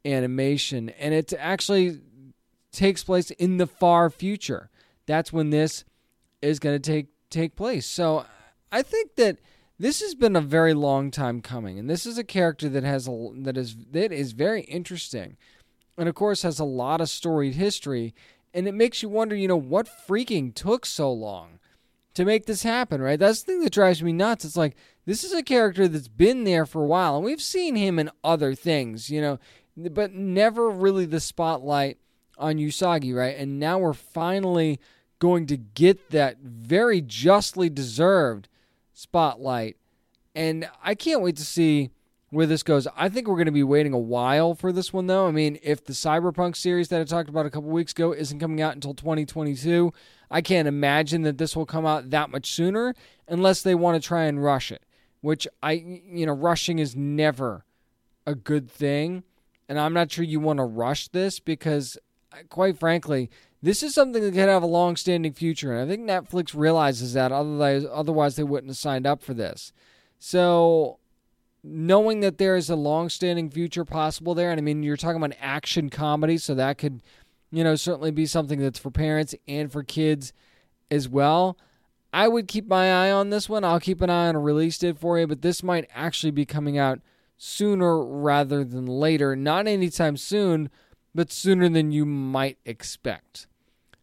animation, 0.04 0.90
and 0.90 1.14
it 1.14 1.32
actually 1.38 2.00
takes 2.72 3.04
place 3.04 3.30
in 3.30 3.58
the 3.58 3.66
far 3.66 4.10
future. 4.10 4.70
That's 5.06 5.32
when 5.32 5.50
this 5.50 5.84
is 6.42 6.58
going 6.58 6.80
to 6.80 6.92
take 6.92 7.08
take 7.34 7.56
place. 7.56 7.86
So 7.86 8.24
I 8.72 8.82
think 8.82 9.16
that 9.16 9.38
this 9.78 10.00
has 10.00 10.14
been 10.14 10.36
a 10.36 10.40
very 10.40 10.72
long 10.72 11.10
time 11.10 11.40
coming, 11.40 11.78
and 11.78 11.90
this 11.90 12.06
is 12.06 12.16
a 12.16 12.24
character 12.24 12.68
that 12.68 12.84
has 12.84 13.08
a 13.08 13.30
that 13.42 13.56
is 13.56 13.76
that 13.90 14.12
is 14.12 14.32
very 14.32 14.62
interesting, 14.62 15.36
and 15.98 16.08
of 16.08 16.14
course 16.14 16.42
has 16.42 16.60
a 16.60 16.64
lot 16.64 17.00
of 17.00 17.08
storied 17.08 17.54
history, 17.54 18.14
and 18.52 18.68
it 18.68 18.74
makes 18.74 19.02
you 19.02 19.08
wonder, 19.08 19.34
you 19.34 19.48
know, 19.48 19.56
what 19.56 19.88
freaking 20.08 20.54
took 20.54 20.86
so 20.86 21.12
long 21.12 21.58
to 22.14 22.24
make 22.24 22.46
this 22.46 22.62
happen, 22.62 23.02
right? 23.02 23.18
That's 23.18 23.42
the 23.42 23.52
thing 23.52 23.64
that 23.64 23.72
drives 23.72 24.00
me 24.00 24.12
nuts. 24.12 24.44
It's 24.44 24.56
like 24.56 24.76
this 25.06 25.24
is 25.24 25.32
a 25.32 25.42
character 25.42 25.88
that's 25.88 26.08
been 26.08 26.44
there 26.44 26.66
for 26.66 26.84
a 26.84 26.86
while, 26.86 27.16
and 27.16 27.24
we've 27.24 27.42
seen 27.42 27.74
him 27.74 27.98
in 27.98 28.10
other 28.22 28.54
things, 28.54 29.10
you 29.10 29.20
know, 29.20 29.40
but 29.76 30.12
never 30.12 30.70
really 30.70 31.04
the 31.04 31.20
spotlight 31.20 31.98
on 32.38 32.56
Usagi, 32.56 33.14
right? 33.14 33.36
And 33.36 33.58
now 33.58 33.78
we're 33.78 33.92
finally 33.92 34.78
going 35.24 35.46
to 35.46 35.56
get 35.56 36.10
that 36.10 36.36
very 36.42 37.00
justly 37.00 37.70
deserved 37.70 38.46
spotlight. 38.92 39.78
And 40.34 40.68
I 40.82 40.94
can't 40.94 41.22
wait 41.22 41.36
to 41.36 41.44
see 41.46 41.88
where 42.28 42.44
this 42.44 42.62
goes. 42.62 42.86
I 42.94 43.08
think 43.08 43.26
we're 43.26 43.36
going 43.36 43.46
to 43.46 43.50
be 43.50 43.62
waiting 43.62 43.94
a 43.94 43.98
while 43.98 44.54
for 44.54 44.70
this 44.70 44.92
one, 44.92 45.06
though. 45.06 45.26
I 45.26 45.30
mean, 45.30 45.58
if 45.62 45.82
the 45.82 45.94
Cyberpunk 45.94 46.56
series 46.56 46.88
that 46.88 47.00
I 47.00 47.04
talked 47.04 47.30
about 47.30 47.46
a 47.46 47.50
couple 47.50 47.70
weeks 47.70 47.92
ago 47.92 48.12
isn't 48.12 48.38
coming 48.38 48.60
out 48.60 48.74
until 48.74 48.92
2022, 48.92 49.94
I 50.30 50.42
can't 50.42 50.68
imagine 50.68 51.22
that 51.22 51.38
this 51.38 51.56
will 51.56 51.64
come 51.64 51.86
out 51.86 52.10
that 52.10 52.28
much 52.28 52.52
sooner 52.52 52.94
unless 53.26 53.62
they 53.62 53.74
want 53.74 53.94
to 54.00 54.06
try 54.06 54.24
and 54.24 54.44
rush 54.44 54.70
it, 54.70 54.82
which 55.22 55.48
I, 55.62 55.72
you 55.72 56.26
know, 56.26 56.34
rushing 56.34 56.80
is 56.80 56.94
never 56.94 57.64
a 58.26 58.34
good 58.34 58.70
thing. 58.70 59.24
And 59.70 59.80
I'm 59.80 59.94
not 59.94 60.12
sure 60.12 60.22
you 60.22 60.38
want 60.38 60.58
to 60.58 60.64
rush 60.64 61.08
this 61.08 61.40
because, 61.40 61.96
quite 62.48 62.78
frankly, 62.78 63.30
this 63.62 63.82
is 63.82 63.94
something 63.94 64.22
that 64.22 64.34
could 64.34 64.48
have 64.48 64.62
a 64.62 64.66
long 64.66 64.96
standing 64.96 65.32
future. 65.32 65.72
And 65.72 65.80
I 65.80 65.94
think 65.94 66.08
Netflix 66.08 66.54
realizes 66.54 67.14
that, 67.14 67.32
otherwise, 67.32 67.86
otherwise 67.90 68.36
they 68.36 68.42
wouldn't 68.42 68.70
have 68.70 68.76
signed 68.76 69.06
up 69.06 69.22
for 69.22 69.34
this. 69.34 69.72
So, 70.18 70.98
knowing 71.62 72.20
that 72.20 72.38
there 72.38 72.56
is 72.56 72.68
a 72.68 72.76
long 72.76 73.08
standing 73.08 73.50
future 73.50 73.84
possible 73.84 74.34
there, 74.34 74.50
and 74.50 74.58
I 74.58 74.62
mean, 74.62 74.82
you're 74.82 74.98
talking 74.98 75.16
about 75.16 75.36
action 75.40 75.88
comedy, 75.88 76.36
so 76.36 76.54
that 76.54 76.78
could, 76.78 77.02
you 77.50 77.64
know, 77.64 77.74
certainly 77.74 78.10
be 78.10 78.26
something 78.26 78.60
that's 78.60 78.78
for 78.78 78.90
parents 78.90 79.34
and 79.48 79.72
for 79.72 79.82
kids 79.82 80.32
as 80.90 81.08
well. 81.08 81.56
I 82.12 82.28
would 82.28 82.46
keep 82.46 82.68
my 82.68 82.92
eye 82.92 83.10
on 83.10 83.30
this 83.30 83.48
one. 83.48 83.64
I'll 83.64 83.80
keep 83.80 84.00
an 84.00 84.10
eye 84.10 84.28
on 84.28 84.36
a 84.36 84.40
release 84.40 84.78
date 84.78 84.98
for 84.98 85.18
you, 85.18 85.26
but 85.26 85.42
this 85.42 85.62
might 85.62 85.88
actually 85.94 86.30
be 86.30 86.44
coming 86.44 86.78
out 86.78 87.00
sooner 87.36 88.04
rather 88.04 88.62
than 88.62 88.86
later. 88.86 89.34
Not 89.34 89.66
anytime 89.66 90.16
soon, 90.16 90.70
but 91.14 91.30
sooner 91.30 91.68
than 91.68 91.92
you 91.92 92.04
might 92.04 92.58
expect. 92.64 93.46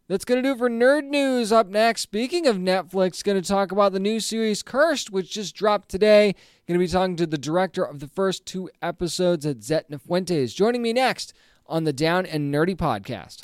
That's 0.08 0.24
going 0.24 0.42
to 0.42 0.48
do 0.48 0.54
it 0.54 0.58
for 0.58 0.68
Nerd 0.68 1.04
News. 1.04 1.52
Up 1.52 1.68
next, 1.68 2.02
speaking 2.02 2.46
of 2.46 2.56
Netflix, 2.56 3.22
going 3.22 3.40
to 3.40 3.48
talk 3.48 3.72
about 3.72 3.92
the 3.92 4.00
new 4.00 4.20
series 4.20 4.62
Cursed, 4.62 5.10
which 5.10 5.30
just 5.30 5.54
dropped 5.54 5.88
today. 5.88 6.34
Going 6.66 6.78
to 6.78 6.84
be 6.84 6.90
talking 6.90 7.16
to 7.16 7.26
the 7.26 7.38
director 7.38 7.84
of 7.84 8.00
the 8.00 8.08
first 8.08 8.44
two 8.44 8.68
episodes 8.82 9.46
at 9.46 9.60
Zetna 9.60 10.00
Fuentes. 10.00 10.54
Joining 10.54 10.82
me 10.82 10.92
next 10.92 11.32
on 11.66 11.84
the 11.84 11.92
Down 11.92 12.26
and 12.26 12.52
Nerdy 12.52 12.76
podcast. 12.76 13.38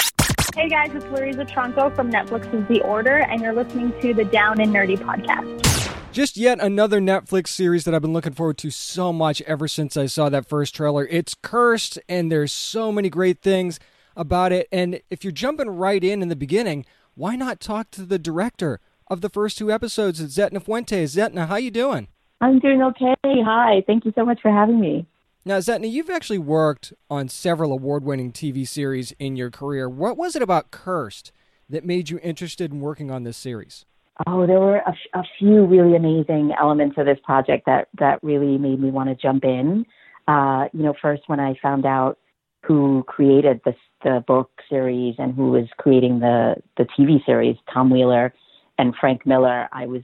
Hey 0.55 0.69
guys, 0.69 0.93
it's 0.93 1.05
Louriza 1.07 1.49
Tronco 1.49 1.95
from 1.95 2.11
Netflix's 2.11 2.67
The 2.69 2.81
Order, 2.83 3.19
and 3.19 3.41
you're 3.41 3.53
listening 3.53 3.93
to 4.01 4.13
the 4.13 4.25
Down 4.25 4.61
and 4.61 4.75
Nerdy 4.75 4.99
podcast. 4.99 5.78
Just 6.19 6.37
yet 6.37 6.59
another 6.59 7.01
Netflix 7.01 7.47
series 7.47 7.85
that 7.85 7.95
I've 7.95 8.03
been 8.03 8.13
looking 8.13 8.33
forward 8.33 8.59
to 8.59 8.73
so 8.73 9.13
much 9.13 9.41
ever 9.43 9.69
since 9.69 9.97
I 9.97 10.07
saw 10.07 10.29
that 10.29 10.49
first 10.49 10.75
trailer. 10.75 11.07
It's 11.07 11.33
Cursed, 11.33 11.97
and 12.09 12.33
there's 12.33 12.51
so 12.51 12.91
many 12.91 13.09
great 13.09 13.41
things 13.41 13.79
about 14.17 14.51
it. 14.51 14.67
And 14.73 15.01
if 15.11 15.23
you're 15.23 15.31
jumping 15.31 15.71
right 15.71 16.03
in 16.03 16.21
in 16.21 16.29
the 16.29 16.35
beginning, 16.35 16.87
why 17.15 17.37
not 17.37 17.61
talk 17.61 17.93
to 17.93 18.03
the 18.03 18.19
director 18.19 18.81
of 19.07 19.21
the 19.21 19.29
first 19.29 19.59
two 19.59 19.71
episodes 19.71 20.21
Zetna 20.21 20.61
Fuentes? 20.61 21.15
Zetna, 21.15 21.47
how 21.47 21.55
you 21.55 21.71
doing? 21.71 22.09
I'm 22.41 22.59
doing 22.59 22.83
okay. 22.83 23.15
Hi. 23.25 23.85
Thank 23.87 24.05
you 24.05 24.13
so 24.17 24.25
much 24.25 24.41
for 24.43 24.51
having 24.51 24.81
me. 24.81 25.07
Now, 25.45 25.59
Zetna, 25.59 25.89
you've 25.89 26.11
actually 26.11 26.39
worked 26.39 26.93
on 27.09 27.29
several 27.29 27.71
award-winning 27.71 28.33
TV 28.33 28.67
series 28.67 29.13
in 29.21 29.37
your 29.37 29.53
career. 29.53 29.89
What 29.89 30.17
was 30.17 30.35
it 30.35 30.43
about 30.43 30.73
Cursed 30.73 31.31
that 31.69 31.85
made 31.85 32.11
you 32.11 32.19
interested 32.25 32.73
in 32.73 32.81
working 32.81 33.09
on 33.09 33.23
this 33.23 33.37
series? 33.37 33.85
Oh, 34.27 34.47
there 34.47 34.59
were 34.59 34.79
a, 34.79 34.95
a 35.15 35.23
few 35.39 35.65
really 35.65 35.95
amazing 35.95 36.53
elements 36.59 36.97
of 36.99 37.07
this 37.07 37.19
project 37.25 37.67
that 37.67 37.89
that 37.99 38.19
really 38.23 38.59
made 38.59 38.81
me 38.81 38.91
want 38.91 39.09
to 39.09 39.15
jump 39.15 39.45
in. 39.45 39.85
Uh, 40.27 40.67
you 40.73 40.83
know, 40.83 40.95
first 41.01 41.23
when 41.27 41.41
I 41.41 41.55
found 41.63 41.87
out 41.87 42.19
who 42.65 43.05
created 43.07 43.61
the 43.65 43.75
the 44.03 44.25
book 44.27 44.51
series 44.69 45.15
and 45.19 45.35
who 45.35 45.51
was 45.51 45.67
creating 45.79 46.21
the 46.21 46.57
the 46.77 46.87
TV 46.99 47.25
series, 47.25 47.57
Tom 47.73 47.91
Wheeler 47.91 48.35
and 48.79 48.95
Frank 49.01 49.25
Miller, 49.25 49.69
I 49.73 49.87
was 49.87 50.03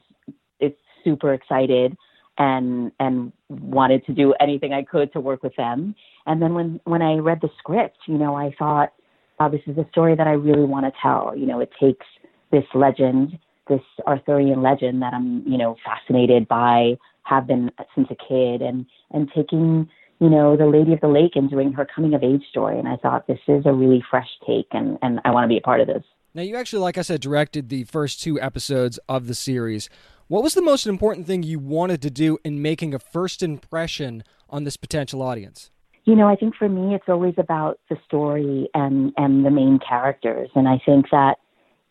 it's 0.60 0.78
super 1.02 1.34
excited 1.34 1.96
and 2.38 2.92
and 3.00 3.32
wanted 3.48 4.04
to 4.06 4.12
do 4.12 4.32
anything 4.40 4.72
I 4.72 4.82
could 4.82 5.12
to 5.12 5.20
work 5.20 5.42
with 5.42 5.56
them. 5.56 5.94
And 6.26 6.40
then 6.40 6.54
when 6.54 6.80
when 6.84 7.02
I 7.02 7.16
read 7.16 7.40
the 7.40 7.50
script, 7.58 7.98
you 8.06 8.18
know, 8.18 8.36
I 8.36 8.54
thought 8.58 8.92
uh, 9.40 9.48
this 9.48 9.60
is 9.66 9.76
a 9.76 9.86
story 9.90 10.14
that 10.16 10.26
I 10.26 10.32
really 10.32 10.64
want 10.64 10.86
to 10.86 10.92
tell. 11.02 11.36
You 11.36 11.46
know, 11.46 11.60
it 11.60 11.70
takes 11.80 12.06
this 12.50 12.64
legend, 12.74 13.38
this 13.68 13.82
Arthurian 14.06 14.62
legend 14.62 15.02
that 15.02 15.14
I'm, 15.14 15.42
you 15.46 15.58
know, 15.58 15.76
fascinated 15.84 16.48
by, 16.48 16.96
have 17.24 17.46
been 17.46 17.70
since 17.94 18.08
a 18.10 18.16
kid, 18.16 18.62
and 18.62 18.86
and 19.10 19.30
taking, 19.34 19.88
you 20.20 20.28
know, 20.28 20.56
the 20.56 20.66
Lady 20.66 20.92
of 20.92 21.00
the 21.00 21.08
Lake 21.08 21.32
and 21.34 21.50
doing 21.50 21.72
her 21.72 21.86
coming 21.86 22.14
of 22.14 22.22
age 22.22 22.44
story. 22.50 22.78
And 22.78 22.88
I 22.88 22.96
thought 22.96 23.26
this 23.26 23.40
is 23.48 23.64
a 23.66 23.72
really 23.72 24.02
fresh 24.10 24.28
take, 24.46 24.68
and 24.72 24.98
and 25.02 25.20
I 25.24 25.30
want 25.30 25.44
to 25.44 25.48
be 25.48 25.58
a 25.58 25.62
part 25.62 25.80
of 25.80 25.86
this. 25.86 26.04
Now, 26.34 26.42
you 26.42 26.56
actually, 26.56 26.80
like 26.80 26.98
I 26.98 27.02
said, 27.02 27.20
directed 27.20 27.68
the 27.68 27.84
first 27.84 28.20
two 28.20 28.40
episodes 28.40 28.98
of 29.08 29.28
the 29.28 29.34
series. 29.34 29.88
What 30.26 30.42
was 30.42 30.54
the 30.54 30.62
most 30.62 30.86
important 30.86 31.26
thing 31.26 31.42
you 31.42 31.60
wanted 31.60 32.02
to 32.02 32.10
do 32.10 32.38
in 32.44 32.60
making 32.60 32.92
a 32.92 32.98
first 32.98 33.42
impression 33.42 34.24
on 34.50 34.64
this 34.64 34.76
potential 34.76 35.22
audience? 35.22 35.70
You 36.04 36.16
know, 36.16 36.26
I 36.26 36.34
think 36.34 36.56
for 36.56 36.68
me, 36.68 36.94
it's 36.94 37.08
always 37.08 37.34
about 37.38 37.78
the 37.88 37.96
story 38.04 38.68
and 38.74 39.12
and 39.16 39.44
the 39.46 39.50
main 39.50 39.78
characters, 39.78 40.50
and 40.54 40.68
I 40.68 40.80
think 40.84 41.06
that 41.10 41.38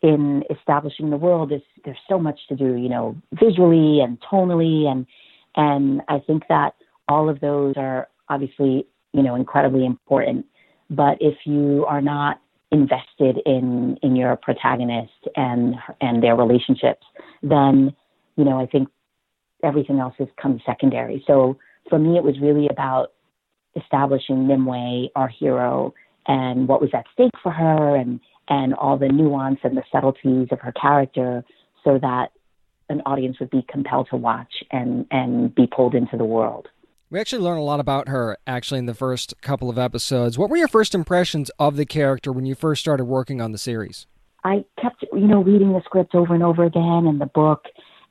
in 0.04 0.44
establishing 0.50 1.08
the 1.08 1.16
world, 1.16 1.50
there's 1.50 1.62
there's 1.84 1.98
so 2.08 2.18
much 2.18 2.38
to 2.50 2.54
do. 2.54 2.74
You 2.74 2.90
know, 2.90 3.16
visually 3.32 4.00
and 4.00 4.20
tonally, 4.20 4.84
and 4.86 5.06
and 5.56 6.02
I 6.08 6.18
think 6.18 6.44
that 6.50 6.74
all 7.08 7.30
of 7.30 7.40
those 7.40 7.74
are 7.78 8.08
obviously 8.28 8.86
you 9.14 9.22
know 9.22 9.34
incredibly 9.34 9.86
important. 9.86 10.44
But 10.90 11.16
if 11.20 11.38
you 11.46 11.86
are 11.88 12.02
not 12.02 12.38
invested 12.70 13.40
in 13.46 13.96
in 14.02 14.14
your 14.14 14.36
protagonist 14.36 15.26
and 15.36 15.76
and 16.02 16.22
their 16.22 16.36
relationships, 16.36 17.06
then 17.42 17.94
you 18.36 18.44
know 18.44 18.60
I 18.60 18.66
think 18.66 18.88
everything 19.62 20.00
else 20.00 20.14
has 20.18 20.28
come 20.40 20.60
secondary. 20.66 21.24
So 21.26 21.56
for 21.88 21.98
me, 21.98 22.18
it 22.18 22.24
was 22.24 22.38
really 22.40 22.68
about 22.68 23.12
establishing 23.74 24.46
Nimue, 24.46 25.08
our 25.16 25.28
hero, 25.28 25.94
and 26.26 26.68
what 26.68 26.80
was 26.80 26.90
at 26.94 27.04
stake 27.12 27.32
for 27.42 27.52
her, 27.52 27.96
and 27.96 28.20
and 28.48 28.74
all 28.74 28.98
the 28.98 29.08
nuance 29.08 29.60
and 29.62 29.76
the 29.76 29.82
subtleties 29.90 30.48
of 30.50 30.60
her 30.60 30.72
character, 30.72 31.44
so 31.82 31.98
that 31.98 32.28
an 32.88 33.00
audience 33.06 33.40
would 33.40 33.50
be 33.50 33.64
compelled 33.68 34.08
to 34.10 34.16
watch 34.16 34.62
and 34.70 35.06
and 35.10 35.54
be 35.54 35.66
pulled 35.66 35.94
into 35.94 36.16
the 36.16 36.24
world. 36.24 36.68
We 37.10 37.20
actually 37.20 37.42
learned 37.42 37.60
a 37.60 37.64
lot 37.64 37.80
about 37.80 38.08
her 38.08 38.36
actually 38.46 38.78
in 38.78 38.86
the 38.86 38.94
first 38.94 39.34
couple 39.40 39.70
of 39.70 39.78
episodes. 39.78 40.36
What 40.36 40.50
were 40.50 40.56
your 40.56 40.68
first 40.68 40.94
impressions 40.94 41.50
of 41.58 41.76
the 41.76 41.86
character 41.86 42.32
when 42.32 42.44
you 42.44 42.54
first 42.54 42.80
started 42.80 43.04
working 43.04 43.40
on 43.40 43.52
the 43.52 43.58
series? 43.58 44.06
I 44.42 44.64
kept, 44.80 45.04
you 45.12 45.26
know, 45.26 45.42
reading 45.42 45.72
the 45.72 45.80
script 45.84 46.14
over 46.14 46.34
and 46.34 46.42
over 46.42 46.64
again 46.64 47.06
and 47.06 47.20
the 47.20 47.26
book, 47.26 47.64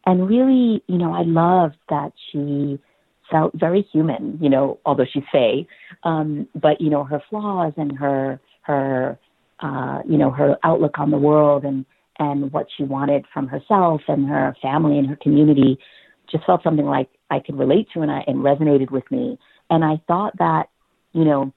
and 0.06 0.28
really, 0.28 0.84
you 0.88 0.98
know, 0.98 1.14
I 1.14 1.24
loved 1.24 1.78
that 1.90 2.14
she 2.32 2.80
felt 3.34 3.52
very 3.56 3.82
human, 3.92 4.38
you 4.40 4.48
know, 4.48 4.80
although 4.86 5.06
she's 5.12 5.24
Fey, 5.32 5.66
um, 6.04 6.48
but 6.54 6.80
you 6.80 6.90
know 6.92 7.04
her 7.04 7.22
flaws 7.30 7.74
and 7.78 7.98
her 7.98 8.40
her 8.62 9.18
uh, 9.60 10.02
you 10.08 10.18
know 10.18 10.30
her 10.30 10.56
outlook 10.64 11.00
on 11.00 11.10
the 11.10 11.18
world 11.18 11.66
and 11.66 11.84
and 12.20 12.54
what 12.54 12.68
she 12.78 12.84
wanted 12.84 13.26
from 13.34 13.48
herself 13.48 14.02
and 14.08 14.28
her 14.28 14.56
family 14.62 15.00
and 15.00 15.10
her 15.10 15.16
community 15.16 15.80
just 16.32 16.46
felt 16.46 16.62
something 16.64 16.86
like 16.86 17.10
I 17.32 17.40
could 17.40 17.58
relate 17.58 17.88
to 17.96 18.02
and 18.02 18.12
I 18.12 18.24
and 18.28 18.38
resonated 18.38 18.92
with 18.92 19.10
me. 19.10 19.40
And 19.72 19.84
I 19.84 20.00
thought 20.08 20.38
that, 20.38 20.66
you 21.14 21.26
know, 21.26 21.52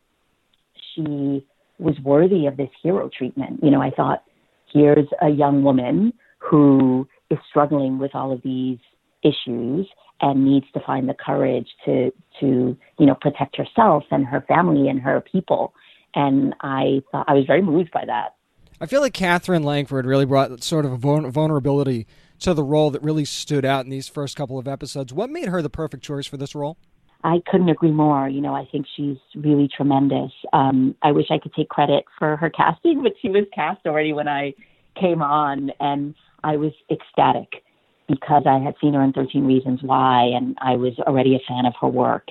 she 0.95 1.47
was 1.79 1.95
worthy 2.03 2.47
of 2.47 2.57
this 2.57 2.71
hero 2.83 3.11
treatment. 3.17 3.61
You 3.63 3.71
know, 3.71 3.83
I 3.83 3.91
thought 3.91 4.25
here's 4.73 5.09
a 5.21 5.29
young 5.29 5.63
woman 5.63 6.15
who 6.39 7.07
is 7.31 7.39
struggling 7.51 7.99
with 7.99 8.15
all 8.15 8.33
of 8.33 8.41
these 8.43 8.79
issues 9.23 9.87
and 10.21 10.45
needs 10.45 10.67
to 10.75 10.81
find 10.81 11.09
the 11.09 11.15
courage 11.15 11.69
to 11.85 12.13
to 12.41 12.77
you 12.99 13.07
know 13.07 13.15
protect 13.15 13.57
herself 13.57 14.05
and 14.11 14.27
her 14.27 14.43
family 14.43 14.89
and 14.89 15.01
her 15.01 15.21
people. 15.21 15.75
And 16.15 16.55
I 16.63 17.03
thought 17.13 17.27
I 17.29 17.35
was 17.35 17.45
very 17.47 17.63
moved 17.63 17.91
by 17.93 18.05
that. 18.07 18.35
I 18.81 18.87
feel 18.87 19.01
like 19.01 19.15
Katherine 19.15 19.63
Langford 19.63 20.07
really 20.07 20.25
brought 20.25 20.63
sort 20.63 20.85
of 20.85 20.93
a 20.93 21.31
vulnerability 21.31 22.07
to 22.41 22.53
the 22.53 22.63
role 22.63 22.91
that 22.91 23.03
really 23.03 23.25
stood 23.25 23.65
out 23.65 23.85
in 23.85 23.91
these 23.91 24.09
first 24.09 24.37
couple 24.37 24.59
of 24.59 24.69
episodes. 24.69 25.13
What 25.13 25.31
made 25.31 25.49
her 25.49 25.63
the 25.63 25.71
perfect 25.71 26.05
choice 26.05 26.27
for 26.27 26.37
this 26.37 26.55
role? 26.55 26.77
I 27.25 27.41
couldn't 27.47 27.71
agree 27.71 27.91
more. 27.91 28.29
You 28.29 28.43
know, 28.43 28.55
I 28.55 28.67
think 28.71 28.87
she's 28.95 29.17
really 29.35 29.69
tremendous. 29.75 30.31
Um, 30.53 30.95
I 31.03 31.13
wish 31.13 31.27
I 31.31 31.39
could 31.39 31.55
take 31.55 31.71
credit 31.71 32.05
for 32.19 32.37
her 32.37 32.51
casting, 32.51 33.03
but 33.03 33.13
she 33.21 33.29
was 33.29 33.45
cast 33.55 33.87
already 33.87 34.13
when 34.13 34.29
I 34.29 34.55
came 34.99 35.23
on, 35.23 35.71
and 35.81 36.15
I 36.45 36.57
was 36.57 36.73
ecstatic 36.91 37.65
because 38.09 38.45
I 38.47 38.59
had 38.59 38.75
seen 38.81 38.95
her 38.95 39.03
in 39.03 39.13
13 39.13 39.45
Reasons 39.45 39.81
Why, 39.83 40.25
and 40.35 40.57
I 40.61 40.77
was 40.77 40.95
already 41.01 41.35
a 41.35 41.41
fan 41.47 41.67
of 41.67 41.75
her 41.81 41.89
work. 41.89 42.29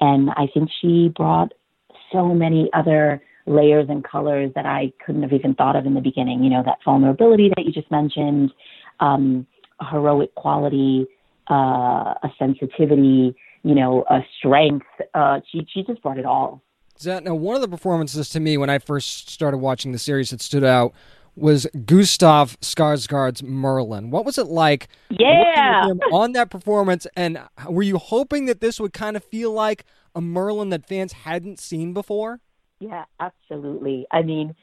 And 0.00 0.30
I 0.30 0.46
think 0.52 0.70
she 0.80 1.12
brought 1.14 1.52
so 2.12 2.34
many 2.34 2.70
other 2.72 3.22
layers 3.46 3.86
and 3.88 4.04
colors 4.04 4.52
that 4.54 4.66
I 4.66 4.92
couldn't 5.04 5.22
have 5.22 5.32
even 5.32 5.54
thought 5.54 5.76
of 5.76 5.86
in 5.86 5.94
the 5.94 6.00
beginning. 6.00 6.42
You 6.42 6.50
know, 6.50 6.62
that 6.64 6.78
vulnerability 6.84 7.50
that 7.56 7.64
you 7.64 7.72
just 7.72 7.90
mentioned, 7.90 8.52
um, 9.00 9.46
heroic 9.90 10.34
quality, 10.34 11.06
uh, 11.50 12.14
a 12.22 12.28
sensitivity, 12.38 13.34
you 13.62 13.74
know, 13.74 14.04
a 14.10 14.20
strength. 14.38 14.86
Uh, 15.14 15.40
she 15.50 15.66
she 15.72 15.82
just 15.82 16.02
brought 16.02 16.18
it 16.18 16.26
all. 16.26 16.62
That 17.02 17.24
now 17.24 17.34
one 17.34 17.54
of 17.54 17.62
the 17.62 17.68
performances 17.68 18.28
to 18.30 18.40
me 18.40 18.56
when 18.56 18.70
I 18.70 18.78
first 18.78 19.30
started 19.30 19.58
watching 19.58 19.92
the 19.92 19.98
series 19.98 20.30
that 20.30 20.40
stood 20.40 20.64
out 20.64 20.92
was 21.38 21.66
Gustav 21.86 22.58
Skarsgård's 22.60 23.42
Merlin. 23.42 24.10
What 24.10 24.24
was 24.24 24.38
it 24.38 24.46
like? 24.46 24.88
Yeah. 25.10 25.88
on 26.12 26.32
that 26.32 26.50
performance, 26.50 27.06
and 27.16 27.40
were 27.68 27.82
you 27.82 27.98
hoping 27.98 28.46
that 28.46 28.60
this 28.60 28.80
would 28.80 28.92
kind 28.92 29.16
of 29.16 29.24
feel 29.24 29.52
like 29.52 29.84
a 30.14 30.20
Merlin 30.20 30.70
that 30.70 30.86
fans 30.86 31.12
hadn't 31.12 31.58
seen 31.58 31.92
before? 31.92 32.40
Yeah, 32.80 33.04
absolutely. 33.20 34.06
I 34.12 34.22
mean, 34.22 34.54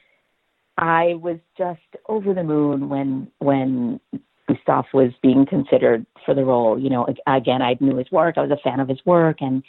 I 0.78 1.14
was 1.14 1.38
just 1.56 1.80
over 2.08 2.34
the 2.34 2.44
moon 2.44 2.88
when 2.88 3.28
when 3.38 4.00
Gustav 4.48 4.86
was 4.92 5.12
being 5.22 5.46
considered 5.46 6.06
for 6.24 6.34
the 6.34 6.44
role. 6.44 6.78
You 6.78 6.90
know, 6.90 7.06
again, 7.26 7.62
I 7.62 7.76
knew 7.80 7.96
his 7.96 8.10
work. 8.10 8.36
I 8.36 8.42
was 8.42 8.50
a 8.50 8.62
fan 8.62 8.80
of 8.80 8.88
his 8.88 9.00
work, 9.04 9.38
and 9.40 9.62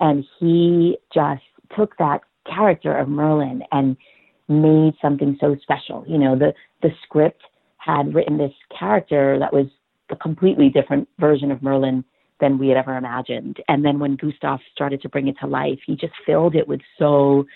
and 0.00 0.24
he 0.38 0.98
just 1.12 1.42
took 1.76 1.96
that 1.98 2.22
character 2.46 2.96
of 2.96 3.08
Merlin 3.08 3.62
and 3.70 3.96
made 4.60 4.94
something 5.00 5.36
so 5.40 5.56
special. 5.62 6.04
You 6.06 6.18
know, 6.18 6.38
the 6.38 6.52
the 6.82 6.90
script 7.02 7.42
had 7.78 8.14
written 8.14 8.38
this 8.38 8.52
character 8.78 9.38
that 9.38 9.52
was 9.52 9.66
a 10.10 10.16
completely 10.16 10.68
different 10.68 11.08
version 11.18 11.50
of 11.50 11.62
Merlin 11.62 12.04
than 12.40 12.58
we 12.58 12.68
had 12.68 12.76
ever 12.76 12.96
imagined. 12.96 13.58
And 13.68 13.84
then 13.84 13.98
when 13.98 14.16
Gustav 14.16 14.60
started 14.74 15.00
to 15.02 15.08
bring 15.08 15.28
it 15.28 15.36
to 15.40 15.46
life, 15.46 15.78
he 15.86 15.96
just 15.96 16.12
filled 16.26 16.54
it 16.54 16.68
with 16.68 16.80
so 16.98 17.46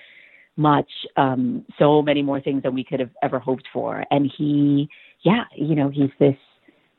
much, 0.57 0.89
um, 1.17 1.65
so 1.79 2.03
many 2.03 2.23
more 2.23 2.41
things 2.41 2.63
than 2.63 2.75
we 2.75 2.85
could 2.85 3.01
have 3.01 3.11
ever 3.23 3.39
hoped 3.39 3.69
for. 3.73 4.05
And 4.11 4.31
he, 4.37 4.89
yeah, 5.23 5.45
you 5.55 5.75
know, 5.75 5.91
he's 5.91 6.11
this 6.19 6.37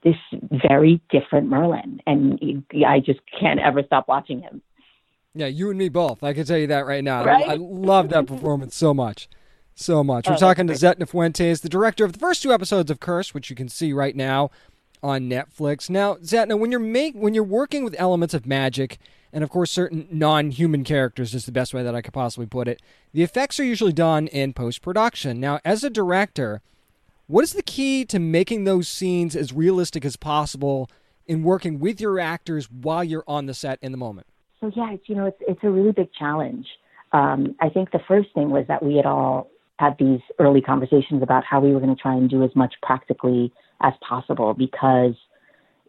this 0.04 0.16
very 0.70 1.02
different 1.10 1.50
Merlin, 1.50 2.00
and 2.06 2.38
he, 2.40 2.86
I 2.86 3.00
just 3.00 3.20
can't 3.38 3.60
ever 3.60 3.82
stop 3.84 4.08
watching 4.08 4.42
him. 4.42 4.62
Yeah, 5.34 5.48
you 5.48 5.70
and 5.70 5.78
me 5.78 5.90
both. 5.90 6.24
I 6.24 6.34
can 6.34 6.46
tell 6.46 6.58
you 6.58 6.68
that 6.68 6.86
right 6.86 7.04
now. 7.04 7.26
Right? 7.26 7.50
I, 7.50 7.54
I 7.54 7.56
love 7.56 8.10
that 8.10 8.28
performance 8.28 8.76
so 8.76 8.94
much 8.94 9.28
so 9.80 10.04
much. 10.04 10.28
We're 10.28 10.36
oh, 10.36 10.38
talking 10.38 10.68
to 10.68 10.74
Zetna 10.74 11.08
Fuentes, 11.08 11.62
the 11.62 11.70
director 11.70 12.04
of 12.04 12.14
the 12.14 12.20
first 12.20 12.42
two 12.42 12.52
episodes 12.52 12.90
of 12.92 13.00
Curse, 13.00 13.34
which 13.34 13.50
you 13.50 13.56
can 13.56 13.70
see 13.70 13.94
right 13.94 14.16
now 14.16 14.50
on 15.04 15.30
Netflix. 15.30 15.90
Now, 15.90 16.16
Zetna, 16.16 16.60
when 16.60 16.72
you're 16.72 16.80
make 16.80 17.16
when 17.16 17.34
you're 17.34 17.44
working 17.44 17.84
with 17.84 17.96
elements 17.98 18.34
of 18.34 18.46
magic 18.46 18.98
and 19.32 19.44
of 19.44 19.50
course 19.50 19.72
certain 19.72 20.08
non-human 20.10 20.84
characters 20.84 21.34
is 21.36 21.46
the 21.46 21.52
best 21.52 21.74
way 21.74 21.84
that 21.84 21.96
I 21.96 22.02
could 22.02 22.14
possibly 22.14 22.48
put 22.48 22.68
it. 22.68 22.82
The 23.14 23.24
effects 23.24 23.60
are 23.60 23.64
usually 23.64 23.94
done 23.94 24.28
in 24.28 24.54
post-production. 24.54 25.40
Now, 25.40 25.60
as 25.64 25.84
a 25.84 25.90
director, 25.90 26.62
what 27.28 27.44
is 27.44 27.54
the 27.54 27.62
key 27.62 28.06
to 28.06 28.20
making 28.20 28.64
those 28.64 28.88
scenes 28.88 29.36
as 29.36 29.54
realistic 29.54 30.06
as 30.06 30.16
possible 30.16 30.90
in 31.28 31.44
working 31.44 31.80
with 31.80 32.02
your 32.02 32.20
actors 32.20 32.72
while 32.72 33.04
you're 33.04 33.26
on 33.28 33.46
the 33.46 33.54
set 33.54 33.78
in 33.82 33.92
the 33.92 33.98
moment? 33.98 34.28
So 34.60 34.72
yeah, 34.76 34.94
it's, 34.94 35.08
you 35.08 35.16
know, 35.16 35.26
it's 35.26 35.38
it's 35.42 35.64
a 35.64 35.70
really 35.70 35.92
big 35.92 36.10
challenge. 36.18 36.66
Um, 37.12 37.56
I 37.62 37.70
think 37.70 37.92
the 37.92 38.02
first 38.08 38.30
thing 38.34 38.50
was 38.50 38.66
that 38.68 38.84
we 38.84 38.96
had 38.96 39.06
all 39.06 39.50
had 39.80 39.96
these 40.00 40.20
early 40.40 40.62
conversations 40.62 41.22
about 41.22 41.44
how 41.44 41.60
we 41.60 41.72
were 41.74 41.80
going 41.80 41.96
to 41.96 42.02
try 42.02 42.14
and 42.14 42.30
do 42.30 42.44
as 42.44 42.50
much 42.56 42.74
practically 42.82 43.54
as 43.82 43.94
possible 44.08 44.54
because 44.54 45.14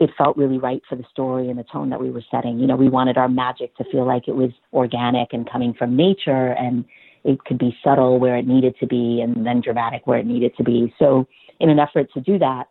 it 0.01 0.11
felt 0.17 0.37
really 0.37 0.59
right 0.59 0.83
for 0.89 0.97
the 0.97 1.05
story 1.11 1.49
and 1.49 1.59
the 1.59 1.65
tone 1.65 1.91
that 1.91 2.01
we 2.01 2.11
were 2.11 2.23
setting. 2.31 2.59
You 2.59 2.67
know, 2.67 2.77
we 2.77 2.89
wanted 2.89 3.17
our 3.17 3.29
magic 3.29 3.75
to 3.77 3.85
feel 3.91 4.07
like 4.07 4.29
it 4.29 4.37
was 4.37 4.51
organic 4.73 5.33
and 5.33 5.51
coming 5.51 5.75
from 5.75 5.97
nature 5.97 6.53
and 6.53 6.85
it 7.25 7.45
could 7.45 7.59
be 7.59 7.77
subtle 7.83 8.19
where 8.19 8.37
it 8.37 8.47
needed 8.47 8.77
to 8.81 8.87
be 8.87 9.21
and 9.21 9.45
then 9.45 9.61
dramatic 9.61 10.07
where 10.07 10.19
it 10.19 10.27
needed 10.27 10.57
to 10.57 10.65
be. 10.65 10.95
So, 10.99 11.27
in 11.61 11.71
an 11.71 11.81
effort 11.81 12.13
to 12.15 12.21
do 12.21 12.39
that, 12.39 12.69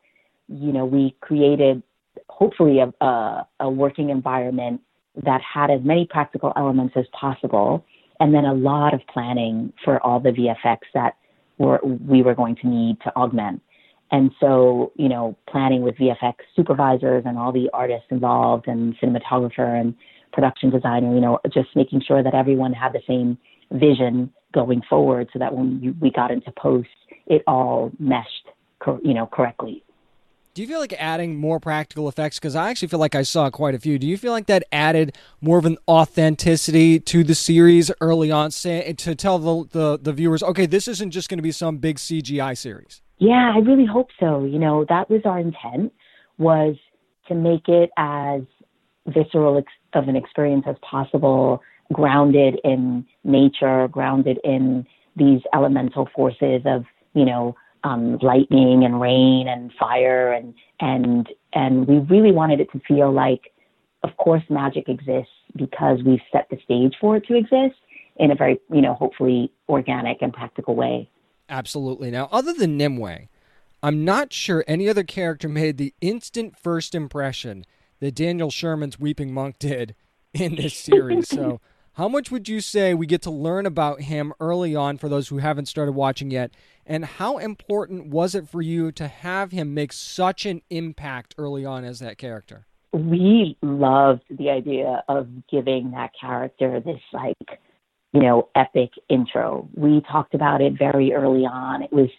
you 0.47 0.71
know, 0.71 0.85
we 0.85 1.13
created 1.19 1.83
hopefully 2.29 2.79
a, 2.79 3.05
a, 3.05 3.47
a 3.59 3.69
working 3.69 4.09
environment 4.09 4.81
that 5.25 5.41
had 5.41 5.69
as 5.69 5.81
many 5.83 6.07
practical 6.09 6.53
elements 6.55 6.93
as 6.95 7.05
possible 7.11 7.85
and 8.19 8.33
then 8.33 8.45
a 8.45 8.53
lot 8.53 8.93
of 8.93 9.01
planning 9.07 9.73
for 9.83 10.01
all 10.05 10.19
the 10.19 10.29
VFX 10.29 10.79
that 10.93 11.15
were, 11.57 11.79
we 11.83 12.21
were 12.21 12.35
going 12.35 12.55
to 12.57 12.67
need 12.67 12.97
to 13.01 13.15
augment. 13.15 13.61
And 14.11 14.31
so, 14.39 14.93
you 14.95 15.09
know, 15.09 15.37
planning 15.49 15.81
with 15.81 15.95
VFX 15.95 16.35
supervisors 16.55 17.23
and 17.25 17.37
all 17.37 17.51
the 17.51 17.69
artists 17.73 18.07
involved 18.09 18.67
and 18.67 18.95
cinematographer 18.99 19.79
and 19.79 19.93
production 20.31 20.69
designer, 20.69 21.13
you 21.13 21.19
know, 21.19 21.39
just 21.53 21.69
making 21.75 22.01
sure 22.01 22.23
that 22.23 22.33
everyone 22.33 22.73
had 22.73 22.93
the 22.93 23.01
same 23.07 23.37
vision 23.71 24.31
going 24.53 24.81
forward 24.89 25.29
so 25.33 25.39
that 25.39 25.53
when 25.53 25.97
we 25.99 26.09
got 26.09 26.31
into 26.31 26.51
post, 26.51 26.87
it 27.25 27.43
all 27.47 27.91
meshed, 27.99 28.47
you 29.03 29.13
know, 29.13 29.27
correctly. 29.27 29.83
Do 30.57 30.63
you 30.63 30.67
feel 30.67 30.79
like 30.79 30.93
adding 30.97 31.35
more 31.35 31.59
practical 31.59 32.09
effects? 32.09 32.39
Because 32.39 32.55
I 32.55 32.71
actually 32.71 32.87
feel 32.87 32.99
like 32.99 33.13
I 33.13 33.21
saw 33.21 33.51
quite 33.51 33.75
a 33.75 33.79
few. 33.79 33.99
Do 33.99 34.07
you 34.07 34.17
feel 34.17 34.31
like 34.31 34.47
that 34.47 34.63
added 34.71 35.15
more 35.39 35.59
of 35.59 35.67
an 35.67 35.77
authenticity 35.87 36.99
to 36.99 37.23
the 37.23 37.35
series 37.35 37.91
early 38.01 38.31
on, 38.31 38.49
say, 38.49 38.91
to 38.93 39.13
tell 39.13 39.37
the, 39.37 39.69
the, 39.69 39.99
the 40.01 40.13
viewers, 40.13 40.41
okay, 40.41 40.65
this 40.65 40.87
isn't 40.87 41.11
just 41.11 41.29
going 41.29 41.37
to 41.37 41.43
be 41.43 41.51
some 41.51 41.77
big 41.77 41.97
CGI 41.97 42.57
series? 42.57 43.03
Yeah, 43.19 43.53
I 43.53 43.59
really 43.59 43.85
hope 43.85 44.09
so. 44.19 44.45
You 44.45 44.57
know, 44.57 44.83
that 44.89 45.11
was 45.11 45.21
our 45.25 45.37
intent 45.37 45.93
was 46.39 46.75
to 47.27 47.35
make 47.35 47.67
it 47.67 47.91
as 47.95 48.41
visceral 49.05 49.59
ex- 49.59 49.71
of 49.93 50.07
an 50.07 50.15
experience 50.15 50.63
as 50.67 50.77
possible, 50.81 51.61
grounded 51.93 52.59
in 52.63 53.05
nature, 53.23 53.87
grounded 53.89 54.39
in 54.43 54.87
these 55.15 55.41
elemental 55.53 56.09
forces 56.15 56.63
of, 56.65 56.83
you 57.13 57.25
know, 57.25 57.55
um, 57.83 58.17
lightning 58.21 58.83
and 58.83 58.99
rain 58.99 59.47
and 59.47 59.71
fire 59.79 60.31
and 60.33 60.53
and 60.79 61.29
and 61.53 61.87
we 61.87 61.99
really 61.99 62.31
wanted 62.31 62.59
it 62.59 62.71
to 62.71 62.79
feel 62.87 63.11
like, 63.11 63.53
of 64.03 64.15
course, 64.17 64.43
magic 64.49 64.89
exists 64.89 65.31
because 65.55 65.99
we've 66.05 66.21
set 66.31 66.47
the 66.49 66.57
stage 66.63 66.95
for 66.99 67.15
it 67.15 67.25
to 67.27 67.35
exist 67.35 67.79
in 68.17 68.31
a 68.31 68.35
very 68.35 68.59
you 68.71 68.81
know 68.81 68.93
hopefully 68.93 69.51
organic 69.69 70.21
and 70.21 70.33
practical 70.33 70.75
way. 70.75 71.09
Absolutely. 71.49 72.11
Now, 72.11 72.27
other 72.31 72.53
than 72.53 72.77
Nimue, 72.77 73.27
I'm 73.81 74.03
not 74.03 74.33
sure 74.33 74.63
any 74.67 74.89
other 74.89 75.03
character 75.03 75.47
made 75.47 75.77
the 75.77 75.93
instant 76.01 76.57
first 76.57 76.93
impression 76.93 77.65
that 77.99 78.15
Daniel 78.15 78.49
Sharman's 78.49 78.99
Weeping 78.99 79.33
Monk 79.33 79.57
did 79.59 79.95
in 80.33 80.55
this 80.55 80.75
series. 80.75 81.29
so, 81.29 81.61
how 81.93 82.07
much 82.07 82.31
would 82.31 82.49
you 82.49 82.59
say 82.59 82.93
we 82.93 83.05
get 83.05 83.21
to 83.23 83.31
learn 83.31 83.65
about 83.65 84.01
him 84.01 84.33
early 84.39 84.75
on 84.75 84.97
for 84.97 85.09
those 85.09 85.29
who 85.29 85.37
haven't 85.37 85.67
started 85.67 85.93
watching 85.93 86.31
yet? 86.31 86.51
And 86.89 87.03
how 87.03 87.37
important 87.37 88.07
was 88.07 88.33
it 88.33 88.47
for 88.47 88.61
you 88.61 88.93
to 88.93 89.09
have 89.09 89.51
him 89.51 89.73
make 89.73 89.91
such 89.91 90.45
an 90.45 90.61
impact 90.69 91.35
early 91.37 91.65
on 91.65 91.83
as 91.83 91.99
that 91.99 92.17
character? 92.17 92.65
We 92.93 93.57
loved 93.61 94.23
the 94.29 94.49
idea 94.49 95.03
of 95.09 95.27
giving 95.51 95.91
that 95.91 96.11
character 96.19 96.79
this, 96.79 97.01
like, 97.11 97.59
you 98.13 98.21
know, 98.21 98.47
epic 98.55 98.91
intro. 99.09 99.67
We 99.75 100.01
talked 100.09 100.33
about 100.33 100.61
it 100.61 100.77
very 100.79 101.13
early 101.13 101.41
on. 101.41 101.83
It 101.83 101.91
was 101.91 102.09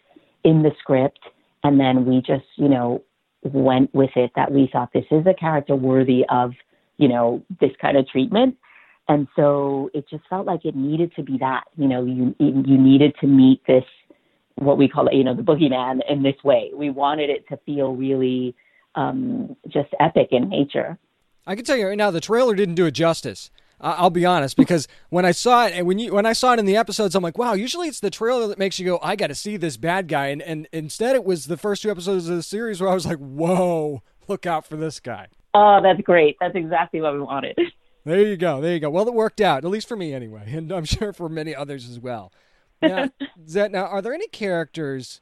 in 0.44 0.62
the 0.62 0.72
script. 0.78 1.20
And 1.64 1.80
then 1.80 2.04
we 2.04 2.18
just, 2.18 2.44
you 2.56 2.68
know, 2.68 3.02
went 3.42 3.94
with 3.94 4.10
it 4.16 4.32
that 4.36 4.52
we 4.52 4.68
thought 4.70 4.90
this 4.92 5.06
is 5.10 5.26
a 5.26 5.34
character 5.34 5.74
worthy 5.74 6.24
of, 6.28 6.52
you 6.98 7.08
know, 7.08 7.42
this 7.58 7.72
kind 7.80 7.96
of 7.96 8.06
treatment. 8.06 8.56
And 9.08 9.26
so 9.34 9.90
it 9.94 10.06
just 10.10 10.24
felt 10.28 10.46
like 10.46 10.66
it 10.66 10.76
needed 10.76 11.14
to 11.16 11.22
be 11.22 11.38
that, 11.38 11.64
you 11.78 11.88
know, 11.88 12.04
you 12.04 12.34
you 12.38 12.76
needed 12.76 13.14
to 13.22 13.26
meet 13.26 13.62
this 13.66 13.84
what 14.58 14.78
we 14.78 14.88
call 14.88 15.08
it, 15.08 15.14
you 15.14 15.24
know, 15.24 15.34
the 15.34 15.42
boogeyman 15.42 16.00
in 16.08 16.22
this 16.22 16.36
way. 16.44 16.70
We 16.74 16.90
wanted 16.90 17.30
it 17.30 17.48
to 17.48 17.56
feel 17.58 17.94
really 17.94 18.54
um, 18.94 19.56
just 19.68 19.88
epic 20.00 20.28
in 20.32 20.48
nature. 20.48 20.98
I 21.46 21.54
can 21.54 21.64
tell 21.64 21.76
you 21.76 21.88
right 21.88 21.96
now, 21.96 22.10
the 22.10 22.20
trailer 22.20 22.54
didn't 22.54 22.74
do 22.74 22.86
it 22.86 22.92
justice. 22.92 23.50
I'll 23.80 24.10
be 24.10 24.26
honest, 24.26 24.56
because 24.56 24.88
when 25.08 25.24
I 25.24 25.30
saw 25.30 25.66
it, 25.66 25.72
and 25.74 25.86
when 25.86 25.98
you 25.98 26.12
when 26.12 26.26
I 26.26 26.32
saw 26.32 26.52
it 26.52 26.58
in 26.58 26.66
the 26.66 26.76
episodes, 26.76 27.14
I'm 27.14 27.22
like, 27.22 27.38
wow. 27.38 27.52
Usually 27.52 27.88
it's 27.88 28.00
the 28.00 28.10
trailer 28.10 28.48
that 28.48 28.58
makes 28.58 28.78
you 28.78 28.84
go, 28.84 28.98
I 29.02 29.16
got 29.16 29.28
to 29.28 29.34
see 29.34 29.56
this 29.56 29.76
bad 29.76 30.08
guy, 30.08 30.28
and 30.28 30.42
and 30.42 30.68
instead 30.72 31.14
it 31.14 31.24
was 31.24 31.46
the 31.46 31.56
first 31.56 31.82
two 31.82 31.90
episodes 31.90 32.28
of 32.28 32.36
the 32.36 32.42
series 32.42 32.80
where 32.80 32.90
I 32.90 32.94
was 32.94 33.06
like, 33.06 33.18
whoa, 33.18 34.02
look 34.26 34.46
out 34.46 34.66
for 34.66 34.76
this 34.76 35.00
guy. 35.00 35.28
Oh, 35.54 35.80
that's 35.82 36.00
great. 36.00 36.36
That's 36.40 36.56
exactly 36.56 37.00
what 37.00 37.14
we 37.14 37.20
wanted. 37.20 37.58
There 38.04 38.22
you 38.22 38.38
go. 38.38 38.62
There 38.62 38.72
you 38.72 38.80
go. 38.80 38.88
Well, 38.88 39.06
it 39.06 39.12
worked 39.12 39.38
out, 39.38 39.66
at 39.66 39.70
least 39.70 39.86
for 39.86 39.96
me 39.96 40.14
anyway, 40.14 40.44
and 40.54 40.72
I'm 40.72 40.86
sure 40.86 41.12
for 41.12 41.28
many 41.28 41.54
others 41.54 41.90
as 41.90 42.00
well. 42.00 42.32
Now, 42.82 43.08
Zet, 43.48 43.70
now, 43.70 43.84
are 43.86 44.02
there 44.02 44.14
any 44.14 44.28
characters 44.28 45.20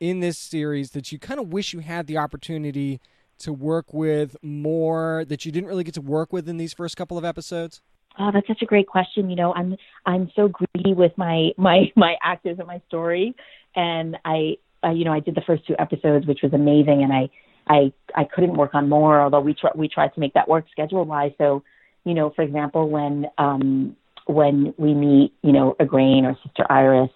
in 0.00 0.20
this 0.20 0.38
series 0.38 0.90
that 0.90 1.12
you 1.12 1.18
kind 1.18 1.38
of 1.38 1.52
wish 1.52 1.72
you 1.72 1.80
had 1.80 2.06
the 2.06 2.18
opportunity 2.18 3.00
to 3.38 3.52
work 3.52 3.92
with 3.92 4.36
more 4.42 5.24
that 5.28 5.44
you 5.44 5.52
didn't 5.52 5.68
really 5.68 5.84
get 5.84 5.94
to 5.94 6.00
work 6.00 6.32
with 6.32 6.48
in 6.48 6.56
these 6.56 6.72
first 6.72 6.96
couple 6.96 7.18
of 7.18 7.24
episodes? 7.24 7.80
Oh, 8.18 8.30
that's 8.32 8.46
such 8.46 8.62
a 8.62 8.66
great 8.66 8.86
question. 8.86 9.30
You 9.30 9.36
know, 9.36 9.54
I'm 9.54 9.76
I'm 10.04 10.30
so 10.36 10.48
greedy 10.48 10.92
with 10.94 11.12
my 11.16 11.50
my 11.56 11.90
my 11.96 12.16
actors 12.22 12.58
and 12.58 12.66
my 12.66 12.80
story, 12.88 13.34
and 13.74 14.16
I, 14.24 14.56
I 14.82 14.92
you 14.92 15.04
know 15.04 15.12
I 15.12 15.20
did 15.20 15.34
the 15.34 15.42
first 15.46 15.66
two 15.66 15.74
episodes, 15.78 16.26
which 16.26 16.40
was 16.42 16.52
amazing, 16.52 17.02
and 17.02 17.12
I 17.12 17.30
I 17.68 17.92
I 18.14 18.24
couldn't 18.24 18.54
work 18.54 18.74
on 18.74 18.88
more, 18.88 19.20
although 19.20 19.40
we 19.40 19.54
tr- 19.54 19.68
we 19.74 19.88
tried 19.88 20.12
to 20.14 20.20
make 20.20 20.34
that 20.34 20.48
work 20.48 20.66
schedule 20.70 21.04
wise. 21.04 21.32
So, 21.38 21.62
you 22.04 22.14
know, 22.14 22.30
for 22.30 22.42
example, 22.42 22.90
when 22.90 23.26
um 23.38 23.96
when 24.26 24.74
we 24.76 24.94
meet, 24.94 25.32
you 25.42 25.52
know, 25.52 25.74
Igraine 25.80 26.24
or 26.24 26.36
Sister 26.44 26.64
Iris, 26.70 27.10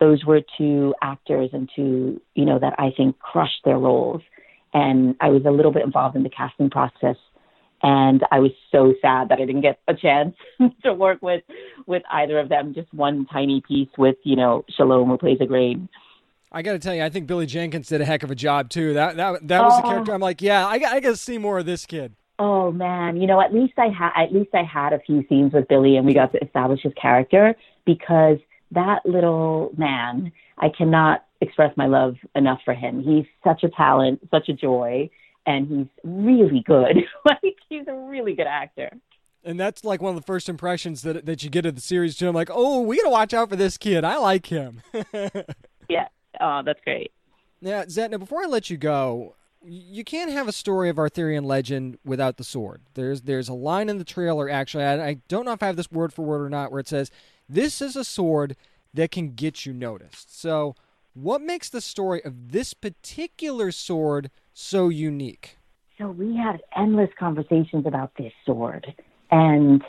those 0.00 0.24
were 0.24 0.40
two 0.58 0.94
actors 1.02 1.50
and 1.52 1.70
two, 1.74 2.20
you 2.34 2.44
know, 2.44 2.58
that 2.58 2.74
I 2.78 2.90
think 2.96 3.18
crushed 3.18 3.64
their 3.64 3.78
roles. 3.78 4.22
And 4.74 5.16
I 5.20 5.28
was 5.28 5.42
a 5.46 5.50
little 5.50 5.72
bit 5.72 5.84
involved 5.84 6.16
in 6.16 6.22
the 6.22 6.30
casting 6.30 6.70
process 6.70 7.16
and 7.82 8.22
I 8.30 8.40
was 8.40 8.50
so 8.72 8.94
sad 9.02 9.28
that 9.28 9.38
I 9.40 9.44
didn't 9.44 9.60
get 9.60 9.78
a 9.88 9.94
chance 9.94 10.34
to 10.84 10.94
work 10.94 11.20
with 11.22 11.42
with 11.86 12.02
either 12.10 12.38
of 12.38 12.48
them. 12.48 12.74
Just 12.74 12.92
one 12.92 13.26
tiny 13.32 13.62
piece 13.66 13.88
with 13.98 14.16
you 14.24 14.36
know 14.36 14.64
Shalom 14.70 15.08
who 15.08 15.18
plays 15.18 15.38
Igraine. 15.38 15.88
I 16.52 16.62
got 16.62 16.72
to 16.72 16.78
tell 16.78 16.94
you, 16.94 17.02
I 17.02 17.10
think 17.10 17.26
Billy 17.26 17.46
Jenkins 17.46 17.88
did 17.88 18.00
a 18.00 18.04
heck 18.04 18.22
of 18.22 18.30
a 18.30 18.34
job 18.34 18.70
too. 18.70 18.94
That 18.94 19.16
that 19.16 19.46
that 19.48 19.62
was 19.62 19.74
oh. 19.74 19.82
the 19.82 19.88
character. 19.88 20.14
I'm 20.14 20.20
like, 20.20 20.40
yeah, 20.40 20.66
I, 20.66 20.74
I 20.74 21.00
got 21.00 21.10
to 21.10 21.16
see 21.16 21.38
more 21.38 21.58
of 21.58 21.66
this 21.66 21.86
kid. 21.86 22.14
Oh 22.38 22.70
man, 22.70 23.16
you 23.20 23.26
know, 23.26 23.40
at 23.40 23.54
least 23.54 23.74
I 23.78 23.88
had 23.88 24.12
at 24.16 24.32
least 24.32 24.50
I 24.54 24.62
had 24.62 24.92
a 24.92 24.98
few 24.98 25.24
scenes 25.28 25.52
with 25.52 25.68
Billy, 25.68 25.96
and 25.96 26.04
we 26.06 26.12
got 26.12 26.32
to 26.32 26.44
establish 26.44 26.82
his 26.82 26.92
character 27.00 27.54
because 27.86 28.38
that 28.72 29.06
little 29.06 29.72
man, 29.76 30.32
I 30.58 30.68
cannot 30.68 31.24
express 31.40 31.74
my 31.76 31.86
love 31.86 32.16
enough 32.34 32.60
for 32.64 32.74
him. 32.74 33.02
He's 33.02 33.24
such 33.44 33.62
a 33.62 33.70
talent, 33.70 34.20
such 34.30 34.48
a 34.48 34.52
joy, 34.52 35.08
and 35.46 35.66
he's 35.68 35.86
really 36.04 36.62
good. 36.66 36.96
like 37.24 37.56
he's 37.68 37.86
a 37.88 37.94
really 37.94 38.34
good 38.34 38.46
actor. 38.46 38.90
And 39.44 39.60
that's 39.60 39.84
like 39.84 40.02
one 40.02 40.10
of 40.10 40.16
the 40.16 40.26
first 40.26 40.48
impressions 40.48 41.02
that 41.02 41.24
that 41.24 41.42
you 41.42 41.48
get 41.48 41.64
of 41.64 41.74
the 41.74 41.80
series 41.80 42.16
too. 42.16 42.28
I'm 42.28 42.34
like, 42.34 42.50
oh, 42.52 42.82
we 42.82 42.96
gotta 42.96 43.10
watch 43.10 43.32
out 43.32 43.48
for 43.48 43.56
this 43.56 43.78
kid. 43.78 44.04
I 44.04 44.18
like 44.18 44.46
him. 44.46 44.82
yeah. 45.88 46.08
Oh, 46.40 46.62
that's 46.64 46.80
great. 46.84 47.12
Now, 47.62 47.84
Zetna, 47.84 48.18
before 48.18 48.42
I 48.42 48.46
let 48.46 48.68
you 48.68 48.76
go, 48.76 49.34
you 49.68 50.04
can't 50.04 50.30
have 50.30 50.48
a 50.48 50.52
story 50.52 50.88
of 50.88 50.98
Arthurian 50.98 51.44
legend 51.44 51.98
without 52.04 52.36
the 52.36 52.44
sword. 52.44 52.82
There's 52.94 53.22
there's 53.22 53.48
a 53.48 53.54
line 53.54 53.88
in 53.88 53.98
the 53.98 54.04
trailer 54.04 54.48
actually. 54.48 54.84
I, 54.84 55.08
I 55.08 55.14
don't 55.28 55.44
know 55.44 55.52
if 55.52 55.62
I 55.62 55.66
have 55.66 55.76
this 55.76 55.90
word 55.90 56.12
for 56.12 56.22
word 56.24 56.42
or 56.42 56.48
not, 56.48 56.70
where 56.70 56.80
it 56.80 56.88
says, 56.88 57.10
"This 57.48 57.80
is 57.80 57.96
a 57.96 58.04
sword 58.04 58.56
that 58.94 59.10
can 59.10 59.34
get 59.34 59.66
you 59.66 59.72
noticed." 59.72 60.38
So, 60.38 60.76
what 61.14 61.40
makes 61.40 61.68
the 61.68 61.80
story 61.80 62.22
of 62.24 62.52
this 62.52 62.74
particular 62.74 63.72
sword 63.72 64.30
so 64.54 64.88
unique? 64.88 65.58
So 65.98 66.08
we 66.08 66.36
had 66.36 66.62
endless 66.76 67.10
conversations 67.18 67.86
about 67.86 68.12
this 68.16 68.32
sword, 68.44 68.86
and 69.30 69.82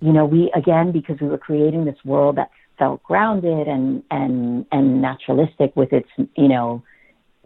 you 0.00 0.12
know, 0.12 0.26
we 0.26 0.52
again 0.54 0.92
because 0.92 1.20
we 1.20 1.28
were 1.28 1.38
creating 1.38 1.84
this 1.84 2.04
world 2.04 2.36
that 2.36 2.50
felt 2.78 3.02
grounded 3.02 3.66
and 3.66 4.02
and 4.10 4.66
and 4.72 5.00
naturalistic 5.00 5.74
with 5.74 5.92
its 5.92 6.08
you 6.36 6.48
know 6.48 6.82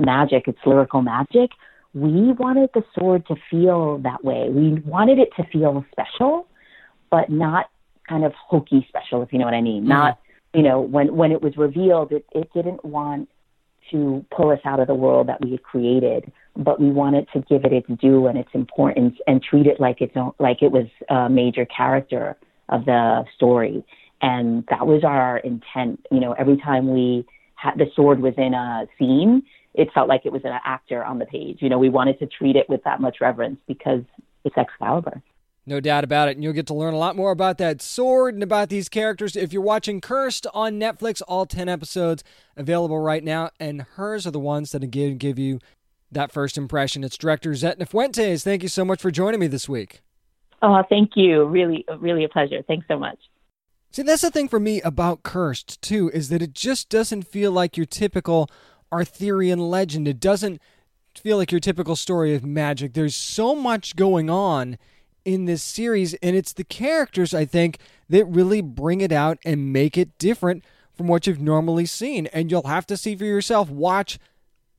magic, 0.01 0.45
it's 0.47 0.59
lyrical 0.65 1.03
magic. 1.03 1.51
We 1.93 2.33
wanted 2.33 2.71
the 2.75 2.85
sword 2.97 3.27
to 3.27 3.37
feel 3.51 3.99
that 3.99 4.25
way. 4.25 4.49
We 4.49 4.81
wanted 4.81 5.19
it 5.19 5.31
to 5.37 5.45
feel 5.51 5.85
special, 5.91 6.47
but 7.11 7.31
not 7.31 7.71
kind 8.09 8.25
of 8.25 8.33
hokey 8.35 8.87
special, 8.89 9.23
if 9.23 9.33
you 9.33 9.39
know 9.39 9.45
what 9.45 9.55
I 9.55 9.61
mean. 9.61 9.83
Mm-hmm. 9.83 9.89
Not, 9.89 10.19
you 10.55 10.63
know, 10.63 10.81
when 10.81 11.17
when 11.17 11.33
it 11.33 11.43
was 11.43 11.57
revealed, 11.57 12.13
it, 12.13 12.25
it 12.33 12.53
didn't 12.53 12.85
want 12.85 13.29
to 13.91 14.25
pull 14.31 14.51
us 14.51 14.61
out 14.65 14.79
of 14.79 14.87
the 14.87 14.95
world 14.95 15.29
that 15.29 15.41
we 15.41 15.53
had 15.53 15.63
created, 15.63 16.31
but 16.57 16.81
we 16.81 16.91
wanted 16.91 17.27
to 17.33 17.41
give 17.41 17.65
it 17.65 17.73
its 17.73 17.89
due 18.01 18.27
and 18.27 18.39
its 18.39 18.51
importance 18.55 19.17
and 19.27 19.43
treat 19.43 19.67
it 19.67 19.81
like 19.81 20.01
its 20.01 20.13
own, 20.17 20.33
like 20.39 20.63
it 20.63 20.71
was 20.71 20.87
a 21.09 21.29
major 21.29 21.65
character 21.65 22.37
of 22.69 22.85
the 22.85 23.25
story. 23.35 23.85
And 24.23 24.65
that 24.71 24.87
was 24.87 25.03
our 25.03 25.39
intent. 25.39 26.05
You 26.11 26.21
know, 26.21 26.33
every 26.33 26.57
time 26.57 26.93
we 26.93 27.27
had 27.57 27.79
the 27.79 27.87
sword 27.95 28.21
was 28.21 28.35
in 28.37 28.55
a 28.55 28.87
scene, 28.99 29.43
it 29.75 29.89
felt 29.95 30.09
like 30.09 30.23
it 30.25 30.33
was 30.33 30.43
an 30.45 30.59
actor 30.65 31.05
on 31.05 31.19
the 31.19 31.27
page. 31.27 31.59
You 31.61 31.69
know, 31.69 31.79
we 31.79 31.89
wanted 31.89 32.19
to 32.19 32.27
treat 32.27 32.57
it 32.57 32.69
with 32.69 32.83
that 32.85 33.01
much 33.01 33.17
reverence 33.21 33.59
because 33.67 34.03
it's 34.45 34.57
Excalibur. 34.57 35.23
No 35.67 35.79
doubt 35.79 36.05
about 36.05 36.29
it. 36.29 36.37
And 36.37 36.43
you'll 36.43 36.53
get 36.53 36.67
to 36.69 36.75
learn 36.75 36.95
a 36.95 36.99
lot 36.99 37.15
more 37.15 37.31
about 37.31 37.59
that 37.59 37.81
sword 37.81 38.35
and 38.35 38.43
about 38.43 38.71
these 38.71 38.89
characters 38.89 39.37
if 39.37 39.53
you're 39.53 39.63
watching 39.63 40.01
Cursed 40.01 40.47
on 40.53 40.81
Netflix. 40.81 41.23
All 41.29 41.47
10 41.47 41.69
episodes 41.69 42.25
available 42.57 42.99
right 42.99 43.23
now. 43.23 43.51
And 43.61 43.83
hers 43.83 44.27
are 44.27 44.33
the 44.33 44.41
ones 44.41 44.73
that 44.73 44.83
again 44.83 45.19
give 45.19 45.39
you 45.39 45.61
that 46.11 46.33
first 46.33 46.59
impression. 46.59 47.05
It's 47.05 47.17
director 47.17 47.51
Zetna 47.51 47.87
Fuentes. 47.87 48.43
Thank 48.43 48.63
you 48.63 48.69
so 48.69 48.85
much 48.85 49.01
for 49.01 49.11
joining 49.11 49.39
me 49.39 49.47
this 49.47 49.69
week. 49.69 50.01
Oh, 50.63 50.83
thank 50.89 51.13
you. 51.15 51.45
Really, 51.45 51.85
really 51.99 52.25
a 52.25 52.29
pleasure. 52.29 52.63
Thanks 52.67 52.87
so 52.89 52.99
much. 52.99 53.19
See, 53.93 54.03
that's 54.03 54.23
the 54.23 54.31
thing 54.31 54.49
for 54.49 54.61
me 54.61 54.81
about 54.83 55.23
Cursed, 55.23 55.81
too, 55.83 56.11
is 56.15 56.29
that 56.29 56.43
it 56.43 56.53
just 56.53 56.89
doesn't 56.89 57.27
feel 57.27 57.51
like 57.53 57.77
your 57.77 57.87
typical 57.87 58.49
Arthurian 58.93 59.59
legend. 59.59 60.09
It 60.09 60.21
doesn't 60.21 60.61
feel 61.15 61.37
like 61.37 61.53
your 61.53 61.61
typical 61.61 61.97
story 61.97 62.35
of 62.35 62.45
magic. 62.45 62.95
There's 62.95 63.15
so 63.15 63.55
much 63.55 63.97
going 63.97 64.31
on 64.31 64.79
in 65.25 65.45
this 65.45 65.63
series, 65.63 66.15
and 66.15 66.35
it's 66.35 66.53
the 66.53 66.65
characters, 66.65 67.35
I 67.35 67.45
think, 67.45 67.79
that 68.09 68.25
really 68.25 68.63
bring 68.63 69.01
it 69.01 69.13
out 69.13 69.39
and 69.45 69.73
make 69.73 69.99
it 69.99 70.19
different 70.19 70.65
from 70.93 71.09
what 71.09 71.27
you've 71.27 71.41
normally 71.41 71.87
seen. 71.87 72.27
And 72.29 72.51
you'll 72.51 72.67
have 72.67 72.87
to 72.87 72.97
see 72.97 73.17
for 73.17 73.25
yourself. 73.25 73.71
Watch 73.71 74.19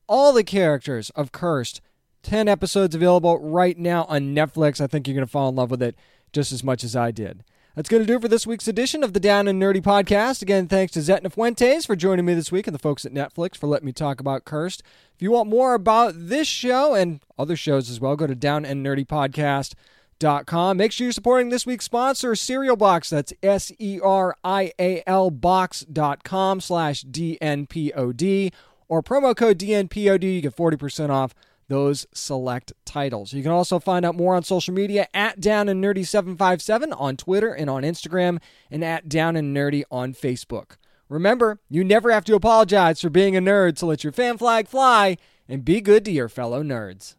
all 0.06 0.32
the 0.32 0.44
characters 0.44 1.10
of 1.10 1.32
Cursed. 1.32 1.80
10 2.22 2.46
episodes 2.46 2.94
available 2.94 3.38
right 3.38 3.76
now 3.76 4.04
on 4.04 4.34
Netflix. 4.34 4.80
I 4.80 4.86
think 4.86 5.06
you're 5.06 5.14
going 5.14 5.26
to 5.26 5.30
fall 5.30 5.48
in 5.48 5.56
love 5.56 5.70
with 5.70 5.82
it 5.82 5.96
just 6.32 6.52
as 6.52 6.62
much 6.62 6.84
as 6.84 6.94
I 6.94 7.10
did. 7.10 7.42
That's 7.74 7.88
going 7.88 8.02
to 8.02 8.06
do 8.06 8.16
it 8.16 8.22
for 8.22 8.28
this 8.28 8.46
week's 8.46 8.68
edition 8.68 9.02
of 9.02 9.14
the 9.14 9.20
Down 9.20 9.48
and 9.48 9.58
Nerdy 9.60 9.80
podcast. 9.80 10.42
Again, 10.42 10.68
thanks 10.68 10.92
to 10.92 10.98
Zetna 10.98 11.32
Fuentes 11.32 11.86
for 11.86 11.96
joining 11.96 12.26
me 12.26 12.34
this 12.34 12.52
week 12.52 12.66
and 12.66 12.74
the 12.74 12.78
folks 12.78 13.06
at 13.06 13.14
Netflix 13.14 13.56
for 13.56 13.66
letting 13.66 13.86
me 13.86 13.92
talk 13.92 14.20
about 14.20 14.44
Cursed. 14.44 14.82
If 15.14 15.22
you 15.22 15.30
want 15.30 15.48
more 15.48 15.72
about 15.72 16.12
this 16.14 16.46
show 16.46 16.94
and 16.94 17.20
other 17.38 17.56
shows 17.56 17.88
as 17.88 17.98
well, 17.98 18.14
go 18.14 18.26
to 18.26 18.36
downandnerdypodcast.com. 18.36 20.76
Make 20.76 20.92
sure 20.92 21.06
you're 21.06 21.12
supporting 21.12 21.48
this 21.48 21.64
week's 21.64 21.86
sponsor, 21.86 22.34
Serial 22.34 22.76
Box. 22.76 23.08
That's 23.08 23.32
S-E-R-I-A-L 23.42 25.30
box.com 25.30 26.60
slash 26.60 27.00
D-N-P-O-D 27.00 28.52
or 28.88 29.02
promo 29.02 29.34
code 29.34 29.58
DNPOD. 29.58 30.34
You 30.34 30.42
get 30.42 30.54
40% 30.54 31.08
off 31.08 31.34
those 31.68 32.06
select 32.12 32.72
titles. 32.84 33.32
You 33.32 33.42
can 33.42 33.52
also 33.52 33.78
find 33.78 34.04
out 34.04 34.16
more 34.16 34.34
on 34.34 34.42
social 34.42 34.74
media 34.74 35.08
at 35.14 35.40
Down 35.40 35.68
and 35.68 35.82
Nerdy 35.82 36.06
757 36.06 36.92
on 36.92 37.16
Twitter 37.16 37.52
and 37.52 37.70
on 37.70 37.82
Instagram, 37.82 38.40
and 38.70 38.84
at 38.84 39.08
Down 39.08 39.36
and 39.36 39.56
Nerdy 39.56 39.82
on 39.90 40.14
Facebook. 40.14 40.76
Remember, 41.08 41.60
you 41.68 41.84
never 41.84 42.10
have 42.10 42.24
to 42.24 42.34
apologize 42.34 43.00
for 43.00 43.10
being 43.10 43.36
a 43.36 43.40
nerd, 43.40 43.78
so 43.78 43.86
let 43.86 44.02
your 44.02 44.12
fan 44.12 44.38
flag 44.38 44.66
fly 44.66 45.18
and 45.48 45.64
be 45.64 45.80
good 45.80 46.04
to 46.06 46.10
your 46.10 46.28
fellow 46.28 46.62
nerds. 46.62 47.16